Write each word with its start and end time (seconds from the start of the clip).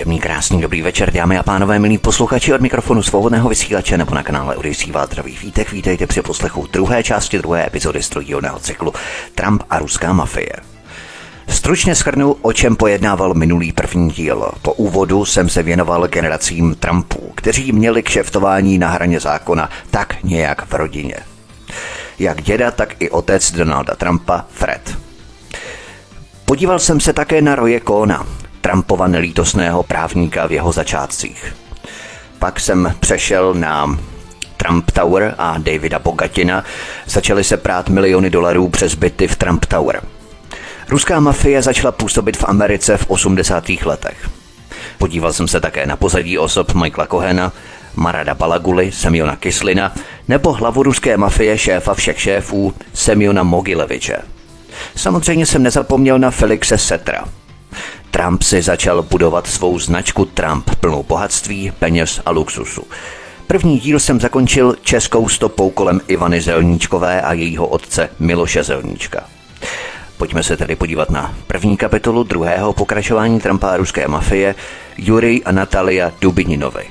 Příjemný, 0.00 0.20
krásný, 0.20 0.60
dobrý 0.60 0.82
večer, 0.82 1.12
dámy 1.12 1.38
a 1.38 1.42
pánové, 1.42 1.78
milí 1.78 1.98
posluchači 1.98 2.54
od 2.54 2.60
mikrofonu 2.60 3.02
svobodného 3.02 3.48
vysílače 3.48 3.98
nebo 3.98 4.14
na 4.14 4.22
kanále 4.22 4.56
Odisí 4.56 4.92
Váltravý 4.92 5.36
vítek. 5.36 5.72
Vítejte 5.72 6.06
při 6.06 6.22
poslechu 6.22 6.66
druhé 6.72 7.02
části 7.02 7.38
druhé 7.38 7.66
epizody 7.66 8.02
strojního 8.02 8.58
cyklu 8.60 8.92
Trump 9.34 9.62
a 9.70 9.78
ruská 9.78 10.12
mafie. 10.12 10.52
Stručně 11.48 11.94
schrnu, 11.94 12.36
o 12.42 12.52
čem 12.52 12.76
pojednával 12.76 13.34
minulý 13.34 13.72
první 13.72 14.10
díl. 14.10 14.50
Po 14.62 14.72
úvodu 14.72 15.24
jsem 15.24 15.48
se 15.48 15.62
věnoval 15.62 16.08
generacím 16.08 16.74
Trumpů, 16.74 17.32
kteří 17.34 17.72
měli 17.72 18.02
kšeftování 18.02 18.78
na 18.78 18.88
hraně 18.88 19.20
zákona 19.20 19.70
tak 19.90 20.22
nějak 20.22 20.66
v 20.66 20.74
rodině. 20.74 21.16
Jak 22.18 22.42
děda, 22.42 22.70
tak 22.70 23.02
i 23.02 23.10
otec 23.10 23.52
Donalda 23.52 23.94
Trumpa, 23.94 24.44
Fred. 24.52 24.98
Podíval 26.44 26.78
jsem 26.78 27.00
se 27.00 27.12
také 27.12 27.42
na 27.42 27.54
Roje 27.54 27.80
Kona, 27.80 28.26
Trumpova 28.60 29.08
nelítosného 29.08 29.82
právníka 29.82 30.46
v 30.46 30.52
jeho 30.52 30.72
začátcích. 30.72 31.56
Pak 32.38 32.60
jsem 32.60 32.94
přešel 33.00 33.54
na 33.54 33.98
Trump 34.56 34.90
Tower 34.90 35.34
a 35.38 35.58
Davida 35.58 35.98
Bogatina. 35.98 36.64
Začaly 37.06 37.44
se 37.44 37.56
prát 37.56 37.88
miliony 37.88 38.30
dolarů 38.30 38.68
přes 38.68 38.94
byty 38.94 39.28
v 39.28 39.36
Trump 39.36 39.66
Tower. 39.66 40.02
Ruská 40.88 41.20
mafie 41.20 41.62
začala 41.62 41.92
působit 41.92 42.36
v 42.36 42.44
Americe 42.44 42.96
v 42.96 43.10
80. 43.10 43.68
letech. 43.84 44.30
Podíval 44.98 45.32
jsem 45.32 45.48
se 45.48 45.60
také 45.60 45.86
na 45.86 45.96
pozadí 45.96 46.38
osob 46.38 46.74
Michaela 46.74 47.06
Kohena, 47.06 47.52
Marada 47.94 48.34
Balaguli, 48.34 48.92
Semiona 48.92 49.36
Kislina 49.36 49.92
nebo 50.28 50.52
hlavu 50.52 50.82
ruské 50.82 51.16
mafie 51.16 51.58
šéfa 51.58 51.94
všech 51.94 52.20
šéfů 52.20 52.74
Semiona 52.94 53.42
Mogileviče. 53.42 54.18
Samozřejmě 54.96 55.46
jsem 55.46 55.62
nezapomněl 55.62 56.18
na 56.18 56.30
Felixe 56.30 56.78
Setra– 56.78 57.24
Trump 58.10 58.42
si 58.42 58.62
začal 58.62 59.02
budovat 59.02 59.46
svou 59.46 59.78
značku 59.78 60.24
Trump 60.24 60.70
plnou 60.80 61.02
bohatství, 61.02 61.72
peněz 61.78 62.20
a 62.26 62.30
luxusu. 62.30 62.84
První 63.46 63.78
díl 63.78 64.00
jsem 64.00 64.20
zakončil 64.20 64.76
českou 64.82 65.28
stopou 65.28 65.70
kolem 65.70 66.00
Ivany 66.08 66.40
Zelníčkové 66.40 67.22
a 67.22 67.32
jejího 67.32 67.66
otce 67.66 68.08
Miloše 68.18 68.62
Zelníčka. 68.62 69.24
Pojďme 70.16 70.42
se 70.42 70.56
tedy 70.56 70.76
podívat 70.76 71.10
na 71.10 71.34
první 71.46 71.76
kapitolu 71.76 72.22
druhého 72.22 72.72
pokračování 72.72 73.40
Trumpa 73.40 73.70
a 73.70 73.76
ruské 73.76 74.08
mafie 74.08 74.54
Jurij 74.98 75.40
a 75.44 75.52
Natalia 75.52 76.12
Dubininovi. 76.20 76.84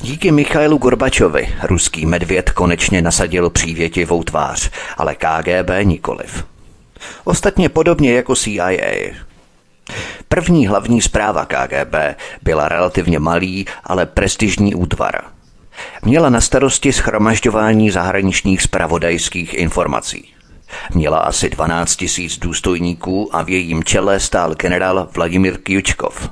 Díky 0.00 0.30
Michailu 0.30 0.78
Gorbačovi 0.78 1.48
ruský 1.62 2.06
medvěd 2.06 2.50
konečně 2.50 3.02
nasadil 3.02 3.50
přívětivou 3.50 4.22
tvář, 4.22 4.70
ale 4.96 5.14
KGB 5.14 5.70
nikoliv. 5.82 6.44
Ostatně 7.24 7.68
podobně 7.68 8.12
jako 8.12 8.36
CIA. 8.36 9.25
První 10.28 10.66
hlavní 10.66 11.02
zpráva 11.02 11.46
KGB 11.46 11.94
byla 12.42 12.68
relativně 12.68 13.18
malý, 13.18 13.66
ale 13.84 14.06
prestižní 14.06 14.74
útvar. 14.74 15.20
Měla 16.04 16.28
na 16.28 16.40
starosti 16.40 16.92
schromažďování 16.92 17.90
zahraničních 17.90 18.62
spravodajských 18.62 19.54
informací. 19.54 20.28
Měla 20.94 21.18
asi 21.18 21.50
12 21.50 21.96
tisíc 21.96 22.38
důstojníků 22.38 23.36
a 23.36 23.42
v 23.42 23.48
jejím 23.48 23.84
čele 23.84 24.20
stál 24.20 24.54
generál 24.54 25.08
Vladimir 25.14 25.58
Kjučkov. 25.58 26.30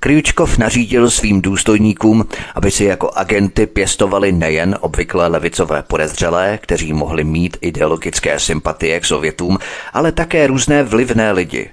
Kryučkov 0.00 0.58
nařídil 0.58 1.10
svým 1.10 1.42
důstojníkům, 1.42 2.28
aby 2.54 2.70
si 2.70 2.84
jako 2.84 3.10
agenty 3.14 3.66
pěstovali 3.66 4.32
nejen 4.32 4.76
obvyklé 4.80 5.26
levicové 5.26 5.82
podezřelé, 5.82 6.58
kteří 6.62 6.92
mohli 6.92 7.24
mít 7.24 7.56
ideologické 7.60 8.40
sympatie 8.40 9.00
k 9.00 9.04
Sovětům, 9.04 9.58
ale 9.92 10.12
také 10.12 10.46
různé 10.46 10.82
vlivné 10.82 11.32
lidi, 11.32 11.70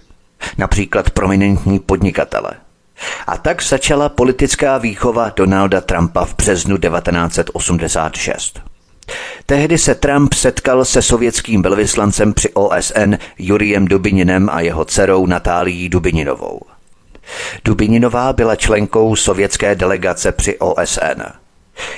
například 0.58 1.10
prominentní 1.10 1.80
podnikatele. 1.80 2.52
A 3.28 3.38
tak 3.38 3.64
začala 3.64 4.10
politická 4.10 4.78
výchova 4.78 5.32
Donalda 5.36 5.82
Trumpa 5.82 6.26
v 6.26 6.36
březnu 6.36 6.78
1986. 6.78 8.60
Tehdy 9.46 9.78
se 9.78 9.96
Trump 9.96 10.34
setkal 10.34 10.86
se 10.86 11.02
sovětským 11.02 11.62
velvyslancem 11.62 12.34
při 12.34 12.50
OSN 12.54 13.14
Juriem 13.40 13.88
Dubininem 13.88 14.50
a 14.52 14.62
jeho 14.62 14.86
dcerou 14.86 15.26
Natálií 15.26 15.90
Dubininovou. 15.90 16.62
Dubininová 17.66 18.34
byla 18.34 18.56
členkou 18.56 19.16
sovětské 19.16 19.76
delegace 19.76 20.32
při 20.32 20.58
OSN. 20.60 21.22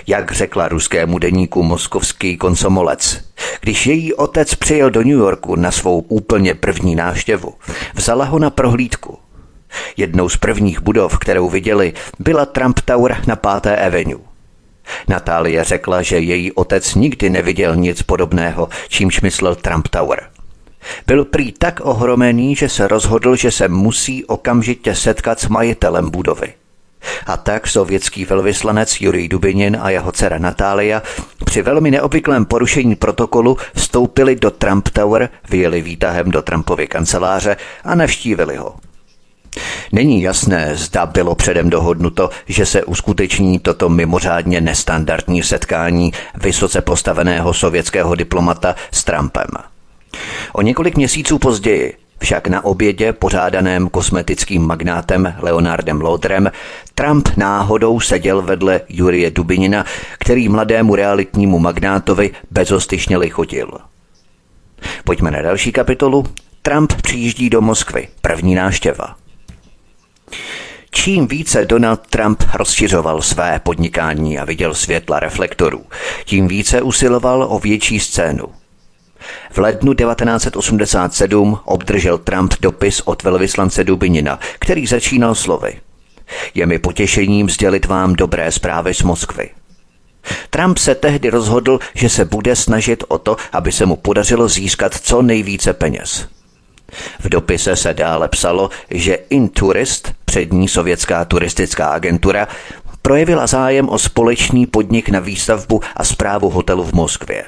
Jak 0.08 0.32
řekla 0.32 0.68
ruskému 0.68 1.20
deníku 1.20 1.64
moskovský 1.64 2.38
konsomolec, 2.38 3.22
když 3.62 3.88
její 3.88 4.14
otec 4.14 4.56
přijel 4.56 4.90
do 4.90 5.00
New 5.00 5.18
Yorku 5.18 5.56
na 5.56 5.72
svou 5.72 6.00
úplně 6.00 6.56
první 6.56 6.96
návštěvu, 6.96 7.54
vzala 7.94 8.26
ho 8.26 8.40
na 8.40 8.50
prohlídku. 8.50 9.18
Jednou 9.98 10.30
z 10.30 10.38
prvních 10.38 10.82
budov, 10.82 11.18
kterou 11.18 11.50
viděli, 11.50 11.94
byla 12.20 12.46
Trump 12.46 12.80
Tower 12.86 13.18
na 13.28 13.36
5. 13.36 13.78
Avenue. 13.88 14.22
Natálie 15.08 15.64
řekla, 15.64 16.02
že 16.02 16.20
její 16.20 16.52
otec 16.52 16.96
nikdy 16.96 17.30
neviděl 17.30 17.76
nic 17.76 18.02
podobného, 18.02 18.70
čímž 18.88 19.22
myslel 19.22 19.56
Trump 19.56 19.88
Tower. 19.88 20.30
Byl 21.08 21.26
prý 21.26 21.52
tak 21.52 21.80
ohromený, 21.84 22.56
že 22.56 22.70
se 22.70 22.88
rozhodl, 22.88 23.36
že 23.36 23.52
se 23.52 23.68
musí 23.68 24.26
okamžitě 24.26 24.96
setkat 24.96 25.40
s 25.40 25.48
majitelem 25.48 26.10
budovy. 26.10 26.54
A 27.26 27.38
tak 27.38 27.68
sovětský 27.68 28.26
velvyslanec 28.26 29.02
Jurij 29.02 29.28
Dubinin 29.28 29.78
a 29.82 29.90
jeho 29.90 30.12
dcera 30.12 30.38
Natália 30.38 31.02
při 31.46 31.62
velmi 31.62 31.92
neobvyklém 31.92 32.46
porušení 32.46 32.96
protokolu 32.96 33.58
vstoupili 33.76 34.36
do 34.36 34.52
Trump 34.52 34.90
Tower, 34.90 35.30
vyjeli 35.50 35.82
výtahem 35.82 36.32
do 36.32 36.42
Trumpovy 36.42 36.88
kanceláře 36.88 37.58
a 37.84 37.96
navštívili 37.96 38.56
ho. 38.56 38.76
Není 39.92 40.22
jasné, 40.22 40.72
zda 40.76 41.06
bylo 41.06 41.36
předem 41.36 41.70
dohodnuto, 41.70 42.30
že 42.48 42.66
se 42.66 42.84
uskuteční 42.84 43.60
toto 43.60 43.90
mimořádně 43.90 44.62
nestandardní 44.62 45.44
setkání 45.44 46.14
vysoce 46.36 46.82
postaveného 46.82 47.54
sovětského 47.54 48.16
diplomata 48.16 48.76
s 48.92 49.04
Trumpem. 49.04 49.48
O 50.54 50.62
několik 50.62 50.96
měsíců 50.96 51.40
později 51.40 52.01
však 52.22 52.48
na 52.48 52.66
obědě 52.66 53.14
pořádaném 53.14 53.90
kosmetickým 53.90 54.68
magnátem 54.68 55.34
Leonardem 55.40 56.02
Lotrem 56.02 56.52
Trump 56.96 57.30
náhodou 57.38 58.00
seděl 58.00 58.42
vedle 58.42 58.82
Jurie 58.90 59.32
Dubinina, 59.32 59.86
který 60.20 60.50
mladému 60.50 60.96
realitnímu 60.96 61.60
magnátovi 61.60 62.32
bezostyšně 62.52 63.18
lichotil. 63.18 63.72
Pojďme 65.04 65.32
na 65.32 65.42
další 65.42 65.72
kapitolu. 65.72 66.26
Trump 66.62 66.94
přijíždí 66.94 67.50
do 67.50 67.62
Moskvy. 67.62 68.08
První 68.22 68.56
náštěva. 68.56 69.16
Čím 70.92 71.28
více 71.28 71.66
Donald 71.66 72.02
Trump 72.10 72.44
rozšiřoval 72.54 73.22
své 73.22 73.60
podnikání 73.60 74.40
a 74.40 74.46
viděl 74.46 74.74
světla 74.74 75.20
reflektorů, 75.20 75.86
tím 76.26 76.48
více 76.48 76.82
usiloval 76.82 77.48
o 77.50 77.60
větší 77.60 78.00
scénu– 78.00 78.46
v 79.52 79.58
lednu 79.58 79.94
1987 79.94 81.60
obdržel 81.66 82.18
Trump 82.18 82.54
dopis 82.62 83.02
od 83.06 83.24
velvyslance 83.24 83.84
Dubinina, 83.84 84.40
který 84.60 84.88
začínal 84.88 85.36
slovy. 85.36 85.80
Je 86.54 86.66
mi 86.66 86.80
potěšením 86.80 87.50
sdělit 87.50 87.86
vám 87.86 88.14
dobré 88.14 88.52
zprávy 88.52 88.94
z 88.94 89.02
Moskvy. 89.02 89.50
Trump 90.50 90.78
se 90.78 90.96
tehdy 90.96 91.30
rozhodl, 91.30 91.80
že 91.94 92.10
se 92.10 92.26
bude 92.26 92.56
snažit 92.56 93.04
o 93.08 93.18
to, 93.18 93.38
aby 93.52 93.72
se 93.72 93.86
mu 93.86 93.96
podařilo 93.96 94.48
získat 94.48 94.94
co 94.94 95.22
nejvíce 95.22 95.74
peněz. 95.74 96.28
V 97.20 97.30
dopise 97.30 97.76
se 97.76 97.94
dále 97.94 98.28
psalo, 98.28 98.70
že 98.90 99.20
Intourist, 99.30 100.14
přední 100.26 100.68
sovětská 100.68 101.26
turistická 101.26 101.88
agentura, 101.88 102.48
projevila 103.02 103.48
zájem 103.48 103.90
o 103.90 104.00
společný 104.00 104.66
podnik 104.66 105.10
na 105.10 105.20
výstavbu 105.20 105.82
a 105.96 106.04
zprávu 106.04 106.50
hotelu 106.50 106.84
v 106.84 106.94
Moskvě. 106.94 107.44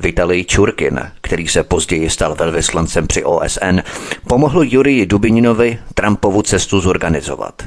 Vitalij 0.00 0.44
Čurkin, 0.44 1.00
který 1.20 1.48
se 1.48 1.62
později 1.62 2.10
stal 2.10 2.34
velvyslancem 2.34 3.06
při 3.06 3.24
OSN, 3.24 3.78
pomohl 4.28 4.62
Jurii 4.64 5.06
Dubininovi 5.06 5.78
Trumpovu 5.94 6.42
cestu 6.42 6.80
zorganizovat. 6.80 7.62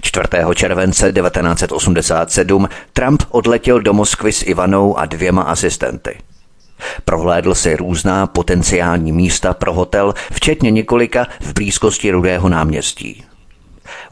4. 0.00 0.24
července 0.54 1.12
1987 1.12 2.68
Trump 2.92 3.22
odletěl 3.30 3.80
do 3.80 3.92
Moskvy 3.92 4.32
s 4.32 4.42
Ivanou 4.46 4.98
a 4.98 5.04
dvěma 5.04 5.42
asistenty. 5.42 6.18
Prohlédl 7.04 7.54
si 7.54 7.76
různá 7.76 8.26
potenciální 8.26 9.12
místa 9.12 9.54
pro 9.54 9.72
hotel, 9.72 10.14
včetně 10.32 10.70
několika 10.70 11.26
v 11.40 11.52
blízkosti 11.52 12.10
Rudého 12.10 12.48
náměstí. 12.48 13.24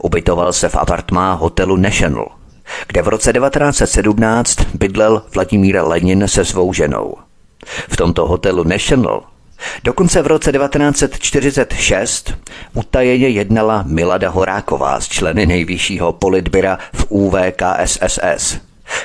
Ubytoval 0.03 0.53
se 0.53 0.69
v 0.69 0.77
apartmá 0.77 1.33
hotelu 1.33 1.77
National– 1.77 2.29
kde 2.87 3.03
v 3.03 3.09
roce 3.09 3.33
1917 3.33 4.59
bydlel 4.75 5.23
Vladimír 5.35 5.81
Lenin 5.83 6.29
se 6.29 6.45
svou 6.45 6.73
ženou. 6.73 7.15
V 7.89 7.97
tomto 7.97 8.27
hotelu 8.27 8.65
National 8.65 9.23
Dokonce 9.85 10.23
v 10.23 10.27
roce 10.27 10.53
1946 10.53 12.35
utajeně 12.75 13.29
jednala 13.29 13.85
Milada 13.87 14.31
Horáková 14.31 15.01
s 15.01 15.09
členy 15.09 15.47
nejvyššího 15.47 16.13
politbyra 16.13 16.79
v 16.93 17.07
UVKSSS. 17.09 18.59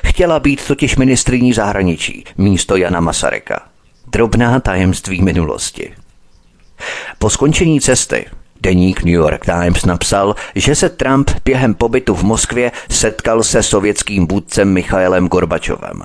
Chtěla 0.05 0.39
být 0.39 0.67
totiž 0.67 0.95
ministriní 0.95 1.53
zahraničí 1.53 2.23
místo 2.37 2.75
Jana 2.75 2.99
Masaryka. 2.99 3.61
Drobná 4.07 4.59
tajemství 4.59 5.21
minulosti. 5.21 5.93
Po 7.19 7.29
skončení 7.29 7.81
cesty 7.81 8.25
Deník 8.61 9.03
New 9.03 9.13
York 9.13 9.45
Times 9.45 9.85
napsal, 9.85 10.35
že 10.55 10.75
se 10.75 10.89
Trump 10.89 11.31
během 11.45 11.73
pobytu 11.73 12.15
v 12.15 12.23
Moskvě 12.23 12.71
setkal 12.89 13.43
se 13.43 13.63
sovětským 13.63 14.27
vůdcem 14.27 14.73
Michailem 14.73 15.27
Gorbačovem. 15.27 16.03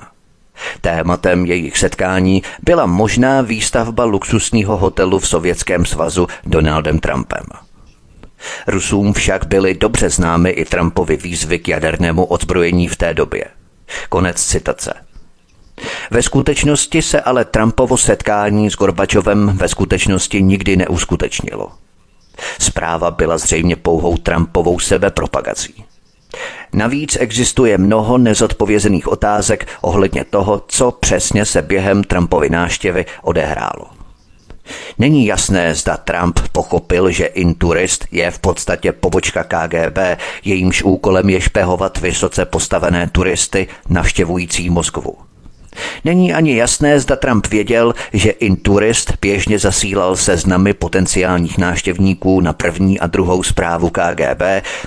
Tématem 0.81 1.45
jejich 1.45 1.77
setkání 1.77 2.43
byla 2.63 2.85
možná 2.85 3.41
výstavba 3.41 4.03
luxusního 4.03 4.77
hotelu 4.77 5.19
v 5.19 5.27
Sovětském 5.27 5.85
svazu 5.85 6.27
Donaldem 6.45 6.99
Trumpem. 6.99 7.45
Rusům 8.67 9.13
však 9.13 9.47
byly 9.47 9.73
dobře 9.73 10.09
známy 10.09 10.49
i 10.49 10.65
Trumpovi 10.65 11.17
výzvy 11.17 11.59
k 11.59 11.67
jadernému 11.67 12.25
odzbrojení 12.25 12.87
v 12.87 12.95
té 12.95 13.13
době. 13.13 13.45
Konec 14.09 14.43
citace. 14.43 14.93
Ve 16.11 16.23
skutečnosti 16.23 17.01
se 17.01 17.21
ale 17.21 17.45
Trumpovo 17.45 17.97
setkání 17.97 18.69
s 18.69 18.75
Gorbačovem 18.75 19.57
ve 19.57 19.67
skutečnosti 19.67 20.41
nikdy 20.41 20.77
neuskutečnilo. 20.77 21.71
Zpráva 22.59 23.11
byla 23.11 23.37
zřejmě 23.37 23.75
pouhou 23.75 24.17
Trumpovou 24.17 24.79
sebepropagací. 24.79 25.85
Navíc 26.73 27.17
existuje 27.19 27.77
mnoho 27.77 28.17
nezodpovězených 28.17 29.07
otázek 29.07 29.67
ohledně 29.81 30.23
toho, 30.23 30.63
co 30.67 30.91
přesně 30.91 31.45
se 31.45 31.61
během 31.61 32.03
Trumpovy 32.03 32.49
náštěvy 32.49 33.05
odehrálo. 33.21 33.85
Není 34.97 35.25
jasné, 35.25 35.75
zda 35.75 35.97
Trump 35.97 36.39
pochopil, 36.51 37.11
že 37.11 37.25
Inturist 37.25 38.05
je 38.11 38.31
v 38.31 38.39
podstatě 38.39 38.91
pobočka 38.91 39.43
KGB, 39.43 39.97
jejímž 40.45 40.83
úkolem 40.83 41.29
je 41.29 41.41
špehovat 41.41 41.97
vysoce 41.97 42.45
postavené 42.45 43.09
turisty 43.09 43.67
navštěvující 43.89 44.69
Moskvu. 44.69 45.26
Není 46.05 46.33
ani 46.33 46.55
jasné, 46.55 46.99
zda 46.99 47.15
Trump 47.15 47.47
věděl, 47.47 47.93
že 48.13 48.29
Inturist 48.29 49.13
běžně 49.21 49.59
zasílal 49.59 50.15
seznamy 50.15 50.73
potenciálních 50.73 51.57
náštěvníků 51.57 52.41
na 52.41 52.53
první 52.53 52.99
a 52.99 53.07
druhou 53.07 53.43
zprávu 53.43 53.89
KGB 53.89 54.41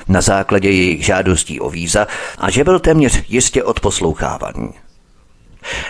na 0.08 0.20
základě 0.20 0.70
jejich 0.70 1.04
žádostí 1.04 1.60
o 1.60 1.70
víza 1.70 2.06
a 2.38 2.50
že 2.50 2.64
byl 2.64 2.78
téměř 2.78 3.22
jistě 3.28 3.64
odposlouchávaný. 3.64 4.89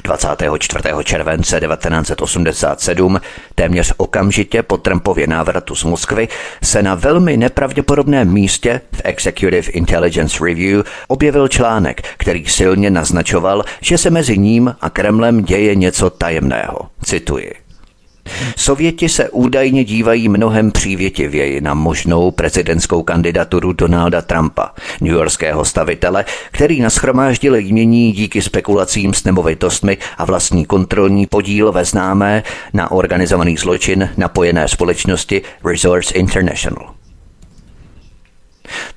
24. 0.05 0.85
července 1.05 1.61
1987, 1.61 3.21
téměř 3.55 3.93
okamžitě 3.97 4.63
po 4.63 4.77
Trumpově 4.77 5.27
návratu 5.27 5.75
z 5.77 5.85
Moskvy, 5.85 6.29
se 6.63 6.83
na 6.83 6.95
velmi 6.95 7.37
nepravděpodobném 7.37 8.33
místě 8.33 8.81
v 8.93 9.01
Executive 9.05 9.73
Intelligence 9.73 10.45
Review 10.45 10.83
objevil 11.09 11.49
článek, 11.49 12.03
který 12.17 12.47
silně 12.47 12.91
naznačoval, 12.91 13.65
že 13.81 13.99
se 13.99 14.11
mezi 14.11 14.39
ním 14.39 14.77
a 14.81 14.91
Kremlem 14.91 15.43
děje 15.45 15.75
něco 15.75 16.11
tajemného. 16.11 16.89
Cituji. 17.05 17.60
Sověti 18.57 19.09
se 19.09 19.31
údajně 19.31 19.85
dívají 19.85 20.29
mnohem 20.29 20.73
přívětivěji 20.73 21.61
na 21.61 21.75
možnou 21.75 22.31
prezidentskou 22.31 23.03
kandidaturu 23.03 23.73
Donalda 23.73 24.23
Trumpa, 24.23 24.71
newyorského 25.01 25.65
stavitele, 25.65 26.25
který 26.51 26.81
naschromáždil 26.81 27.55
jmění 27.55 28.13
díky 28.13 28.43
spekulacím 28.43 29.15
s 29.15 29.25
nemovitostmi 29.25 29.99
a 30.19 30.25
vlastní 30.25 30.65
kontrolní 30.65 31.27
podíl 31.27 31.73
ve 31.73 31.85
známé 31.85 32.43
na 32.73 32.91
organizovaný 32.91 33.57
zločin 33.57 34.11
napojené 34.17 34.69
společnosti 34.69 35.43
Resorts 35.65 36.13
International. 36.15 37.00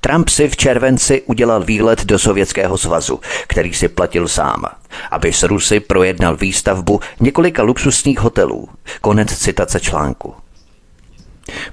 Trump 0.02 0.30
si 0.30 0.50
v 0.50 0.58
červenci 0.58 1.22
udělal 1.22 1.64
výlet 1.64 2.06
do 2.06 2.20
Sovětského 2.20 2.78
svazu, 2.78 3.20
který 3.48 3.74
si 3.74 3.88
platil 3.88 4.28
sám, 4.28 4.66
aby 5.12 5.34
s 5.34 5.44
Rusy 5.44 5.80
projednal 5.80 6.36
výstavbu 6.36 7.00
několika 7.20 7.64
luxusních 7.64 8.20
hotelů. 8.20 8.70
Konec 9.02 9.38
citace 9.38 9.80
článku. 9.80 10.36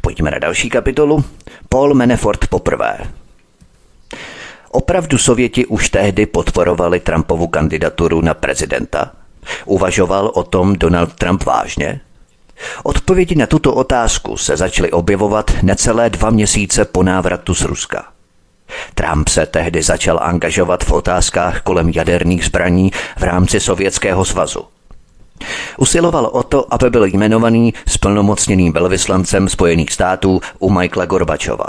Pojďme 0.01 0.31
na 0.31 0.39
další 0.39 0.71
kapitolu. 0.71 1.25
Paul 1.69 1.95
Manafort 1.95 2.47
poprvé. 2.49 2.99
Opravdu 4.71 5.19
Sověti 5.19 5.67
už 5.67 5.91
tehdy 5.91 6.27
podporovali 6.27 7.01
Trumpovu 7.01 7.49
kandidaturu 7.49 8.21
na 8.21 8.35
prezidenta? 8.35 9.13
Uvažoval 9.65 10.31
o 10.35 10.43
tom 10.43 10.77
Donald 10.77 11.15
Trump 11.15 11.45
vážně? 11.45 12.01
Odpovědi 12.83 13.35
na 13.35 13.47
tuto 13.47 13.75
otázku 13.75 14.37
se 14.37 14.57
začaly 14.57 14.91
objevovat 14.91 15.51
necelé 15.63 16.11
dva 16.11 16.31
měsíce 16.31 16.85
po 16.85 17.03
návratu 17.03 17.55
z 17.55 17.63
Ruska. 17.63 18.05
Trump 18.95 19.29
se 19.29 19.47
tehdy 19.47 19.83
začal 19.83 20.19
angažovat 20.23 20.85
v 20.85 20.93
otázkách 20.93 21.61
kolem 21.61 21.89
jaderných 21.89 22.45
zbraní 22.45 22.93
v 23.19 23.23
rámci 23.23 23.61
Sovětského 23.61 24.25
svazu. 24.25 24.65
Usiloval 25.79 26.27
o 26.27 26.43
to, 26.43 26.75
aby 26.75 26.91
byl 26.91 27.05
jmenovaný 27.05 27.75
splnomocněným 27.89 28.73
velvyslancem 28.73 29.49
Spojených 29.49 29.93
států 29.93 30.41
u 30.59 30.71
Michaela 30.71 31.07
Gorbačova. 31.07 31.67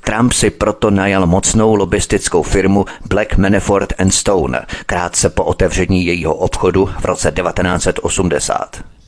Trump 0.00 0.32
si 0.32 0.50
proto 0.50 0.90
najal 0.90 1.26
mocnou 1.26 1.74
lobistickou 1.74 2.42
firmu 2.42 2.84
Black 3.08 3.36
Manafort 3.36 3.92
and 3.98 4.10
Stone 4.10 4.66
krátce 4.86 5.30
po 5.30 5.44
otevření 5.44 6.06
jejího 6.06 6.34
obchodu 6.34 6.90
v 7.00 7.04
roce 7.04 7.32
1980. 7.32 8.99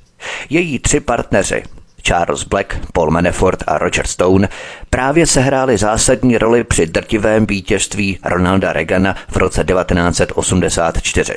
Její 0.51 0.79
tři 0.79 1.01
partneři, 1.01 1.63
Charles 2.03 2.45
Black, 2.45 2.77
Paul 2.93 3.11
Manafort 3.11 3.65
a 3.67 3.79
Roger 3.79 4.07
Stone 4.07 4.49
právě 4.91 5.27
sehráli 5.27 5.79
zásadní 5.79 6.39
roli 6.39 6.65
při 6.65 6.87
drtivém 6.87 7.47
vítězství 7.47 8.19
Ronalda 8.25 8.73
Reagana 8.73 9.17
v 9.29 9.37
roce 9.37 9.65
1984. 9.65 11.35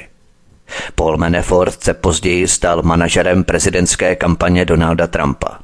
Paul 0.96 1.18
Manafort 1.18 1.84
se 1.84 1.94
později 1.94 2.48
stal 2.48 2.82
manažerem 2.82 3.44
prezidentské 3.44 4.16
kampaně 4.16 4.66
Donalda 4.66 5.08
Trumpa. 5.08 5.60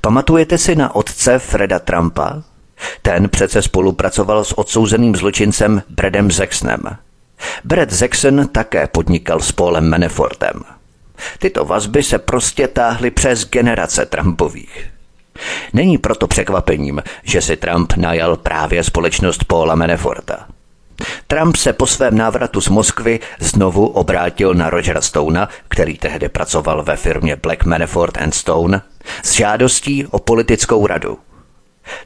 Pamatujete 0.00 0.58
si 0.58 0.76
na 0.76 0.94
otce 0.94 1.38
Freda 1.38 1.78
Trumpa? 1.78 2.42
Ten 3.02 3.28
přece 3.28 3.62
spolupracoval 3.62 4.44
s 4.44 4.58
odsouzeným 4.58 5.16
zločincem 5.16 5.82
Bradem 5.88 6.30
Zexnem. 6.30 6.80
Brad 7.64 7.90
Zexen 7.90 8.48
také 8.48 8.86
podnikal 8.86 9.40
s 9.40 9.52
Paulem 9.52 9.90
Manafortem– 9.90 10.60
Tyto 11.38 11.64
vazby 11.64 12.02
se 12.02 12.18
prostě 12.18 12.68
táhly 12.68 13.10
přes 13.10 13.48
generace 13.48 14.06
Trumpových. 14.06 14.90
Není 15.72 15.98
proto 15.98 16.26
překvapením, 16.26 17.02
že 17.22 17.42
si 17.42 17.56
Trump 17.56 17.92
najal 17.96 18.36
právě 18.36 18.84
společnost 18.84 19.44
Paula 19.44 19.74
Manaforta. 19.74 20.46
Trump 21.26 21.56
se 21.56 21.72
po 21.72 21.86
svém 21.86 22.16
návratu 22.16 22.60
z 22.60 22.68
Moskvy 22.68 23.20
znovu 23.40 23.86
obrátil 23.86 24.54
na 24.54 24.70
Rogera 24.70 25.00
Stona, 25.00 25.48
který 25.68 25.98
tehdy 25.98 26.28
pracoval 26.28 26.82
ve 26.82 26.96
firmě 26.96 27.36
Black 27.36 27.64
Manafort 27.64 28.18
and 28.18 28.34
Stone, 28.34 28.82
s 29.22 29.32
žádostí 29.32 30.06
o 30.06 30.18
politickou 30.18 30.86
radu. 30.86 31.18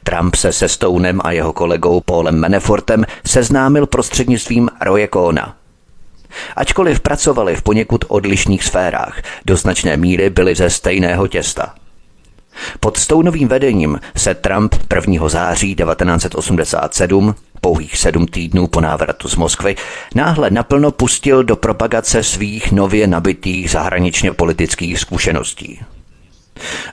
Trump 0.03 0.35
se 0.35 0.51
se 0.51 0.69
Stonem 0.69 1.21
a 1.23 1.31
jeho 1.31 1.53
kolegou 1.53 2.01
Paulem 2.01 2.39
Manafortem 2.39 3.05
seznámil 3.27 3.85
prostřednictvím 3.87 4.69
Roye 4.81 5.07
Kona– 5.07 5.55
Ačkoliv 6.55 6.99
pracovali 6.99 7.55
v 7.55 7.61
poněkud 7.61 8.05
odlišných 8.07 8.63
sférách, 8.63 9.21
do 9.45 9.57
značné 9.57 9.97
míry 9.97 10.29
byli 10.29 10.55
ze 10.55 10.69
stejného 10.69 11.27
těsta. 11.27 11.73
Pod 12.79 12.97
Stounovým 12.97 13.47
vedením 13.47 13.99
se 14.17 14.35
Trump 14.35 14.75
1. 15.07 15.29
září 15.29 15.75
1987, 15.75 17.35
pouhých 17.61 17.97
sedm 17.97 18.27
týdnů 18.27 18.67
po 18.67 18.81
návratu 18.81 19.29
z 19.29 19.35
Moskvy, 19.35 19.75
náhle 20.15 20.49
naplno 20.49 20.91
pustil 20.91 21.43
do 21.43 21.55
propagace 21.55 22.23
svých 22.23 22.71
nově 22.71 23.07
nabitých 23.07 23.69
zahraničně 23.69 24.31
politických 24.31 24.99
zkušeností. 24.99 25.79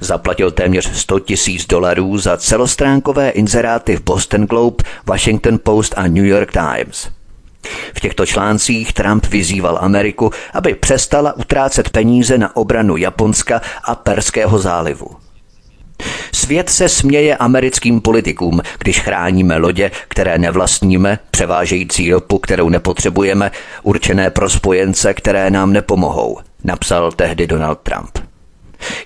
Zaplatil 0.01 0.51
téměř 0.51 0.97
100 0.97 1.21
tisíc 1.21 1.67
dolarů 1.67 2.19
za 2.19 2.37
celostránkové 2.37 3.31
inzeráty 3.31 3.97
v 3.97 4.03
Boston 4.05 4.47
Globe, 4.47 4.85
Washington 5.07 5.59
Post 5.63 5.95
a 5.97 6.07
New 6.07 6.27
York 6.27 6.53
Times– 6.53 7.09
v 7.95 8.01
těchto 8.01 8.27
článcích 8.27 8.93
Trump 8.93 9.27
vyzýval 9.27 9.79
Ameriku, 9.81 10.31
aby 10.55 10.75
přestala 10.75 11.33
utrácet 11.37 11.91
peníze 11.91 12.39
na 12.39 12.57
obranu 12.57 12.97
Japonska 12.97 13.61
a 13.85 13.95
Perského 13.95 14.59
zálivu. 14.59 15.07
Svět 16.33 16.71
se 16.71 16.89
směje 16.89 17.37
americkým 17.37 18.01
politikům, 18.01 18.61
když 18.79 19.01
chráníme 19.01 19.57
lodě, 19.57 19.91
které 20.09 20.39
nevlastníme, 20.39 21.19
převážející 21.31 22.13
ropu, 22.13 22.39
kterou 22.39 22.69
nepotřebujeme, 22.69 23.51
určené 23.83 24.31
pro 24.31 24.51
spojence, 24.51 25.15
které 25.15 25.51
nám 25.51 25.73
nepomohou, 25.73 26.39
napsal 26.65 27.13
tehdy 27.13 27.47
Donald 27.47 27.79
Trump. 27.83 28.19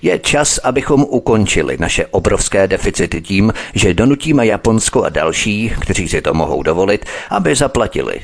Je 0.01 0.19
čas, 0.19 0.57
abychom 0.57 1.05
ukončili 1.09 1.77
naše 1.79 2.05
obrovské 2.05 2.67
deficity 2.67 3.21
tím, 3.21 3.53
že 3.73 3.93
donutíme 3.93 4.47
Japonsko 4.47 5.03
a 5.03 5.09
další, 5.09 5.73
kteří 5.81 6.07
si 6.07 6.21
to 6.21 6.33
mohou 6.33 6.63
dovolit, 6.63 7.05
aby 7.29 7.55
zaplatili 7.55 8.19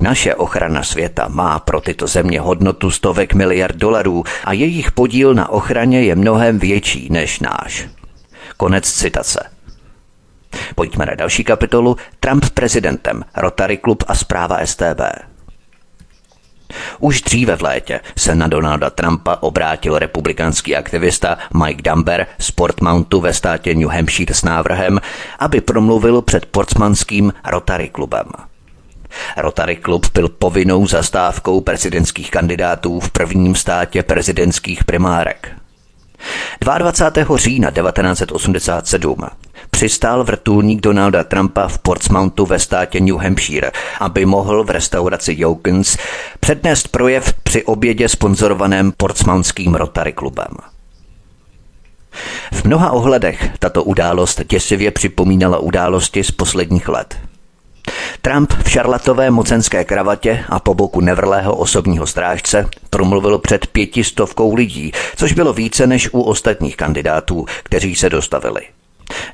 Naše 0.00 0.34
ochrana 0.34 0.82
světa 0.82 1.28
má 1.28 1.58
pro 1.58 1.80
tyto 1.80 2.06
země 2.06 2.40
hodnotu 2.40 2.90
stovek 2.90 3.34
miliard 3.34 3.76
dolarů 3.76 4.24
a 4.44 4.52
jejich 4.52 4.92
podíl 4.92 5.34
na 5.34 5.48
ochraně 5.48 6.02
je 6.02 6.14
mnohem 6.14 6.58
větší 6.58 7.08
než 7.10 7.40
náš. 7.40 7.88
Konec 8.56 8.92
citace. 8.92 9.50
Pojďme 10.74 11.06
na 11.06 11.14
další 11.14 11.44
kapitolu. 11.44 11.96
Trump 12.20 12.48
prezidentem, 12.54 13.24
Rotary 13.36 13.78
Club 13.78 14.04
a 14.06 14.14
zpráva 14.14 14.58
STB. 14.66 15.00
Už 16.98 17.22
dříve 17.22 17.56
v 17.56 17.62
létě 17.62 18.00
se 18.18 18.34
na 18.34 18.48
Donalda 18.48 18.90
Trumpa 18.90 19.36
obrátil 19.40 19.98
republikánský 19.98 20.76
aktivista 20.76 21.38
Mike 21.64 21.82
Dumber 21.82 22.26
z 22.38 22.50
Portmountu 22.50 23.20
ve 23.20 23.34
státě 23.34 23.74
New 23.74 23.88
Hampshire 23.88 24.34
s 24.34 24.42
návrhem, 24.42 25.00
aby 25.38 25.60
promluvil 25.60 26.22
před 26.22 26.46
portsmanským 26.46 27.32
Rotary 27.46 27.88
klubem. 27.88 28.26
Rotary 29.36 29.76
klub 29.76 30.06
byl 30.14 30.28
povinnou 30.28 30.86
zastávkou 30.86 31.60
prezidentských 31.60 32.30
kandidátů 32.30 33.00
v 33.00 33.10
prvním 33.10 33.54
státě 33.54 34.02
prezidentských 34.02 34.84
primárek. 34.84 35.52
22. 36.60 37.36
října 37.36 37.70
1987 37.70 39.16
přistál 39.70 40.24
vrtulník 40.24 40.80
Donalda 40.80 41.24
Trumpa 41.24 41.68
v 41.68 41.78
Portsmouthu 41.78 42.46
ve 42.46 42.58
státě 42.58 43.00
New 43.00 43.16
Hampshire, 43.16 43.70
aby 44.00 44.26
mohl 44.26 44.64
v 44.64 44.70
restauraci 44.70 45.34
Jokens 45.38 45.96
přednést 46.40 46.88
projev 46.88 47.32
při 47.32 47.64
obědě 47.64 48.08
sponzorovaném 48.08 48.92
Portsmouthským 48.96 49.74
Rotary 49.74 50.12
klubem. 50.12 50.56
V 52.52 52.64
mnoha 52.64 52.90
ohledech 52.90 53.50
tato 53.58 53.84
událost 53.84 54.40
děsivě 54.48 54.90
připomínala 54.90 55.58
události 55.58 56.24
z 56.24 56.30
posledních 56.30 56.88
let– 56.88 57.18
Trump 58.22 58.52
v 58.64 58.70
šarlatové 58.70 59.30
mocenské 59.30 59.84
kravatě 59.84 60.44
a 60.48 60.60
po 60.60 60.74
boku 60.74 61.00
nevrlého 61.00 61.56
osobního 61.56 62.06
strážce 62.06 62.68
promluvil 62.90 63.38
před 63.38 63.66
pětistovkou 63.66 64.54
lidí, 64.54 64.92
což 65.16 65.32
bylo 65.32 65.52
více 65.52 65.86
než 65.86 66.08
u 66.12 66.20
ostatních 66.20 66.76
kandidátů, 66.76 67.46
kteří 67.62 67.94
se 67.94 68.10
dostavili. 68.10 68.60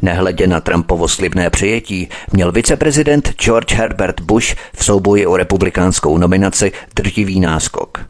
Nehledě 0.03 0.47
na 0.47 0.61
Trumpovo 0.61 1.09
slibné 1.09 1.51
přijetí, 1.51 2.09
měl 2.33 2.53
viceprezident 2.53 3.35
George 3.43 3.75
Herbert 3.75 4.21
Bush 4.21 4.55
v 4.75 4.85
souboji 4.85 5.27
o 5.27 5.37
republikánskou 5.37 6.19
nominaci 6.19 6.73
drtivý 6.97 7.41
náskok. 7.41 8.01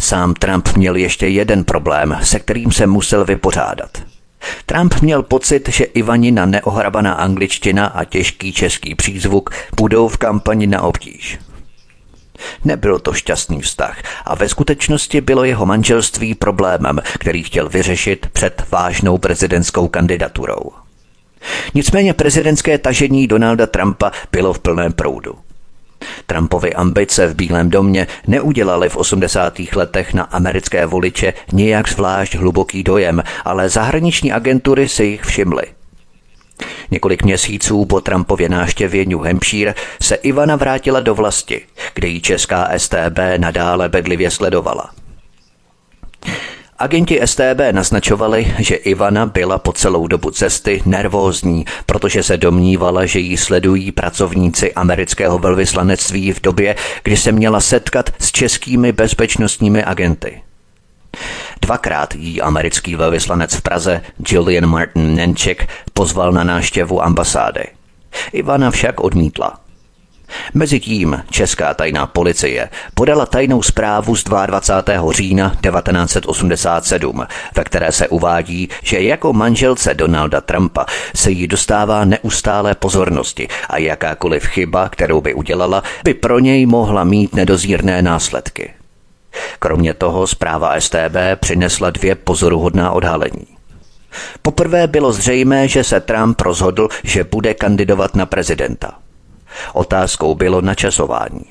Sám 0.00 0.34
Trump 0.34 0.68
měl 0.76 0.96
ještě 0.96 1.26
jeden 1.26 1.64
problém, 1.64 2.18
se 2.22 2.38
kterým 2.38 2.72
se 2.72 2.86
musel 2.86 3.24
vypořádat– 3.24 3.90
Trump 4.66 4.94
měl 5.00 5.22
pocit, 5.22 5.68
že 5.68 5.84
Ivanina 5.84 6.46
neohrabaná 6.46 7.12
angličtina 7.12 7.86
a 7.86 8.04
těžký 8.04 8.52
český 8.52 8.94
přízvuk 8.94 9.50
budou 9.76 10.08
v 10.08 10.16
kampani 10.16 10.66
na 10.66 10.82
obtíž. 10.82 11.38
Nebyl 12.64 12.98
to 12.98 13.12
šťastný 13.12 13.60
vztah 13.60 14.02
a 14.24 14.34
ve 14.34 14.48
skutečnosti 14.48 15.20
bylo 15.20 15.44
jeho 15.44 15.66
manželství 15.66 16.34
problémem, 16.34 17.00
který 17.18 17.42
chtěl 17.42 17.68
vyřešit 17.68 18.26
před 18.32 18.62
vážnou 18.70 19.18
prezidentskou 19.18 19.88
kandidaturou. 19.88 20.70
Nicméně 21.74 22.14
prezidentské 22.14 22.78
tažení 22.78 23.26
Donalda 23.26 23.66
Trumpa 23.66 24.12
bylo 24.32 24.52
v 24.52 24.58
plném 24.58 24.92
proudu. 24.92 25.34
Trumpovy 26.26 26.74
ambice 26.74 27.26
v 27.26 27.34
Bílém 27.34 27.70
domě 27.70 28.06
neudělaly 28.26 28.88
v 28.88 28.96
80. 28.96 29.58
letech 29.76 30.14
na 30.14 30.22
americké 30.22 30.86
voliče 30.86 31.32
nijak 31.52 31.88
zvlášť 31.88 32.34
hluboký 32.34 32.82
dojem, 32.82 33.22
ale 33.44 33.68
zahraniční 33.68 34.32
agentury 34.32 34.88
si 34.88 35.04
jich 35.04 35.22
všimly. 35.22 35.62
Několik 36.90 37.22
měsíců 37.22 37.84
po 37.84 38.00
Trumpově 38.00 38.48
náštěvě 38.48 39.06
New 39.06 39.20
Hampshire 39.20 39.74
se 40.02 40.14
Ivana 40.14 40.56
vrátila 40.56 41.00
do 41.00 41.14
vlasti, 41.14 41.62
kde 41.94 42.08
ji 42.08 42.20
česká 42.20 42.68
STB 42.76 43.18
nadále 43.36 43.88
bedlivě 43.88 44.30
sledovala. 44.30 44.90
Agenti 46.80 47.20
STB 47.24 47.60
naznačovali, 47.72 48.54
že 48.58 48.74
Ivana 48.74 49.26
byla 49.26 49.58
po 49.58 49.72
celou 49.72 50.06
dobu 50.06 50.30
cesty 50.30 50.82
nervózní, 50.86 51.64
protože 51.86 52.22
se 52.22 52.36
domnívala, 52.36 53.06
že 53.06 53.18
ji 53.18 53.36
sledují 53.36 53.92
pracovníci 53.92 54.72
amerického 54.72 55.38
velvyslanectví 55.38 56.32
v 56.32 56.40
době, 56.40 56.76
kdy 57.02 57.16
se 57.16 57.32
měla 57.32 57.60
setkat 57.60 58.10
s 58.18 58.32
českými 58.32 58.92
bezpečnostními 58.92 59.84
agenty. 59.84 60.42
Dvakrát 61.62 62.14
jí 62.14 62.42
americký 62.42 62.96
velvyslanec 62.96 63.54
v 63.54 63.62
Praze 63.62 64.02
Julian 64.28 64.66
Martin 64.66 65.14
Nenček 65.14 65.68
pozval 65.92 66.32
na 66.32 66.44
náštěvu 66.44 67.02
ambasády. 67.02 67.64
Ivana 68.32 68.70
však 68.70 69.00
odmítla. 69.00 69.60
Mezitím 70.54 71.22
česká 71.30 71.74
tajná 71.74 72.06
policie 72.06 72.68
podala 72.94 73.26
tajnou 73.26 73.62
zprávu 73.62 74.16
z 74.16 74.24
22. 74.24 75.12
října 75.12 75.48
1987, 75.48 77.26
ve 77.56 77.64
které 77.64 77.92
se 77.92 78.08
uvádí, 78.08 78.68
že 78.82 79.00
jako 79.00 79.32
manželce 79.32 79.94
Donalda 79.94 80.40
Trumpa 80.40 80.86
se 81.14 81.30
jí 81.30 81.46
dostává 81.46 82.04
neustále 82.04 82.74
pozornosti 82.74 83.48
a 83.68 83.78
jakákoliv 83.78 84.44
chyba, 84.44 84.88
kterou 84.88 85.20
by 85.20 85.34
udělala, 85.34 85.82
by 86.04 86.14
pro 86.14 86.38
něj 86.38 86.66
mohla 86.66 87.04
mít 87.04 87.34
nedozírné 87.34 88.02
následky. 88.02 88.74
Kromě 89.58 89.94
toho 89.94 90.26
zpráva 90.26 90.80
STB 90.80 91.16
přinesla 91.40 91.90
dvě 91.90 92.14
pozoruhodná 92.14 92.90
odhalení. 92.90 93.46
Poprvé 94.42 94.86
bylo 94.86 95.12
zřejmé, 95.12 95.68
že 95.68 95.84
se 95.84 96.00
Trump 96.00 96.40
rozhodl, 96.40 96.88
že 97.02 97.24
bude 97.24 97.54
kandidovat 97.54 98.14
na 98.14 98.26
prezidenta– 98.26 98.92
Otázkou 99.72 100.34
bylo 100.34 100.60
načasování. 100.60 101.44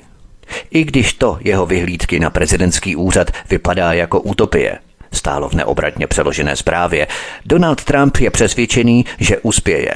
I 0.70 0.84
když 0.84 1.12
to 1.12 1.38
jeho 1.40 1.66
vyhlídky 1.66 2.20
na 2.20 2.30
prezidentský 2.30 2.96
úřad 2.96 3.30
vypadá 3.50 3.92
jako 3.92 4.20
utopie, 4.20 4.78
stálo 5.12 5.48
v 5.48 5.54
neobratně 5.54 6.06
přeložené 6.06 6.56
zprávě, 6.56 7.06
Donald 7.46 7.84
Trump 7.84 8.16
je 8.16 8.30
přesvědčený, 8.30 9.04
že 9.18 9.38
uspěje. 9.38 9.94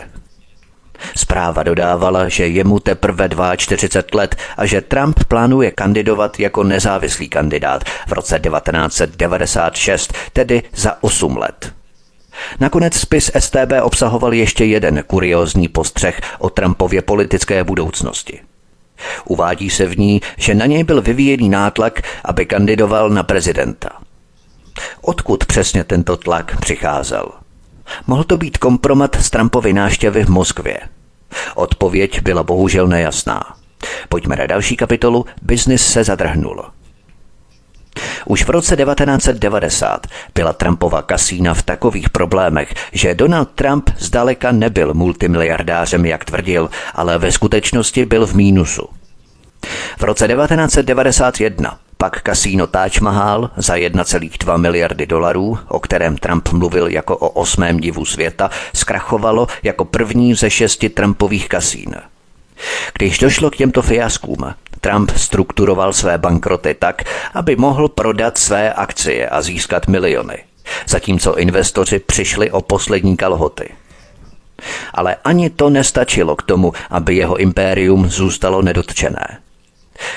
Zpráva 1.17 1.63
dodávala, 1.63 2.29
že 2.29 2.47
je 2.47 2.65
mu 2.65 2.81
teprve 2.81 3.29
42 3.57 4.21
let 4.21 4.37
a 4.57 4.67
že 4.67 4.81
Trump 4.81 5.25
plánuje 5.25 5.71
kandidovat 5.71 6.41
jako 6.41 6.65
nezávislý 6.65 7.29
kandidát 7.29 7.85
v 8.07 8.13
roce 8.13 8.39
1996, 8.39 10.15
tedy 10.33 10.63
za 10.75 11.03
8 11.03 11.37
let. 11.37 11.73
Nakonec 12.61 12.95
spis 12.95 13.31
STB 13.39 13.73
obsahoval 13.83 14.35
ještě 14.35 14.65
jeden 14.65 15.05
kuriózní 15.07 15.69
postřeh 15.69 16.21
o 16.39 16.51
Trumpově 16.51 17.03
politické 17.03 17.65
budoucnosti. 17.65 18.41
Uvádí 19.25 19.71
se 19.71 19.87
v 19.87 19.99
ní, 19.99 20.21
že 20.37 20.55
na 20.55 20.67
něj 20.67 20.85
byl 20.85 21.03
vyvíjený 21.03 21.49
nátlak, 21.49 22.03
aby 22.25 22.47
kandidoval 22.47 23.11
na 23.11 23.23
prezidenta. 23.23 23.91
Odkud 25.01 25.45
přesně 25.45 25.85
tento 25.85 26.17
tlak 26.17 26.61
přicházel? 26.61 27.29
Mohl 28.07 28.25
to 28.25 28.37
být 28.37 28.59
kompromat 28.59 29.17
z 29.21 29.31
Trumpovy 29.31 29.73
náštěvy 29.73 30.25
v 30.25 30.29
Moskvě. 30.29 30.79
Odpověď 31.55 32.21
byla 32.21 32.43
bohužel 32.43 32.87
nejasná. 32.87 33.43
Pojďme 34.09 34.37
na 34.37 34.47
další 34.47 34.77
kapitolu 34.77 35.27
Biznis 35.43 35.87
se 35.87 36.05
zadrhnul. 36.05 36.65
Už 38.27 38.45
v 38.45 38.51
roce 38.51 38.77
1990 38.77 40.07
byla 40.35 40.53
Trumpova 40.53 41.03
kasína 41.03 41.55
v 41.55 41.63
takových 41.63 42.11
problémech, 42.11 42.75
že 42.93 43.15
Donald 43.15 43.49
Trump 43.55 43.91
zdaleka 43.99 44.53
nebyl 44.53 44.95
multimiliardářem, 44.95 46.07
jak 46.07 46.25
tvrdil, 46.25 46.71
ale 46.95 47.19
ve 47.19 47.33
skutečnosti 47.33 48.07
byl 48.07 48.27
v 48.27 48.35
mínusu. 48.35 48.89
V 49.99 50.03
roce 50.03 50.29
1991 50.29 51.79
pak 51.97 52.23
kasíno 52.23 52.67
Taj 52.67 52.91
Mahal 53.01 53.51
za 53.57 53.75
1,2 53.75 54.59
miliardy 54.59 55.07
dolarů, 55.07 55.59
o 55.69 55.81
kterém 55.81 56.17
Trump 56.17 56.49
mluvil 56.49 56.89
jako 56.89 57.17
o 57.17 57.29
osmém 57.29 57.81
divu 57.81 58.05
světa, 58.05 58.51
zkrachovalo 58.75 59.47
jako 59.63 59.85
první 59.85 60.35
ze 60.35 60.51
šesti 60.51 60.89
Trumpových 60.89 61.49
kasín. 61.49 61.95
Když 62.99 63.19
došlo 63.19 63.51
k 63.51 63.57
těmto 63.57 63.83
fiaskům, 63.83 64.55
Trump 64.81 65.11
strukturoval 65.17 65.93
své 65.93 66.19
bankroty 66.19 66.75
tak, 66.79 67.03
aby 67.35 67.57
mohl 67.57 67.89
prodat 67.89 68.39
své 68.39 68.73
akcie 68.73 69.29
a 69.29 69.43
získat 69.43 69.89
miliony, 69.89 70.39
zatímco 70.89 71.39
investoři 71.39 71.99
přišli 71.99 72.51
o 72.51 72.61
poslední 72.61 73.17
kalhoty. 73.17 73.69
Ale 74.95 75.17
ani 75.25 75.51
to 75.51 75.71
nestačilo 75.71 76.37
k 76.37 76.43
tomu, 76.43 76.73
aby 76.91 77.17
jeho 77.17 77.37
impérium 77.37 78.09
zůstalo 78.09 78.63
nedotčené. 78.63 79.39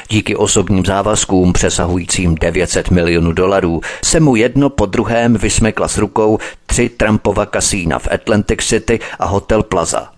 Díky 0.09 0.35
osobním 0.35 0.85
závazkům 0.85 1.53
přesahujícím 1.53 2.35
900 2.35 2.91
milionů 2.91 3.31
dolarů 3.31 3.81
se 4.03 4.19
mu 4.19 4.35
jedno 4.35 4.69
po 4.69 4.85
druhém 4.85 5.37
vysmekla 5.37 5.87
s 5.87 5.97
rukou 5.97 6.39
tři 6.65 6.89
Trumpova 6.89 7.45
kasína 7.45 7.99
v 7.99 8.07
Atlantic 8.11 8.59
City 8.63 8.99
a 9.19 9.25
Hotel 9.25 9.63
Plaza– 9.63 10.09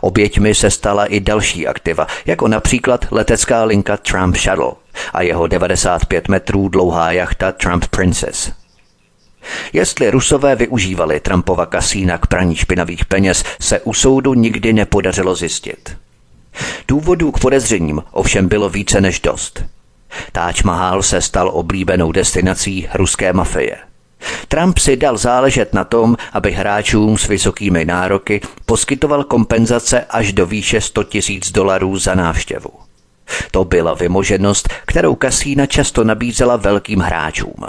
Oběťmi 0.00 0.54
se 0.54 0.70
stala 0.70 1.06
i 1.06 1.20
další 1.20 1.66
aktiva, 1.66 2.06
jako 2.26 2.48
například 2.48 3.06
letecká 3.10 3.64
linka 3.64 3.96
Trump 3.96 4.36
Shuttle 4.36 4.72
a 5.12 5.22
jeho 5.22 5.46
95 5.46 6.28
metrů 6.28 6.68
dlouhá 6.68 7.12
jachta 7.12 7.52
Trump 7.52 7.86
Princess. 7.86 8.52
Jestli 9.72 10.10
Rusové 10.10 10.56
využívali 10.56 11.20
Trumpova 11.20 11.66
kasína 11.66 12.18
k 12.18 12.26
praní 12.26 12.56
špinavých 12.56 13.04
peněz, 13.04 13.44
se 13.60 13.80
u 13.80 13.94
soudu 13.94 14.34
nikdy 14.34 14.72
nepodařilo 14.72 15.34
zjistit. 15.34 15.96
Důvodů 16.88 17.32
k 17.32 17.40
podezřením 17.40 18.02
ovšem 18.10 18.48
bylo 18.48 18.68
více 18.68 19.00
než 19.00 19.20
dost. 19.20 19.64
Táč 20.32 20.62
Mahal 20.62 21.02
se 21.02 21.20
stal 21.20 21.50
oblíbenou 21.54 22.12
destinací 22.12 22.88
ruské 22.94 23.32
mafie. 23.32 23.76
Trump 24.48 24.78
si 24.78 24.96
dal 24.96 25.16
záležet 25.16 25.74
na 25.74 25.84
tom, 25.84 26.16
aby 26.32 26.52
hráčům 26.52 27.18
s 27.18 27.28
vysokými 27.28 27.84
nároky 27.84 28.40
poskytoval 28.66 29.24
kompenzace 29.24 30.04
až 30.10 30.32
do 30.32 30.46
výše 30.46 30.80
100 30.80 31.04
tisíc 31.04 31.52
dolarů 31.52 31.98
za 31.98 32.14
návštěvu. 32.14 32.70
To 33.50 33.64
byla 33.64 33.94
vymoženost, 33.94 34.68
kterou 34.86 35.14
kasína 35.14 35.66
často 35.66 36.04
nabízela 36.04 36.56
velkým 36.56 37.00
hráčům. 37.00 37.66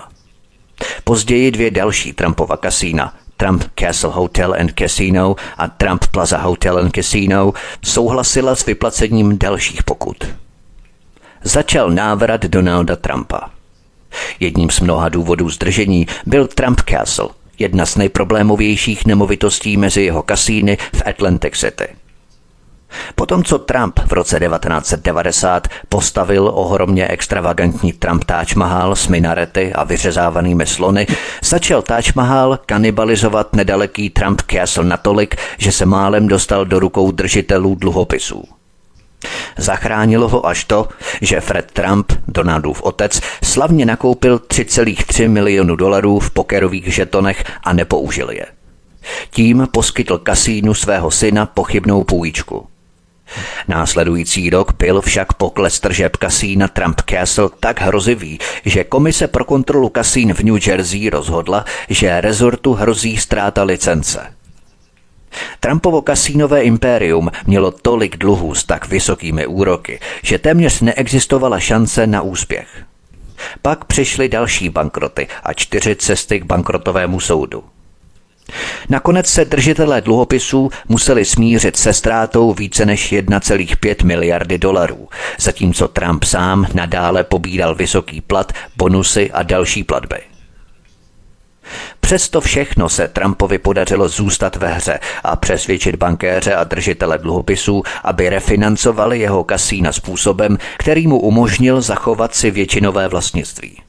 Později 1.03 1.51
dvě 1.51 1.71
další 1.71 2.13
Trumpova 2.13 2.57
kasína, 2.57 3.13
Trump 3.37 3.63
Castle 3.79 4.09
Hotel 4.13 4.55
and 4.59 4.71
Casino 4.79 5.35
a 5.57 5.67
Trump 5.67 6.05
Plaza 6.11 6.37
Hotel 6.37 6.77
and 6.77 6.95
Casino, 6.95 7.53
souhlasila 7.83 8.55
s 8.55 8.65
vyplacením 8.65 9.37
dalších 9.37 9.83
pokut. 9.83 10.27
Začal 11.43 11.89
návrat 11.89 12.41
Donalda 12.41 12.95
Trumpa. 12.95 13.54
Jedním 14.39 14.69
z 14.69 14.79
mnoha 14.79 15.09
důvodů 15.09 15.49
zdržení 15.49 16.07
byl 16.25 16.47
Trump 16.47 16.81
Castle, 16.89 17.29
jedna 17.59 17.85
z 17.85 17.95
nejproblémovějších 17.95 19.05
nemovitostí 19.05 19.77
mezi 19.77 20.03
jeho 20.03 20.23
kasíny 20.23 20.77
v 20.95 21.01
Atlantic 21.05 21.53
City– 21.53 21.87
Potom, 23.15 23.43
co 23.43 23.59
Trump 23.59 23.99
v 24.05 24.13
roce 24.13 24.39
1990 24.39 25.67
postavil 25.89 26.51
ohromně 26.53 27.07
extravagantní 27.07 27.93
Trump 27.93 28.23
Taj 28.23 28.45
Mahal 28.55 28.95
s 28.95 29.07
minarety 29.07 29.73
a 29.73 29.83
vyřezávanými 29.83 30.65
slony, 30.65 31.07
začal 31.43 31.81
Taj 31.81 32.03
Mahal 32.15 32.59
kanibalizovat 32.65 33.55
nedaleký 33.55 34.09
Trump 34.09 34.41
Castle 34.51 34.83
natolik, 34.83 35.35
že 35.57 35.71
se 35.71 35.85
málem 35.85 36.27
dostal 36.27 36.65
do 36.65 36.79
rukou 36.79 37.11
držitelů 37.11 37.75
dluhopisů. 37.75 38.43
Zachránilo 39.57 40.27
ho 40.27 40.47
až 40.47 40.63
to, 40.63 40.87
že 41.21 41.41
Fred 41.41 41.71
Trump, 41.71 42.13
Donaldův 42.27 42.81
otec, 42.81 43.21
slavně 43.43 43.85
nakoupil 43.85 44.37
3,3 44.37 45.29
milionu 45.29 45.75
dolarů 45.75 46.19
v 46.19 46.31
pokerových 46.31 46.93
žetonech 46.93 47.43
a 47.63 47.73
nepoužil 47.73 48.29
je. 48.29 48.45
Tím 49.29 49.67
poskytl 49.71 50.17
kasínu 50.17 50.73
svého 50.73 51.11
syna 51.11 51.45
pochybnou 51.45 52.03
půjčku. 52.03 52.67
Následující 53.67 54.49
rok 54.49 54.73
byl 54.77 55.01
však 55.01 55.33
pokles 55.33 55.79
tržeb 55.79 56.17
kasína 56.17 56.67
Trump 56.67 57.01
Castle 57.09 57.49
tak 57.59 57.81
hrozivý, 57.81 58.39
že 58.65 58.83
Komise 58.83 59.27
pro 59.27 59.45
kontrolu 59.45 59.89
kasín 59.89 60.33
v 60.33 60.39
New 60.39 60.67
Jersey 60.67 61.09
rozhodla, 61.09 61.65
že 61.89 62.21
rezortu 62.21 62.73
hrozí 62.73 63.17
ztráta 63.17 63.63
licence. 63.63 64.34
Trumpovo 65.59 66.01
kasínové 66.01 66.63
impérium 66.63 67.31
mělo 67.47 67.71
tolik 67.71 68.17
dluhů 68.17 68.55
s 68.55 68.63
tak 68.63 68.87
vysokými 68.87 69.47
úroky, 69.47 69.99
že 70.23 70.39
téměř 70.39 70.81
neexistovala 70.81 71.59
šance 71.59 72.07
na 72.07 72.21
úspěch. 72.21 72.67
Pak 73.61 73.85
přišly 73.85 74.29
další 74.29 74.69
bankroty 74.69 75.27
a 75.43 75.53
čtyři 75.53 75.95
cesty 75.95 76.39
k 76.39 76.45
bankrotovému 76.45 77.19
soudu. 77.19 77.63
Nakonec 78.89 79.27
se 79.27 79.45
držitelé 79.45 80.01
dluhopisů 80.01 80.69
museli 80.87 81.25
smířit 81.25 81.77
se 81.77 81.93
ztrátou 81.93 82.53
více 82.53 82.85
než 82.85 83.13
1,5 83.13 84.05
miliardy 84.05 84.57
dolarů, 84.57 85.09
zatímco 85.39 85.87
Trump 85.87 86.23
sám 86.23 86.67
nadále 86.73 87.23
pobíral 87.23 87.75
vysoký 87.75 88.21
plat, 88.21 88.51
bonusy 88.77 89.31
a 89.31 89.43
další 89.43 89.83
platby. 89.83 90.34
Přesto 91.99 92.41
všechno 92.41 92.89
se 92.89 93.07
Trumpovi 93.07 93.57
podařilo 93.57 94.09
zůstat 94.09 94.55
ve 94.55 94.73
hře 94.73 94.99
a 95.23 95.35
přesvědčit 95.35 95.95
bankéře 95.95 96.55
a 96.55 96.63
držitele 96.63 97.17
dluhopisů, 97.17 97.83
aby 98.03 98.29
refinancovali 98.29 99.19
jeho 99.19 99.43
kasína 99.43 99.91
způsobem, 99.91 100.57
který 100.77 101.07
mu 101.07 101.19
umožnil 101.19 101.81
zachovat 101.81 102.35
si 102.35 102.51
většinové 102.51 103.07
vlastnictví. 103.07 103.81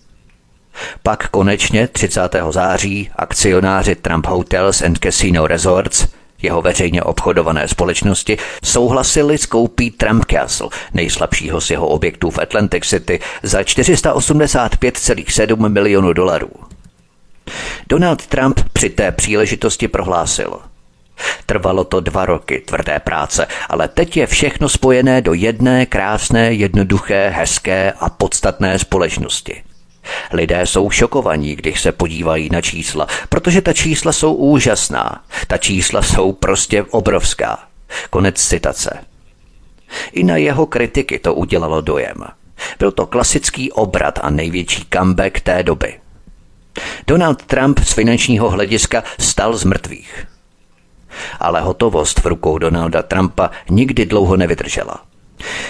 Pak 1.02 1.28
konečně 1.28 1.88
30. 1.88 2.20
září 2.50 3.10
akcionáři 3.16 3.94
Trump 3.94 4.26
Hotels 4.26 4.82
and 4.82 4.98
Casino 5.02 5.46
Resorts 5.46 6.06
jeho 6.42 6.62
veřejně 6.62 7.02
obchodované 7.02 7.68
společnosti 7.68 8.38
souhlasili 8.64 9.38
s 9.38 9.46
koupí 9.46 9.90
Trump 9.90 10.24
Castle, 10.30 10.68
nejslabšího 10.94 11.60
z 11.60 11.70
jeho 11.70 11.88
objektů 11.88 12.30
v 12.30 12.38
Atlantic 12.38 12.84
City, 12.84 13.20
za 13.42 13.60
485,7 13.60 15.68
milionů 15.68 16.12
dolarů. 16.12 16.50
Donald 17.88 18.26
Trump 18.26 18.60
při 18.72 18.90
té 18.90 19.12
příležitosti 19.12 19.88
prohlásil. 19.88 20.58
Trvalo 21.46 21.84
to 21.84 22.00
dva 22.00 22.26
roky 22.26 22.60
tvrdé 22.60 22.98
práce, 22.98 23.46
ale 23.68 23.88
teď 23.88 24.16
je 24.16 24.26
všechno 24.26 24.68
spojené 24.68 25.20
do 25.20 25.34
jedné 25.34 25.86
krásné, 25.86 26.52
jednoduché, 26.52 27.28
hezké 27.28 27.92
a 28.00 28.10
podstatné 28.10 28.78
společnosti. 28.78 29.62
Lidé 30.32 30.66
jsou 30.66 30.90
šokovaní, 30.90 31.56
když 31.56 31.80
se 31.80 31.92
podívají 31.92 32.48
na 32.52 32.60
čísla, 32.60 33.06
protože 33.28 33.62
ta 33.62 33.72
čísla 33.72 34.12
jsou 34.12 34.34
úžasná. 34.34 35.24
Ta 35.46 35.58
čísla 35.58 36.02
jsou 36.02 36.32
prostě 36.32 36.82
obrovská. 36.82 37.58
Konec 38.10 38.42
citace. 38.48 38.98
I 40.12 40.24
na 40.24 40.36
jeho 40.36 40.66
kritiky 40.66 41.18
to 41.18 41.34
udělalo 41.34 41.80
dojem. 41.80 42.24
Byl 42.78 42.92
to 42.92 43.06
klasický 43.06 43.72
obrat 43.72 44.18
a 44.22 44.30
největší 44.30 44.86
comeback 44.92 45.40
té 45.40 45.62
doby. 45.62 46.00
Donald 47.06 47.42
Trump 47.42 47.80
z 47.80 47.92
finančního 47.92 48.50
hlediska 48.50 49.02
stal 49.18 49.56
z 49.56 49.64
mrtvých. 49.64 50.26
Ale 51.40 51.60
hotovost 51.60 52.20
v 52.20 52.26
rukou 52.26 52.58
Donalda 52.58 53.02
Trumpa 53.02 53.50
nikdy 53.70 54.06
dlouho 54.06 54.36
nevydržela. 54.36 55.02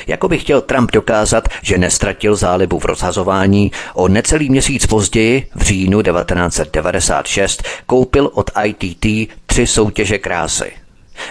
Jako 0.07 0.29
by 0.29 0.39
chtěl 0.39 0.61
Trump 0.61 0.91
dokázat, 0.93 1.49
že 1.63 1.79
nestratil 1.79 2.37
zálibu 2.37 2.79
v 2.79 2.85
rozhazování, 2.85 3.73
o 3.95 4.09
necelý 4.09 4.51
měsíc 4.51 4.87
později, 4.87 5.47
v 5.55 5.63
říjnu 5.63 6.03
1996, 6.03 7.63
koupil 7.87 8.31
od 8.35 8.51
ITT 8.65 9.33
tři 9.47 9.67
soutěže 9.67 10.19
krásy. 10.19 10.73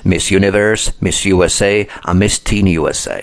Miss 0.03 0.31
Universe, 0.31 0.91
Miss 1.01 1.25
USA 1.25 1.85
a 2.05 2.13
Miss 2.13 2.39
Teen 2.39 2.79
USA. 2.79 3.19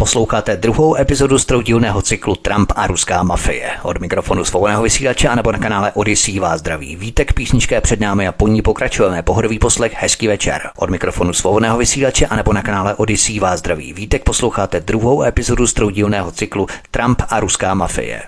Posloucháte 0.00 0.56
druhou 0.56 0.96
epizodu 0.96 1.38
stroudílného 1.38 2.02
cyklu 2.02 2.34
Trump 2.34 2.72
a 2.76 2.86
ruská 2.86 3.22
mafie. 3.22 3.70
Od 3.82 3.98
mikrofonu 3.98 4.44
svobodného 4.44 4.82
vysílače 4.82 5.28
a 5.28 5.34
nebo 5.34 5.52
na 5.52 5.58
kanále 5.58 5.92
Odyssey 5.92 6.38
vás 6.38 6.60
zdraví. 6.60 6.96
Vítek 6.96 7.32
písničké 7.32 7.80
před 7.80 8.00
námi 8.00 8.28
a 8.28 8.32
po 8.32 8.48
ní 8.48 8.62
pokračujeme. 8.62 9.22
Pohodový 9.22 9.58
poslech, 9.58 9.92
hezký 9.96 10.28
večer. 10.28 10.70
Od 10.76 10.90
mikrofonu 10.90 11.32
svobodného 11.32 11.78
vysílače 11.78 12.26
a 12.26 12.36
nebo 12.36 12.52
na 12.52 12.62
kanále 12.62 12.94
Odyssey 12.94 13.40
vás 13.40 13.58
zdraví. 13.58 13.92
Vítek 13.92 14.24
posloucháte 14.24 14.80
druhou 14.80 15.22
epizodu 15.22 15.66
stroudílného 15.66 16.32
cyklu 16.32 16.66
Trump 16.90 17.22
a 17.28 17.40
ruská 17.40 17.74
mafie. 17.74 18.22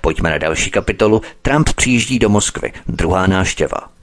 Pojďme 0.00 0.30
na 0.30 0.38
další 0.38 0.70
kapitolu. 0.70 1.22
Trump 1.42 1.72
přijíždí 1.72 2.18
do 2.18 2.28
Moskvy. 2.28 2.72
Druhá 2.86 3.26
náštěva. 3.26 3.95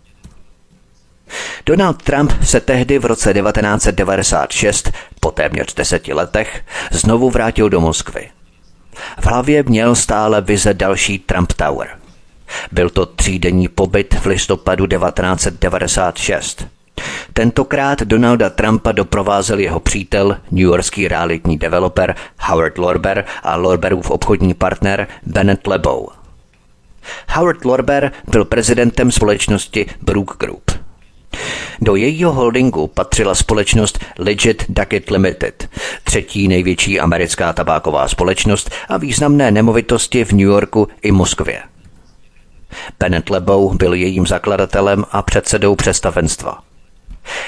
Donald 1.66 2.04
Trump 2.04 2.34
se 2.44 2.60
tehdy 2.60 3.00
v 3.00 3.06
roce 3.06 3.34
1996, 3.34 4.92
po 5.20 5.32
téměř 5.32 5.74
deseti 5.74 6.14
letech, 6.14 6.62
znovu 6.92 7.30
vrátil 7.30 7.70
do 7.70 7.82
Moskvy. 7.82 8.30
V 9.22 9.26
hlavě 9.26 9.64
měl 9.64 9.96
stále 9.96 10.42
vize 10.42 10.74
další 10.74 11.20
Trump 11.20 11.54
Tower. 11.54 11.90
Byl 12.72 12.90
to 12.90 13.06
třídenní 13.06 13.68
pobyt 13.68 14.14
v 14.14 14.26
listopadu 14.26 14.88
1996. 14.88 16.68
Tentokrát 17.34 18.02
Donalda 18.02 18.50
Trumpa 18.50 18.92
doprovázel 18.92 19.60
jeho 19.60 19.80
přítel, 19.80 20.38
newyorský 20.52 21.08
realitní 21.08 21.58
developer 21.58 22.16
Howard 22.40 22.78
Lorber 22.78 23.26
a 23.44 23.56
Lorberův 23.56 24.12
obchodní 24.12 24.54
partner 24.54 25.08
Bennett 25.24 25.68
Lebow. 25.68 26.08
Howard 27.30 27.66
Lorber 27.66 28.12
byl 28.28 28.46
prezidentem 28.46 29.12
společnosti 29.12 29.86
Brook 30.02 30.38
Group. 30.40 30.63
Do 31.82 31.96
jejího 31.96 32.34
holdingu 32.34 32.88
patřila 32.88 33.36
společnost 33.36 34.00
Legit 34.20 34.66
Ducket 34.70 35.10
Limited, 35.10 35.70
třetí 36.04 36.48
největší 36.48 37.00
americká 37.00 37.54
tabáková 37.54 38.08
společnost 38.08 38.70
a 38.90 38.98
významné 38.98 39.52
nemovitosti 39.52 40.26
v 40.26 40.32
New 40.32 40.48
Yorku 40.48 40.88
i 41.02 41.12
Moskvě. 41.12 41.64
Bennett 43.00 43.30
Lebow 43.30 43.76
byl 43.76 43.94
jejím 43.94 44.28
zakladatelem 44.28 45.06
a 45.12 45.22
předsedou 45.22 45.76
představenstva. 45.76 46.60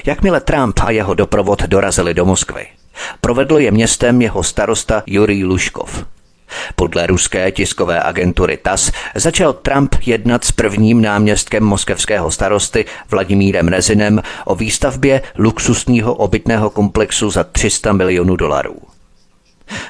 Jakmile 0.06 0.42
Trump 0.42 0.80
a 0.84 0.92
jeho 0.92 1.14
doprovod 1.14 1.64
dorazili 1.64 2.14
do 2.14 2.26
Moskvy, 2.26 2.68
provedl 3.22 3.58
je 3.58 3.72
městem 3.72 4.22
jeho 4.22 4.44
starosta 4.44 5.04
Jurij 5.06 5.44
Luškov– 5.44 6.06
podle 6.76 7.08
ruské 7.08 7.52
tiskové 7.52 8.04
agentury 8.04 8.58
TAS 8.58 8.92
začal 9.16 9.54
Trump 9.54 9.96
jednat 10.06 10.46
s 10.46 10.52
prvním 10.52 11.02
náměstkem 11.02 11.64
moskevského 11.64 12.32
starosty 12.32 12.86
Vladimírem 13.12 13.68
Rezinem 13.68 14.22
o 14.46 14.56
výstavbě 14.56 15.22
luxusního 15.38 16.16
obytného 16.16 16.70
komplexu 16.70 17.30
za 17.30 17.44
300 17.44 17.94
milionů 17.94 18.36
dolarů. 18.36 18.76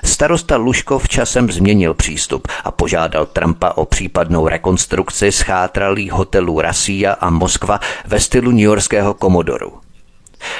Starosta 0.04 0.58
Luškov 0.58 1.10
časem 1.10 1.52
změnil 1.52 1.94
přístup 1.94 2.48
a 2.63 2.72
požádal 2.72 3.26
Trumpa 3.26 3.72
o 3.76 3.86
případnou 3.86 4.48
rekonstrukci 4.48 5.32
schátralých 5.32 6.12
hotelů 6.12 6.62
Rasia 6.62 7.13
a 7.13 7.30
Moskva 7.30 7.80
ve 8.06 8.20
stylu 8.20 8.52
newyorského 8.52 9.13
komodoru. 9.13 9.74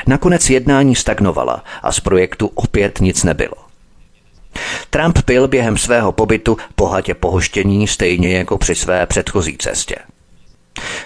Nakonec 0.08 0.50
jednání 0.50 0.96
stagnovala 0.96 1.64
a 1.84 1.92
z 1.92 2.00
projektu 2.00 2.52
opět 2.56 3.02
nic 3.02 3.24
nebylo. 3.24 3.65
Trump 4.90 5.20
byl 5.26 5.48
během 5.48 5.78
svého 5.78 6.12
pobytu 6.12 6.58
bohatě 6.78 7.14
pohoštění 7.14 7.88
stejně 7.88 8.38
jako 8.38 8.58
při 8.58 8.76
své 8.76 9.06
předchozí 9.06 9.58
cestě. 9.58 9.96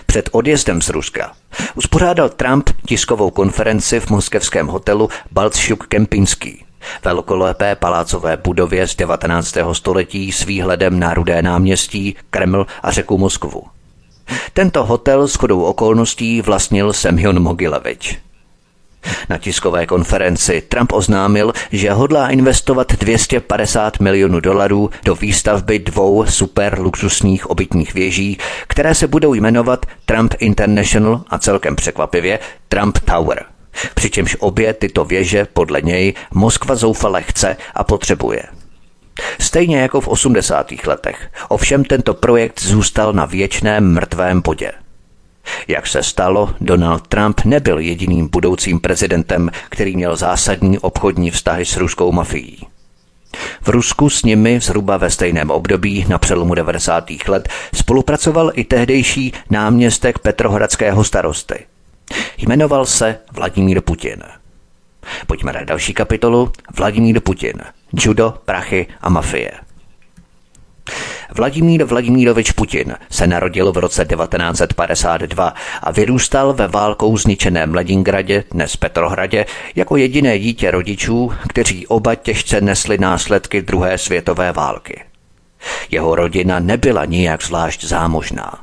Před 0.06 0.30
odjezdem 0.32 0.82
z 0.82 0.90
Ruska 0.90 1.32
uspořádal 1.76 2.30
Trump 2.30 2.70
tiskovou 2.86 3.32
konferenci 3.32 4.00
v 4.00 4.10
moskevském 4.10 4.68
hotelu 4.68 5.10
Baltšuk 5.32 5.88
Kempinský, 5.88 6.66
velkolepé 7.04 7.76
palácové 7.76 8.38
budově 8.38 8.88
z 8.88 8.96
19. 8.96 9.58
století 9.74 10.32
s 10.32 10.46
výhledem 10.46 11.00
na 11.00 11.14
Rudé 11.14 11.42
náměstí, 11.42 12.16
Kreml 12.30 12.66
a 12.84 12.92
řeku 12.92 13.18
Moskvu. 13.18 13.64
Tento 14.54 14.86
hotel 14.86 15.28
s 15.28 15.36
chodou 15.36 15.62
okolností 15.62 16.42
vlastnil 16.42 16.94
Semyon 16.94 17.42
Mogilevič. 17.42 18.20
Na 19.30 19.38
tiskové 19.38 19.86
konferenci 19.86 20.62
Trump 20.62 20.92
oznámil, 20.92 21.54
že 21.72 21.92
hodlá 21.92 22.30
investovat 22.30 22.94
250 22.94 24.00
milionů 24.00 24.40
dolarů 24.40 24.90
do 25.06 25.16
výstavby 25.16 25.80
dvou 25.80 26.26
super 26.26 26.80
luxusních 26.80 27.50
obytních 27.50 27.94
věží, 27.94 28.38
které 28.68 28.96
se 28.96 29.08
budou 29.08 29.34
jmenovat 29.34 29.86
Trump 30.06 30.34
International 30.40 31.24
a 31.28 31.38
celkem 31.38 31.76
překvapivě 31.76 32.40
Trump 32.68 32.98
Tower. 33.06 33.46
Přičemž 33.96 34.38
obě 34.40 34.74
tyto 34.74 35.06
věže 35.06 35.48
podle 35.54 35.82
něj 35.82 36.14
Moskva 36.34 36.76
zoufale 36.76 37.22
chce 37.22 37.58
a 37.76 37.84
potřebuje. 37.84 38.44
Stejně 39.40 39.80
jako 39.80 40.02
v 40.02 40.08
80. 40.08 40.72
letech. 40.88 41.30
Ovšem 41.50 41.84
tento 41.84 42.14
projekt 42.14 42.62
zůstal 42.62 43.14
na 43.14 43.26
věčném 43.26 43.94
mrtvém 43.94 44.42
bodě. 44.42 44.72
Jak 45.68 45.88
se 45.88 46.04
stalo, 46.04 46.54
Donald 46.62 47.08
Trump 47.08 47.42
nebyl 47.46 47.80
jediným 47.80 48.28
budoucím 48.28 48.80
prezidentem, 48.80 49.52
který 49.70 49.96
měl 49.96 50.16
zásadní 50.16 50.80
obchodní 50.80 51.32
vztahy 51.32 51.66
s 51.66 51.78
ruskou 51.78 52.12
mafií. 52.12 52.68
V 53.62 53.70
Rusku 53.70 54.10
s 54.10 54.24
nimi 54.24 54.60
zhruba 54.60 54.98
ve 54.98 55.10
stejném 55.10 55.52
období 55.52 56.06
na 56.10 56.18
přelomu 56.18 56.56
90. 56.56 57.10
let 57.28 57.50
spolupracoval 57.74 58.52
i 58.54 58.64
tehdejší 58.64 59.34
náměstek 59.50 60.20
Petrohradského 60.20 61.04
starosty. 61.04 61.66
Jmenoval 62.38 62.86
se 62.86 63.20
Vladimír 63.32 63.82
Putin. 63.82 64.24
Pojďme 65.28 65.54
na 65.54 65.64
další 65.64 65.94
kapitolu. 65.94 66.52
Vladimír 66.78 67.20
Putin. 67.20 67.54
Judo, 67.94 68.34
prachy 68.46 68.88
a 69.02 69.10
mafie. 69.10 69.52
Vladimír 71.36 71.84
Vladimírovič 71.84 72.52
Putin 72.52 72.96
se 73.10 73.28
narodil 73.28 73.72
v 73.72 73.78
roce 73.78 74.06
1952 74.06 75.54
a 75.82 75.92
vyrůstal 75.92 76.54
ve 76.54 76.68
válkou 76.68 77.18
zničeném 77.18 77.74
Ledingradě, 77.74 78.44
dnes 78.52 78.76
Petrohradě, 78.76 79.46
jako 79.76 79.98
jediné 79.98 80.40
dítě 80.40 80.72
rodičů, 80.72 81.32
kteří 81.48 81.88
oba 81.88 82.16
těžce 82.16 82.62
nesli 82.62 82.98
následky 82.98 83.62
druhé 83.62 83.98
světové 83.98 84.52
války. 84.52 85.04
Jeho 85.92 86.16
rodina 86.16 86.60
nebyla 86.60 87.06
nijak 87.06 87.44
zvlášť 87.44 87.84
zámožná. 87.84 88.60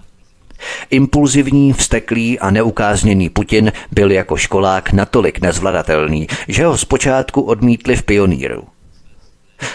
Impulzivní, 0.91 1.73
vzteklý 1.73 2.39
a 2.39 2.51
neukázněný 2.51 3.29
Putin 3.29 3.73
byl 3.93 4.13
jako 4.13 4.37
školák 4.37 4.93
natolik 4.93 5.41
nezvladatelný, 5.41 6.27
že 6.49 6.67
ho 6.67 6.79
zpočátku 6.79 7.41
odmítli 7.41 7.97
v 7.97 8.03
pioníru. 8.03 8.65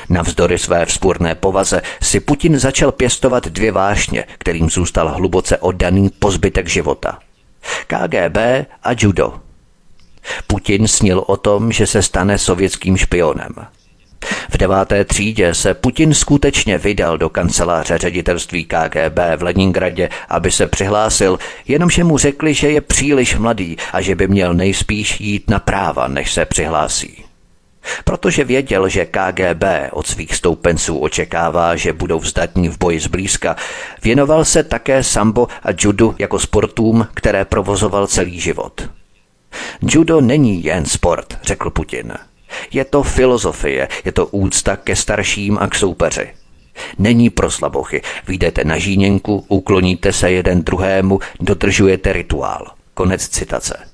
Navzdory 0.10 0.58
své 0.58 0.86
vzpůrné 0.86 1.36
povaze 1.36 1.82
si 2.02 2.20
Putin 2.20 2.60
začal 2.60 2.92
pěstovat 2.92 3.48
dvě 3.48 3.72
vášně, 3.72 4.24
kterým 4.38 4.70
zůstal 4.70 5.10
hluboce 5.10 5.58
oddaný 5.58 6.10
po 6.20 6.32
zbytek 6.32 6.68
života. 6.68 7.20
KGB 7.88 8.38
a 8.84 8.92
judo. 8.98 9.34
Putin 10.48 10.88
snil 10.88 11.24
o 11.28 11.38
tom, 11.38 11.72
že 11.72 11.88
se 11.88 12.02
stane 12.02 12.38
sovětským 12.38 12.98
špionem. 12.98 13.56
V 14.50 14.58
deváté 14.58 15.06
třídě 15.06 15.54
se 15.54 15.74
Putin 15.74 16.14
skutečně 16.14 16.78
vydal 16.78 17.18
do 17.18 17.30
kanceláře 17.30 17.98
ředitelství 17.98 18.66
KGB 18.66 19.20
v 19.38 19.44
Leningradě, 19.44 20.10
aby 20.30 20.52
se 20.52 20.68
přihlásil, 20.68 21.40
jenomže 21.68 22.04
mu 22.04 22.18
řekli, 22.18 22.54
že 22.54 22.72
je 22.72 22.82
příliš 22.82 23.38
mladý 23.38 23.78
a 23.94 24.02
že 24.02 24.16
by 24.16 24.28
měl 24.28 24.54
nejspíš 24.54 25.22
jít 25.22 25.50
na 25.50 25.60
práva, 25.60 26.08
než 26.08 26.34
se 26.34 26.46
přihlásí. 26.46 27.21
Protože 28.04 28.44
věděl, 28.44 28.90
že 28.90 29.06
KGB 29.06 29.64
od 29.92 30.08
svých 30.08 30.36
stoupenců 30.36 30.98
očekává, 30.98 31.76
že 31.76 31.94
budou 31.94 32.20
vzdatní 32.20 32.70
v 32.70 32.78
boji 32.78 33.00
zblízka, 33.00 33.56
věnoval 34.04 34.46
se 34.46 34.64
také 34.64 35.04
sambo 35.04 35.48
a 35.64 35.70
judu 35.80 36.16
jako 36.20 36.40
sportům, 36.40 37.08
které 37.14 37.46
provozoval 37.46 38.08
celý 38.08 38.40
život. 38.40 38.90
Judo 39.82 40.22
není 40.22 40.64
jen 40.64 40.86
sport, 40.86 41.38
řekl 41.44 41.70
Putin. 41.70 42.14
Je 42.72 42.86
to 42.86 43.04
filozofie, 43.04 43.88
je 44.06 44.12
to 44.12 44.28
úcta 44.28 44.76
ke 44.76 44.96
starším 44.96 45.58
a 45.58 45.68
k 45.68 45.76
soupeři. 45.76 46.34
Není 46.98 47.30
pro 47.30 47.52
slabochy. 47.52 48.02
Vyjdete 48.28 48.64
na 48.64 48.78
žíněnku, 48.78 49.46
ukloníte 49.48 50.14
se 50.14 50.32
jeden 50.32 50.64
druhému, 50.64 51.20
dodržujete 51.40 52.14
rituál. 52.14 52.68
Konec 52.94 53.28
citace. 53.28 53.91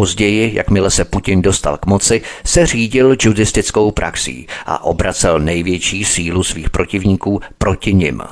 Později, 0.00 0.54
jakmile 0.54 0.90
se 0.90 1.04
Putin 1.04 1.42
dostal 1.42 1.76
k 1.76 1.86
moci, 1.86 2.22
se 2.44 2.66
řídil 2.66 3.16
judistickou 3.22 3.90
praxí 3.90 4.46
a 4.66 4.84
obracel 4.84 5.38
největší 5.38 6.04
sílu 6.04 6.44
svých 6.44 6.70
protivníků 6.70 7.40
proti 7.58 7.94
nim. 7.94 8.22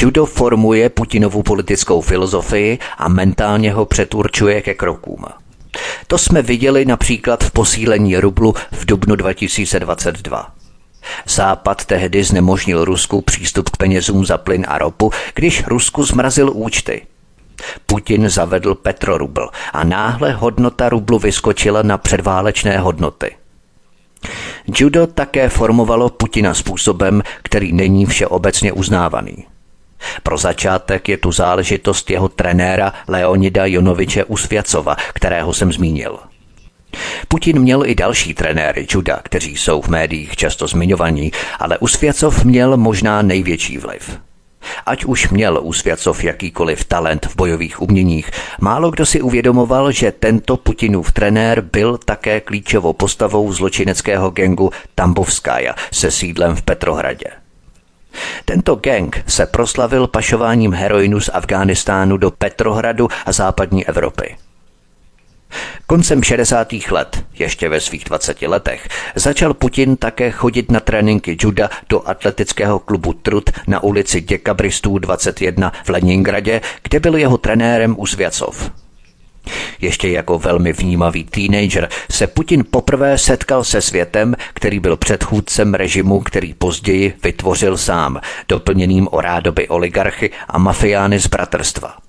Judo 0.00 0.26
formuje 0.26 0.88
Putinovu 0.88 1.42
politickou 1.42 2.00
filozofii 2.00 2.78
a 2.98 3.08
mentálně 3.08 3.72
ho 3.72 3.86
přeturčuje 3.86 4.62
ke 4.62 4.74
krokům. 4.74 5.24
To 6.06 6.18
jsme 6.18 6.42
viděli 6.42 6.84
například 6.84 7.44
v 7.44 7.50
posílení 7.50 8.16
rublu 8.16 8.54
v 8.72 8.86
dubnu 8.86 9.16
2022. 9.16 10.50
Západ 11.28 11.84
tehdy 11.84 12.24
znemožnil 12.24 12.84
Rusku 12.84 13.20
přístup 13.20 13.70
k 13.70 13.76
penězům 13.76 14.26
za 14.26 14.38
plyn 14.38 14.64
a 14.68 14.78
ropu, 14.78 15.10
když 15.34 15.66
Rusku 15.66 16.04
zmrazil 16.04 16.50
účty– 16.54 17.06
Putin 17.86 18.28
zavedl 18.28 18.74
petrorubl 18.74 19.48
a 19.72 19.84
náhle 19.84 20.32
hodnota 20.32 20.88
rublu 20.88 21.18
vyskočila 21.18 21.82
na 21.82 21.98
předválečné 21.98 22.78
hodnoty. 22.78 23.36
Judo 24.76 25.06
také 25.06 25.48
formovalo 25.48 26.08
Putina 26.08 26.54
způsobem, 26.54 27.22
který 27.42 27.72
není 27.72 28.06
všeobecně 28.06 28.72
uznávaný. 28.72 29.46
Pro 30.22 30.38
začátek 30.38 31.08
je 31.08 31.16
tu 31.16 31.32
záležitost 31.32 32.10
jeho 32.10 32.28
trenéra 32.28 32.92
Leonida 33.08 33.66
Jonoviče 33.66 34.24
Usvěcova, 34.24 34.96
kterého 35.14 35.54
jsem 35.54 35.72
zmínil. 35.72 36.18
Putin 37.28 37.58
měl 37.58 37.86
i 37.86 37.94
další 37.94 38.34
trenéry 38.34 38.86
juda, 38.90 39.20
kteří 39.22 39.56
jsou 39.56 39.82
v 39.82 39.88
médiích 39.88 40.36
často 40.36 40.66
zmiňovaní, 40.66 41.32
ale 41.58 41.78
Usvěcov 41.78 42.44
měl 42.44 42.76
možná 42.76 43.22
největší 43.22 43.78
vliv. 43.78 44.18
Ať 44.86 45.04
už 45.04 45.28
měl 45.28 45.60
Úsvěcov 45.62 46.24
jakýkoliv 46.24 46.84
talent 46.84 47.26
v 47.26 47.36
bojových 47.36 47.82
uměních, 47.82 48.30
málo 48.60 48.90
kdo 48.90 49.06
si 49.06 49.20
uvědomoval, 49.22 49.92
že 49.92 50.12
tento 50.12 50.56
Putinův 50.56 51.12
trenér 51.12 51.60
byl 51.60 51.98
také 51.98 52.40
klíčovou 52.40 52.92
postavou 52.92 53.52
zločineckého 53.52 54.30
gengu 54.30 54.70
Tambovskája 54.94 55.74
se 55.92 56.10
sídlem 56.10 56.56
v 56.56 56.62
Petrohradě. 56.62 57.26
Tento 58.44 58.74
gang 58.74 59.22
se 59.26 59.46
proslavil 59.46 60.06
pašováním 60.06 60.72
heroinu 60.72 61.20
z 61.20 61.30
Afghánistánu 61.32 62.16
do 62.16 62.30
Petrohradu 62.30 63.08
a 63.26 63.32
západní 63.32 63.86
Evropy. 63.86 64.36
Koncem 65.86 66.22
60. 66.22 66.68
let, 66.90 67.24
ještě 67.38 67.68
ve 67.68 67.80
svých 67.80 68.04
20 68.04 68.42
letech, 68.42 68.88
začal 69.14 69.54
Putin 69.54 69.96
také 69.96 70.30
chodit 70.30 70.70
na 70.70 70.80
tréninky 70.80 71.36
juda 71.40 71.70
do 71.88 72.08
atletického 72.08 72.78
klubu 72.78 73.12
Trud 73.12 73.50
na 73.66 73.82
ulici 73.82 74.20
Děkabristů 74.20 74.98
21 74.98 75.72
v 75.84 75.88
Leningradě, 75.88 76.60
kde 76.82 77.00
byl 77.00 77.16
jeho 77.16 77.38
trenérem 77.38 77.94
Usvěcov. 77.98 78.70
Ještě 79.80 80.08
jako 80.08 80.38
velmi 80.38 80.72
vnímavý 80.72 81.24
teenager 81.24 81.88
se 82.10 82.26
Putin 82.26 82.64
poprvé 82.70 83.18
setkal 83.18 83.64
se 83.64 83.80
světem, 83.80 84.34
který 84.54 84.80
byl 84.80 84.96
předchůdcem 84.96 85.74
režimu, 85.74 86.20
který 86.20 86.54
později 86.54 87.14
vytvořil 87.22 87.76
sám, 87.76 88.20
doplněným 88.48 89.08
o 89.10 89.20
rádoby 89.20 89.68
oligarchy 89.68 90.30
a 90.48 90.58
mafiány 90.58 91.18
z 91.18 91.26
bratrstva. 91.26 92.05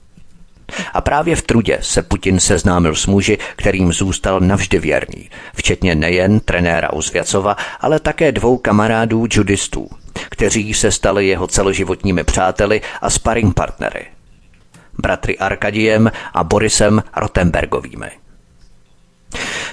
A 0.93 1.01
právě 1.01 1.36
v 1.36 1.41
Trudě 1.41 1.77
se 1.82 2.01
Putin 2.01 2.39
seznámil 2.39 2.95
s 2.95 3.06
muži, 3.06 3.38
kterým 3.56 3.93
zůstal 3.93 4.39
navždy 4.39 4.80
věrný, 4.80 5.30
včetně 5.56 5.95
nejen 5.95 6.39
trenéra 6.39 6.93
Uzvěcova, 6.93 7.58
ale 7.80 7.99
také 7.99 8.32
dvou 8.32 8.58
kamarádů 8.58 9.27
judistů, 9.32 9.89
kteří 10.30 10.73
se 10.73 10.91
stali 10.91 11.27
jeho 11.27 11.47
celoživotními 11.47 12.23
přáteli 12.23 12.82
a 13.01 13.10
sparring 13.10 13.53
partnery. 13.56 14.06
Bratry 14.97 15.38
Arkadiem 15.38 16.12
a 16.34 16.43
Borisem 16.43 17.03
Rotenbergovými. 17.17 18.08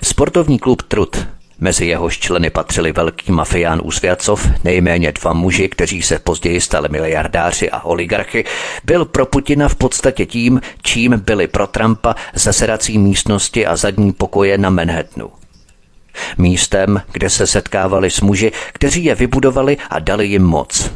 Sportovní 0.02 0.58
klub 0.58 0.82
Trud 0.82 1.26
Mezi 1.60 1.86
jehož 1.86 2.18
členy 2.18 2.50
patřili 2.50 2.92
velký 2.92 3.32
mafián 3.32 3.80
Usvěcov, 3.84 4.48
nejméně 4.64 5.12
dva 5.12 5.32
muži, 5.32 5.68
kteří 5.68 6.02
se 6.02 6.18
později 6.18 6.60
stali 6.60 6.88
miliardáři 6.88 7.70
a 7.70 7.80
oligarchy, 7.80 8.44
byl 8.84 9.04
pro 9.04 9.26
Putina 9.26 9.68
v 9.68 9.74
podstatě 9.74 10.26
tím, 10.26 10.60
čím 10.82 11.22
byli 11.26 11.46
pro 11.46 11.66
Trumpa 11.66 12.14
zasedací 12.34 12.98
místnosti 12.98 13.66
a 13.66 13.76
zadní 13.76 14.12
pokoje 14.12 14.58
na 14.58 14.70
Manhattanu. 14.70 15.30
Místem, 16.38 17.02
kde 17.12 17.30
se 17.30 17.46
setkávali 17.46 18.10
s 18.10 18.20
muži, 18.20 18.52
kteří 18.72 19.04
je 19.04 19.14
vybudovali 19.14 19.76
a 19.90 19.98
dali 19.98 20.26
jim 20.26 20.42
moc. 20.42 20.90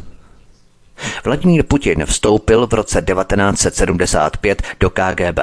Vladimír 1.25 1.65
Putin 1.65 2.07
vstoupil 2.07 2.67
v 2.67 2.75
roce 2.75 3.03
1975 3.03 4.63
do 4.81 4.91
KGB. 4.91 5.41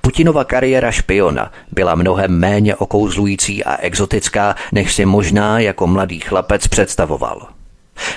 Putinova 0.00 0.44
kariéra 0.44 0.90
špiona 0.90 1.52
byla 1.72 1.94
mnohem 1.94 2.38
méně 2.38 2.76
okouzlující 2.76 3.64
a 3.64 3.76
exotická, 3.76 4.54
než 4.72 4.94
si 4.94 5.04
možná 5.04 5.58
jako 5.60 5.86
mladý 5.86 6.20
chlapec 6.20 6.68
představoval. 6.68 7.48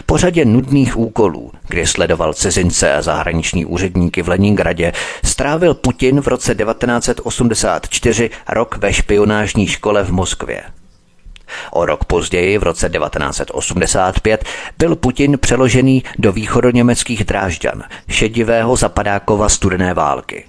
Po 0.05 0.17
řadě 0.17 0.45
nudných 0.45 0.97
úkolů, 0.97 1.51
kdy 1.67 1.87
sledoval 1.87 2.33
cizince 2.33 2.93
a 2.93 3.01
zahraniční 3.01 3.65
úředníky 3.65 4.21
v 4.21 4.29
Leningradě, 4.29 4.91
strávil 5.23 5.73
Putin 5.73 6.21
v 6.21 6.27
roce 6.27 6.55
1984 6.55 8.29
rok 8.49 8.77
ve 8.77 8.93
špionážní 8.93 9.67
škole 9.67 10.03
v 10.03 10.11
Moskvě. 10.11 10.63
O 11.71 11.85
rok 11.85 12.05
později, 12.05 12.57
v 12.57 12.63
roce 12.63 12.89
1985, 12.89 14.45
byl 14.77 14.95
Putin 14.95 15.37
přeložený 15.37 16.03
do 16.19 16.31
východoněmeckých 16.31 17.23
drážďan, 17.23 17.83
šedivého 18.09 18.75
zapadákova 18.75 19.49
studené 19.49 19.93
války. 19.93 20.45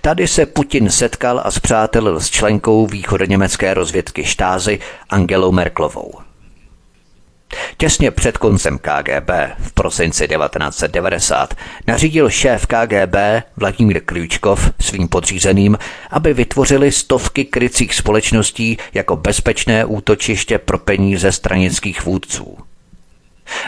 Tady 0.00 0.28
se 0.28 0.46
Putin 0.46 0.90
setkal 0.90 1.40
a 1.44 1.50
zpřátelil 1.50 2.20
s 2.20 2.30
členkou 2.30 2.86
východoněmecké 2.86 3.74
rozvědky 3.74 4.24
štázy 4.24 4.78
Angelou 5.10 5.52
Merklovou. 5.52 6.12
Těsně 7.76 8.10
před 8.10 8.38
koncem 8.38 8.78
KGB 8.78 9.30
v 9.58 9.72
prosinci 9.72 10.28
1990 10.28 11.54
nařídil 11.86 12.30
šéf 12.30 12.66
KGB 12.66 13.16
Vladimír 13.56 14.00
Klíčkov 14.04 14.70
svým 14.80 15.08
podřízeným, 15.08 15.78
aby 16.10 16.34
vytvořili 16.34 16.92
stovky 16.92 17.44
krycích 17.44 17.94
společností 17.94 18.78
jako 18.94 19.16
bezpečné 19.16 19.84
útočiště 19.84 20.58
pro 20.58 20.78
peníze 20.78 21.32
stranických 21.32 22.04
vůdců. 22.04 22.58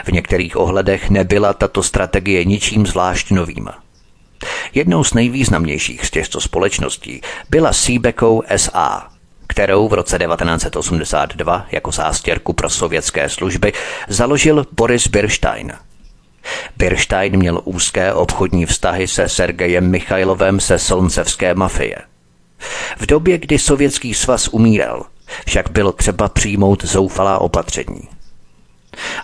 V 0.05 0.11
některých 0.11 0.57
ohledech 0.57 1.09
nebyla 1.09 1.53
tato 1.53 1.83
strategie 1.83 2.45
ničím 2.45 2.85
zvlášť 2.85 3.31
novým. 3.31 3.69
Jednou 4.73 5.03
z 5.03 5.13
nejvýznamnějších 5.13 6.05
z 6.05 6.11
těchto 6.11 6.41
společností 6.41 7.21
byla 7.49 7.73
Seabeco 7.73 8.41
SA, 8.55 9.07
kterou 9.47 9.87
v 9.87 9.93
roce 9.93 10.19
1982 10.19 11.65
jako 11.71 11.91
zástěrku 11.91 12.53
pro 12.53 12.69
sovětské 12.69 13.29
služby 13.29 13.73
založil 14.07 14.65
Boris 14.71 15.07
Birstein. 15.07 15.73
Birstein 16.77 17.37
měl 17.37 17.61
úzké 17.63 18.13
obchodní 18.13 18.65
vztahy 18.65 19.07
se 19.07 19.29
Sergejem 19.29 19.91
Michajlovem 19.91 20.59
se 20.59 20.79
Solncevské 20.79 21.55
mafie. 21.55 21.95
V 22.97 23.05
době, 23.05 23.37
kdy 23.37 23.59
sovětský 23.59 24.13
svaz 24.13 24.47
umíral, 24.47 25.05
však 25.45 25.71
bylo 25.71 25.91
třeba 25.91 26.29
přijmout 26.29 26.83
zoufalá 26.83 27.39
opatření. 27.39 28.01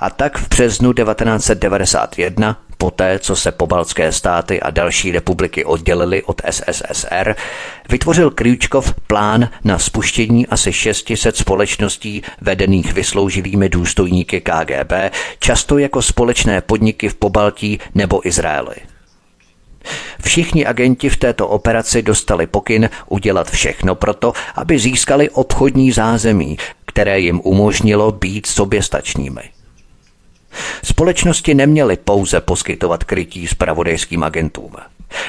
A 0.01 0.09
tak 0.09 0.37
v 0.37 0.49
březnu 0.49 0.93
1991 0.93 2.57
poté, 2.77 3.19
co 3.19 3.35
se 3.35 3.51
pobaltské 3.51 4.11
státy 4.11 4.61
a 4.61 4.69
další 4.69 5.11
republiky 5.11 5.65
oddělily 5.65 6.23
od 6.23 6.41
SSSR, 6.49 7.35
vytvořil 7.89 8.31
Krýčkov 8.31 8.93
plán 9.07 9.49
na 9.63 9.79
spuštění 9.79 10.47
asi 10.47 10.73
600 10.73 11.37
společností 11.37 12.21
vedených 12.41 12.93
vysloužilými 12.93 13.69
důstojníky 13.69 14.41
KGB, 14.41 14.93
často 15.39 15.77
jako 15.77 16.01
společné 16.01 16.61
podniky 16.61 17.09
v 17.09 17.15
Pobaltí 17.15 17.79
nebo 17.95 18.27
Izraeli. 18.27 18.75
Všichni 20.23 20.65
agenti 20.65 21.09
v 21.09 21.17
této 21.17 21.47
operaci 21.47 22.01
dostali 22.01 22.47
pokyn 22.47 22.89
udělat 23.09 23.51
všechno 23.51 23.95
proto, 23.95 24.33
aby 24.55 24.79
získali 24.79 25.29
obchodní 25.29 25.91
zázemí, 25.91 26.57
které 26.85 27.19
jim 27.19 27.41
umožnilo 27.43 28.11
být 28.11 28.45
soběstačními. 28.45 29.54
Společnosti 30.83 31.53
neměly 31.53 31.97
pouze 31.97 32.41
poskytovat 32.41 33.03
krytí 33.03 33.47
spravodajským 33.47 34.23
agentům. 34.23 34.71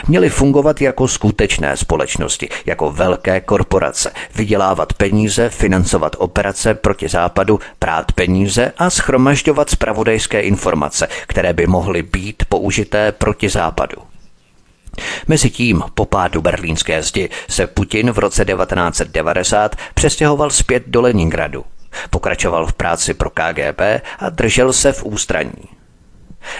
Měly 0.08 0.30
fungovat 0.30 0.80
jako 0.80 1.08
skutečné 1.08 1.76
společnosti, 1.76 2.48
jako 2.66 2.92
velké 2.92 3.40
korporace, 3.40 4.12
vydělávat 4.34 4.92
peníze, 4.92 5.48
financovat 5.48 6.16
operace 6.18 6.74
proti 6.74 7.08
západu, 7.08 7.60
prát 7.78 8.12
peníze 8.12 8.72
a 8.78 8.90
schromažďovat 8.90 9.70
spravodajské 9.70 10.40
informace, 10.40 11.08
které 11.26 11.52
by 11.52 11.66
mohly 11.66 12.02
být 12.02 12.42
použité 12.48 13.12
proti 13.12 13.48
západu. 13.48 13.96
Mezitím 15.26 15.82
po 15.94 16.04
pádu 16.04 16.42
berlínské 16.42 17.02
zdi 17.02 17.28
se 17.48 17.66
Putin 17.66 18.10
v 18.10 18.18
roce 18.18 18.44
1990 18.44 19.76
přestěhoval 19.94 20.50
zpět 20.50 20.82
do 20.86 21.00
Leningradu 21.00 21.64
Pokračoval 22.10 22.66
v 22.66 22.72
práci 22.72 23.14
pro 23.14 23.30
KGB 23.30 23.80
a 24.18 24.30
držel 24.30 24.72
se 24.72 24.92
v 24.92 25.04
ústraní. 25.04 25.76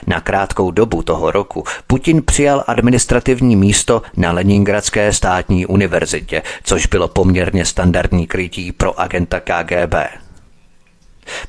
Na 0.06 0.20
krátkou 0.20 0.70
dobu 0.70 1.02
toho 1.02 1.30
roku 1.30 1.64
Putin 1.86 2.22
přijal 2.22 2.64
administrativní 2.66 3.56
místo 3.56 4.02
na 4.16 4.32
Leningradské 4.32 5.12
státní 5.12 5.66
univerzitě, 5.66 6.42
což 6.62 6.86
bylo 6.86 7.08
poměrně 7.08 7.64
standardní 7.64 8.26
krytí 8.26 8.72
pro 8.72 9.00
agenta 9.00 9.40
KGB. 9.40 9.94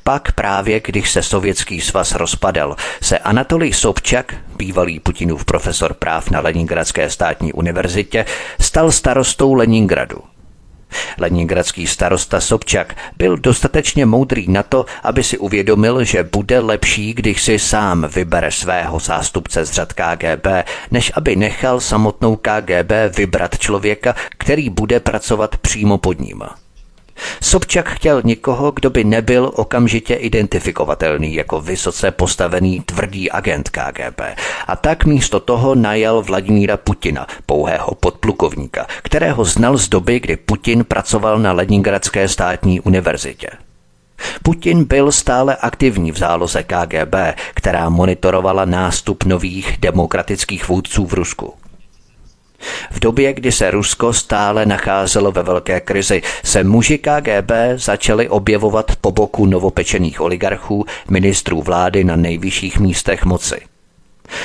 Pak 0.04 0.32
právě, 0.32 0.80
když 0.80 1.10
se 1.10 1.22
Sovětský 1.22 1.80
svaz 1.80 2.14
rozpadal, 2.14 2.76
se 3.02 3.18
Anatolij 3.18 3.72
Sobčak, 3.72 4.34
bývalý 4.56 5.00
Putinův 5.00 5.44
profesor 5.44 5.94
práv 5.94 6.30
na 6.30 6.40
Leningradské 6.40 7.10
státní 7.10 7.52
univerzitě, 7.52 8.24
stal 8.60 8.92
starostou 8.92 9.54
Leningradu– 9.54 10.18
Leningradský 11.18 11.86
starosta 11.86 12.40
Sobčak 12.40 12.96
byl 13.16 13.36
dostatečně 13.36 14.06
moudrý 14.06 14.48
na 14.48 14.62
to, 14.62 14.86
aby 15.02 15.22
si 15.22 15.38
uvědomil, 15.38 16.04
že 16.04 16.22
bude 16.22 16.58
lepší, 16.60 17.14
když 17.14 17.42
si 17.42 17.58
sám 17.58 18.08
vybere 18.14 18.50
svého 18.50 18.98
zástupce 18.98 19.64
z 19.64 19.72
řad 19.72 19.92
KGB, 19.92 20.46
než 20.90 21.12
aby 21.14 21.36
nechal 21.36 21.80
samotnou 21.80 22.36
KGB 22.36 23.16
vybrat 23.16 23.58
člověka, 23.58 24.14
který 24.38 24.70
bude 24.70 25.00
pracovat 25.00 25.56
přímo 25.56 25.98
pod 25.98 26.20
ním. 26.20 26.42
Sobčak 27.42 27.88
chtěl 27.88 28.22
někoho, 28.24 28.70
kdo 28.70 28.90
by 28.90 29.04
nebyl 29.04 29.52
okamžitě 29.54 30.14
identifikovatelný 30.14 31.34
jako 31.34 31.60
vysoce 31.60 32.10
postavený 32.10 32.80
tvrdý 32.80 33.30
agent 33.30 33.68
KGB. 33.68 34.20
A 34.66 34.76
tak 34.76 35.04
místo 35.04 35.40
toho 35.40 35.74
najal 35.74 36.22
Vladimíra 36.22 36.76
Putina, 36.76 37.26
pouhého 37.46 37.94
podplukovníka, 37.94 38.86
kterého 39.02 39.44
znal 39.44 39.76
z 39.76 39.88
doby, 39.88 40.20
kdy 40.20 40.36
Putin 40.36 40.84
pracoval 40.84 41.38
na 41.38 41.52
Leningradské 41.52 42.28
státní 42.28 42.80
univerzitě. 42.80 43.48
Putin 44.42 44.84
byl 44.84 45.12
stále 45.12 45.56
aktivní 45.56 46.12
v 46.12 46.18
záloze 46.18 46.62
KGB, 46.62 47.14
která 47.54 47.88
monitorovala 47.88 48.64
nástup 48.64 49.24
nových 49.24 49.76
demokratických 49.80 50.68
vůdců 50.68 51.06
v 51.06 51.12
Rusku. 51.12 51.54
V 52.90 53.00
době, 53.00 53.32
kdy 53.32 53.52
se 53.52 53.70
Rusko 53.70 54.12
stále 54.12 54.66
nacházelo 54.66 55.32
ve 55.32 55.42
velké 55.42 55.80
krizi, 55.80 56.22
se 56.44 56.64
muži 56.64 56.98
KGB 56.98 57.50
začali 57.74 58.28
objevovat 58.28 58.96
po 59.00 59.10
boku 59.10 59.46
novopečených 59.46 60.20
oligarchů, 60.20 60.84
ministrů 61.10 61.62
vlády 61.62 62.04
na 62.04 62.16
nejvyšších 62.16 62.78
místech 62.78 63.24
moci. 63.24 63.60